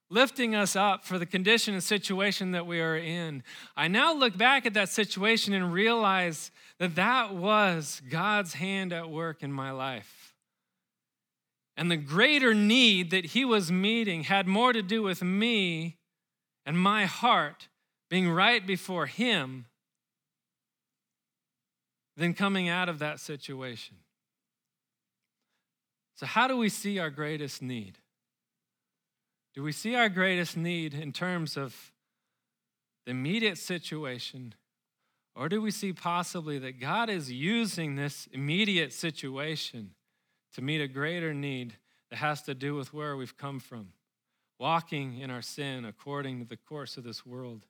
lifting 0.09 0.55
us 0.55 0.75
up 0.75 1.05
for 1.05 1.17
the 1.17 1.25
condition 1.25 1.73
and 1.73 1.83
situation 1.83 2.51
that 2.51 2.65
we 2.65 2.81
are 2.81 2.97
in, 2.97 3.43
I 3.77 3.87
now 3.87 4.13
look 4.13 4.37
back 4.37 4.65
at 4.65 4.73
that 4.73 4.89
situation 4.89 5.53
and 5.53 5.71
realize 5.71 6.51
that 6.79 6.95
that 6.95 7.33
was 7.33 8.01
God's 8.09 8.55
hand 8.55 8.91
at 8.91 9.09
work 9.09 9.43
in 9.43 9.51
my 9.51 9.71
life. 9.71 10.24
And 11.77 11.91
the 11.91 11.97
greater 11.97 12.53
need 12.53 13.11
that 13.11 13.27
he 13.27 13.43
was 13.43 13.71
meeting 13.71 14.23
had 14.23 14.47
more 14.47 14.71
to 14.71 14.81
do 14.81 15.03
with 15.03 15.21
me 15.21 15.97
and 16.65 16.79
my 16.79 17.05
heart 17.05 17.67
being 18.09 18.29
right 18.29 18.65
before 18.65 19.05
Him 19.05 19.65
than 22.17 22.33
coming 22.33 22.69
out 22.69 22.89
of 22.89 22.99
that 22.99 23.19
situation. 23.19 23.97
So, 26.15 26.25
how 26.25 26.47
do 26.47 26.57
we 26.57 26.69
see 26.69 26.97
our 26.97 27.09
greatest 27.09 27.61
need? 27.61 27.97
Do 29.53 29.63
we 29.63 29.71
see 29.71 29.95
our 29.95 30.09
greatest 30.09 30.57
need 30.57 30.93
in 30.93 31.11
terms 31.11 31.57
of 31.57 31.91
the 33.05 33.11
immediate 33.11 33.57
situation? 33.57 34.55
Or 35.35 35.49
do 35.49 35.61
we 35.61 35.71
see 35.71 35.91
possibly 35.91 36.57
that 36.59 36.79
God 36.79 37.09
is 37.09 37.29
using 37.29 37.95
this 37.95 38.27
immediate 38.31 38.93
situation 38.93 39.91
to 40.55 40.61
meet 40.61 40.81
a 40.81 40.87
greater 40.87 41.33
need 41.33 41.73
that 42.09 42.17
has 42.17 42.41
to 42.43 42.53
do 42.53 42.75
with 42.75 42.93
where 42.93 43.15
we've 43.15 43.37
come 43.37 43.59
from, 43.59 43.89
walking 44.59 45.19
in 45.19 45.29
our 45.29 45.41
sin 45.41 45.85
according 45.85 46.39
to 46.39 46.45
the 46.45 46.57
course 46.57 46.97
of 46.97 47.03
this 47.03 47.25
world? 47.25 47.65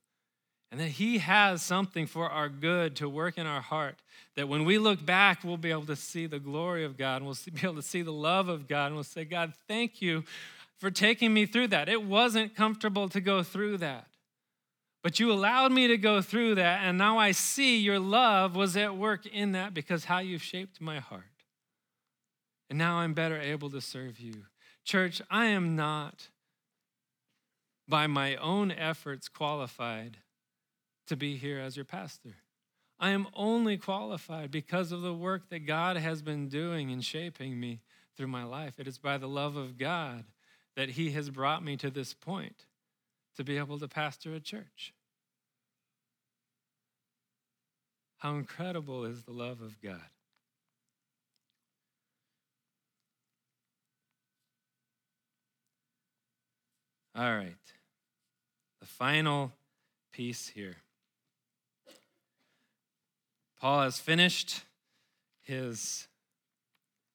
And 0.71 0.79
that 0.79 0.89
He 0.89 1.19
has 1.19 1.61
something 1.61 2.07
for 2.07 2.29
our 2.29 2.49
good 2.49 2.95
to 2.97 3.07
work 3.07 3.37
in 3.37 3.45
our 3.45 3.61
heart. 3.61 4.01
That 4.35 4.49
when 4.49 4.65
we 4.65 4.77
look 4.77 5.05
back, 5.05 5.43
we'll 5.43 5.57
be 5.57 5.71
able 5.71 5.85
to 5.85 5.95
see 5.95 6.25
the 6.25 6.39
glory 6.39 6.83
of 6.83 6.97
God 6.97 7.17
and 7.17 7.25
we'll 7.25 7.37
be 7.53 7.61
able 7.63 7.75
to 7.75 7.81
see 7.81 8.01
the 8.01 8.11
love 8.11 8.49
of 8.49 8.67
God. 8.67 8.87
And 8.87 8.95
we'll 8.95 9.03
say, 9.03 9.25
God, 9.25 9.53
thank 9.67 10.01
you 10.01 10.23
for 10.77 10.91
taking 10.91 11.33
me 11.33 11.45
through 11.45 11.69
that. 11.69 11.87
It 11.87 12.03
wasn't 12.03 12.55
comfortable 12.55 13.07
to 13.09 13.21
go 13.21 13.43
through 13.43 13.77
that. 13.77 14.07
But 15.05 15.19
you 15.19 15.31
allowed 15.31 15.71
me 15.71 15.87
to 15.87 15.97
go 15.97 16.19
through 16.21 16.55
that, 16.55 16.81
and 16.83 16.97
now 16.97 17.19
I 17.19 17.31
see 17.31 17.77
your 17.77 17.99
love 17.99 18.55
was 18.55 18.75
at 18.75 18.97
work 18.97 19.27
in 19.27 19.51
that 19.51 19.71
because 19.71 20.05
how 20.05 20.17
you've 20.17 20.41
shaped 20.41 20.81
my 20.81 20.99
heart. 20.99 21.34
And 22.69 22.79
now 22.79 22.97
I'm 22.97 23.13
better 23.13 23.39
able 23.39 23.69
to 23.71 23.81
serve 23.81 24.19
you. 24.19 24.45
Church, 24.83 25.21
I 25.29 25.45
am 25.47 25.75
not 25.75 26.29
by 27.87 28.07
my 28.07 28.35
own 28.37 28.71
efforts 28.71 29.27
qualified 29.27 30.17
to 31.07 31.15
be 31.15 31.37
here 31.37 31.59
as 31.59 31.75
your 31.75 31.85
pastor. 31.85 32.37
I 32.99 33.09
am 33.09 33.27
only 33.33 33.77
qualified 33.77 34.51
because 34.51 34.91
of 34.91 35.01
the 35.01 35.13
work 35.13 35.49
that 35.49 35.65
God 35.65 35.97
has 35.97 36.21
been 36.21 36.47
doing 36.47 36.89
in 36.89 37.01
shaping 37.01 37.59
me 37.59 37.81
through 38.15 38.27
my 38.27 38.43
life. 38.43 38.79
It 38.79 38.87
is 38.87 38.97
by 38.97 39.17
the 39.17 39.27
love 39.27 39.55
of 39.55 39.77
God 39.77 40.23
that 40.75 40.91
He 40.91 41.11
has 41.11 41.29
brought 41.29 41.63
me 41.63 41.77
to 41.77 41.89
this 41.89 42.13
point 42.13 42.65
to 43.35 43.43
be 43.43 43.57
able 43.57 43.77
to 43.79 43.87
pastor 43.87 44.33
a 44.33 44.39
church. 44.39 44.93
How 48.17 48.35
incredible 48.35 49.03
is 49.03 49.23
the 49.23 49.33
love 49.33 49.61
of 49.61 49.79
God? 49.81 49.99
All 57.17 57.33
right, 57.33 57.55
the 58.81 58.85
final 58.85 59.53
piece 60.11 60.49
here. 60.49 60.75
Paul 63.57 63.83
has 63.83 63.99
finished 63.99 64.65
his 65.41 66.09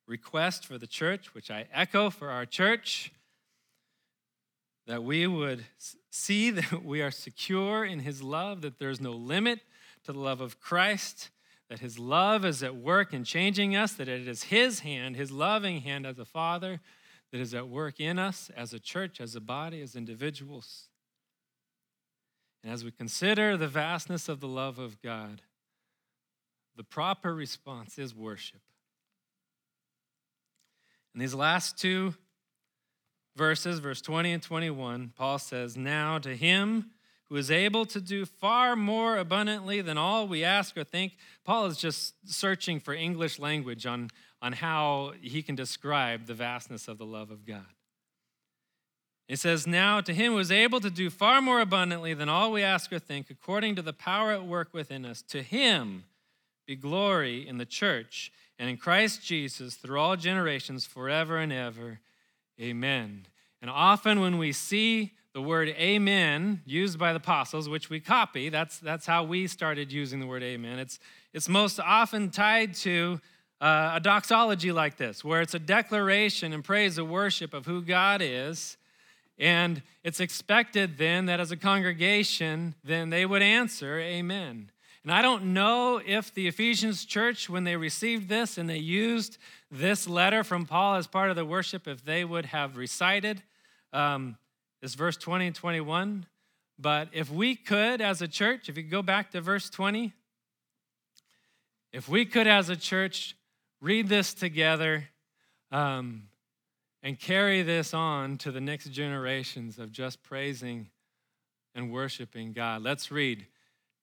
request 0.06 0.64
for 0.64 0.78
the 0.78 0.86
church, 0.86 1.34
which 1.34 1.50
I 1.50 1.66
echo 1.70 2.08
for 2.08 2.30
our 2.30 2.46
church 2.46 3.12
that 4.86 5.04
we 5.04 5.26
would 5.26 5.66
see 6.08 6.50
that 6.50 6.82
we 6.82 7.02
are 7.02 7.10
secure 7.10 7.84
in 7.84 8.00
his 8.00 8.22
love, 8.22 8.62
that 8.62 8.78
there's 8.78 9.02
no 9.02 9.12
limit 9.12 9.60
to 10.04 10.14
the 10.14 10.18
love 10.18 10.40
of 10.40 10.58
Christ, 10.58 11.28
that 11.68 11.80
his 11.80 11.98
love 11.98 12.46
is 12.46 12.62
at 12.62 12.74
work 12.74 13.12
in 13.12 13.22
changing 13.22 13.76
us, 13.76 13.92
that 13.92 14.08
it 14.08 14.26
is 14.26 14.44
his 14.44 14.80
hand, 14.80 15.16
his 15.16 15.30
loving 15.30 15.82
hand 15.82 16.06
as 16.06 16.18
a 16.18 16.24
father, 16.24 16.80
that 17.32 17.40
is 17.40 17.54
at 17.54 17.68
work 17.68 18.00
in 18.00 18.18
us 18.18 18.50
as 18.56 18.74
a 18.74 18.80
church, 18.80 19.20
as 19.20 19.36
a 19.36 19.40
body, 19.40 19.80
as 19.80 19.94
individuals. 19.94 20.88
And 22.62 22.72
as 22.72 22.84
we 22.84 22.90
consider 22.90 23.56
the 23.56 23.68
vastness 23.68 24.28
of 24.28 24.40
the 24.40 24.48
love 24.48 24.78
of 24.78 25.00
God, 25.00 25.42
the 26.76 26.84
proper 26.84 27.34
response 27.34 27.98
is 27.98 28.14
worship. 28.14 28.60
In 31.14 31.20
these 31.20 31.34
last 31.34 31.78
two 31.78 32.14
verses, 33.36 33.78
verse 33.78 34.00
20 34.00 34.32
and 34.32 34.42
21, 34.42 35.12
Paul 35.16 35.38
says, 35.38 35.76
Now 35.76 36.18
to 36.18 36.36
him 36.36 36.90
who 37.28 37.36
is 37.36 37.50
able 37.50 37.86
to 37.86 38.00
do 38.00 38.26
far 38.26 38.74
more 38.74 39.16
abundantly 39.16 39.80
than 39.80 39.96
all 39.96 40.26
we 40.26 40.42
ask 40.42 40.76
or 40.76 40.82
think. 40.82 41.12
Paul 41.44 41.66
is 41.66 41.78
just 41.78 42.14
searching 42.26 42.80
for 42.80 42.92
English 42.92 43.38
language 43.38 43.86
on, 43.86 44.10
on 44.42 44.52
how 44.52 45.12
he 45.20 45.42
can 45.42 45.54
describe 45.54 46.26
the 46.26 46.34
vastness 46.34 46.88
of 46.88 46.98
the 46.98 47.04
love 47.04 47.30
of 47.30 47.46
God. 47.46 47.66
It 49.28 49.38
says, 49.38 49.66
Now 49.66 50.00
to 50.00 50.12
him 50.12 50.32
who 50.32 50.38
is 50.38 50.50
able 50.50 50.80
to 50.80 50.90
do 50.90 51.08
far 51.08 51.40
more 51.40 51.60
abundantly 51.60 52.14
than 52.14 52.28
all 52.28 52.50
we 52.50 52.62
ask 52.62 52.92
or 52.92 52.98
think, 52.98 53.30
according 53.30 53.76
to 53.76 53.82
the 53.82 53.92
power 53.92 54.32
at 54.32 54.44
work 54.44 54.74
within 54.74 55.04
us, 55.04 55.22
to 55.28 55.42
him 55.42 56.04
be 56.66 56.74
glory 56.74 57.46
in 57.46 57.58
the 57.58 57.66
church 57.66 58.32
and 58.58 58.68
in 58.68 58.76
Christ 58.76 59.24
Jesus 59.24 59.74
through 59.74 60.00
all 60.00 60.16
generations, 60.16 60.84
forever 60.84 61.38
and 61.38 61.52
ever. 61.52 62.00
Amen. 62.60 63.26
And 63.62 63.70
often 63.70 64.20
when 64.20 64.36
we 64.36 64.52
see 64.52 65.12
the 65.32 65.40
word 65.40 65.68
amen 65.68 66.62
used 66.66 66.98
by 66.98 67.12
the 67.12 67.18
apostles, 67.18 67.68
which 67.68 67.88
we 67.88 68.00
copy, 68.00 68.48
that's, 68.48 68.78
that's 68.78 69.06
how 69.06 69.22
we 69.22 69.46
started 69.46 69.92
using 69.92 70.18
the 70.18 70.26
word 70.26 70.42
amen. 70.42 70.78
It's, 70.78 70.98
it's 71.32 71.48
most 71.48 71.78
often 71.78 72.30
tied 72.30 72.74
to 72.76 73.20
uh, 73.60 73.92
a 73.94 74.00
doxology 74.00 74.72
like 74.72 74.96
this, 74.96 75.22
where 75.22 75.42
it's 75.42 75.54
a 75.54 75.58
declaration 75.58 76.52
and 76.52 76.64
praise 76.64 76.96
of 76.98 77.08
worship 77.08 77.52
of 77.52 77.66
who 77.66 77.82
God 77.82 78.22
is. 78.22 78.76
And 79.38 79.82
it's 80.04 80.20
expected 80.20 80.98
then 80.98 81.26
that 81.26 81.40
as 81.40 81.50
a 81.50 81.56
congregation, 81.56 82.74
then 82.84 83.10
they 83.10 83.24
would 83.24 83.42
answer 83.42 83.98
amen. 83.98 84.70
And 85.02 85.12
I 85.12 85.22
don't 85.22 85.54
know 85.54 86.00
if 86.04 86.32
the 86.34 86.46
Ephesians 86.46 87.06
church, 87.06 87.48
when 87.48 87.64
they 87.64 87.76
received 87.76 88.28
this 88.28 88.58
and 88.58 88.68
they 88.68 88.78
used 88.78 89.38
this 89.70 90.06
letter 90.06 90.44
from 90.44 90.66
Paul 90.66 90.96
as 90.96 91.06
part 91.06 91.30
of 91.30 91.36
the 91.36 91.44
worship, 91.44 91.88
if 91.88 92.04
they 92.04 92.22
would 92.24 92.46
have 92.46 92.76
recited 92.76 93.42
um, 93.94 94.36
this 94.82 94.94
verse 94.94 95.16
20 95.16 95.48
and 95.48 95.56
21. 95.56 96.26
But 96.78 97.08
if 97.12 97.30
we 97.30 97.56
could, 97.56 98.00
as 98.00 98.20
a 98.20 98.28
church, 98.28 98.68
if 98.68 98.76
you 98.76 98.82
go 98.82 99.02
back 99.02 99.30
to 99.30 99.40
verse 99.40 99.70
20, 99.70 100.12
if 101.92 102.08
we 102.08 102.24
could, 102.24 102.46
as 102.46 102.68
a 102.68 102.76
church, 102.76 103.34
read 103.80 104.08
this 104.08 104.34
together 104.34 105.08
um, 105.72 106.24
and 107.02 107.18
carry 107.18 107.62
this 107.62 107.94
on 107.94 108.36
to 108.38 108.52
the 108.52 108.60
next 108.60 108.90
generations 108.90 109.78
of 109.78 109.92
just 109.92 110.22
praising 110.22 110.88
and 111.74 111.92
worshiping 111.92 112.52
God. 112.52 112.82
Let's 112.82 113.10
read. 113.10 113.46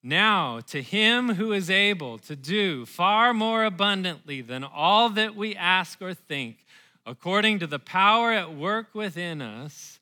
Now, 0.02 0.62
to 0.68 0.82
him 0.82 1.36
who 1.36 1.52
is 1.52 1.70
able 1.70 2.18
to 2.20 2.36
do 2.36 2.86
far 2.86 3.34
more 3.34 3.66
abundantly 3.66 4.42
than 4.42 4.64
all 4.64 5.10
that 5.10 5.36
we 5.36 5.56
ask 5.56 6.02
or 6.02 6.14
think, 6.14 6.66
according 7.06 7.60
to 7.60 7.68
the 7.68 7.80
power 7.80 8.32
at 8.32 8.54
work 8.54 8.94
within 8.94 9.42
us, 9.42 10.00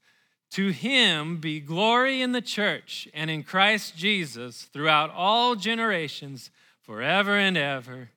to 0.51 0.69
him 0.69 1.37
be 1.37 1.59
glory 1.59 2.21
in 2.21 2.31
the 2.31 2.41
church 2.41 3.07
and 3.13 3.29
in 3.29 3.43
Christ 3.43 3.97
Jesus 3.97 4.63
throughout 4.63 5.11
all 5.11 5.55
generations, 5.55 6.51
forever 6.81 7.35
and 7.35 7.57
ever. 7.57 8.09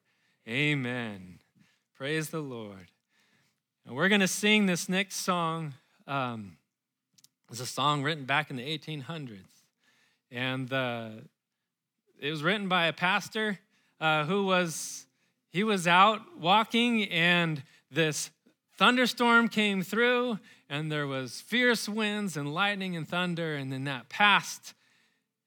Amen. 0.46 1.37
Praise 1.98 2.30
the 2.30 2.38
Lord. 2.38 2.92
And 3.84 3.96
we're 3.96 4.08
going 4.08 4.20
to 4.20 4.28
sing 4.28 4.66
this 4.66 4.88
next 4.88 5.16
song. 5.16 5.74
Um, 6.06 6.56
it's 7.50 7.58
a 7.58 7.66
song 7.66 8.04
written 8.04 8.24
back 8.24 8.50
in 8.50 8.56
the 8.56 8.62
1800s. 8.62 9.40
And 10.30 10.72
uh, 10.72 11.08
it 12.20 12.30
was 12.30 12.44
written 12.44 12.68
by 12.68 12.86
a 12.86 12.92
pastor 12.92 13.58
uh, 14.00 14.26
who 14.26 14.46
was 14.46 15.06
he 15.50 15.64
was 15.64 15.88
out 15.88 16.20
walking 16.38 17.08
and 17.08 17.64
this 17.90 18.30
thunderstorm 18.76 19.48
came 19.48 19.82
through 19.82 20.38
and 20.70 20.92
there 20.92 21.08
was 21.08 21.40
fierce 21.40 21.88
winds 21.88 22.36
and 22.36 22.54
lightning 22.54 22.94
and 22.94 23.08
thunder 23.08 23.56
and 23.56 23.72
then 23.72 23.82
that 23.84 24.08
passed 24.08 24.72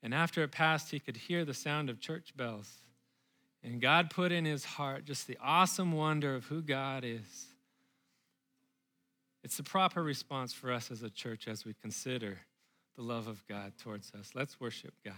and 0.04 0.14
after 0.14 0.44
it 0.44 0.52
passed 0.52 0.92
he 0.92 1.00
could 1.00 1.16
hear 1.16 1.46
the 1.46 1.54
sound 1.54 1.90
of 1.90 2.02
church 2.02 2.36
bells 2.36 2.82
and 3.64 3.82
god 3.82 4.10
put 4.10 4.32
in 4.32 4.46
his 4.46 4.66
heart 4.66 5.06
just 5.06 5.28
the 5.28 5.38
awesome 5.42 5.92
wonder 5.92 6.36
of 6.36 6.46
who 6.46 6.62
god 6.62 7.04
is. 7.04 7.48
It's 9.44 9.58
the 9.58 9.64
proper 9.64 10.04
response 10.04 10.54
for 10.54 10.72
us 10.72 10.92
as 10.92 11.02
a 11.02 11.10
church 11.10 11.48
as 11.48 11.66
we 11.66 11.74
consider 11.74 12.40
the 12.96 13.02
love 13.02 13.28
of 13.28 13.46
god 13.48 13.74
towards 13.78 14.12
us. 14.14 14.32
Let's 14.36 14.60
worship 14.60 14.94
god 15.04 15.16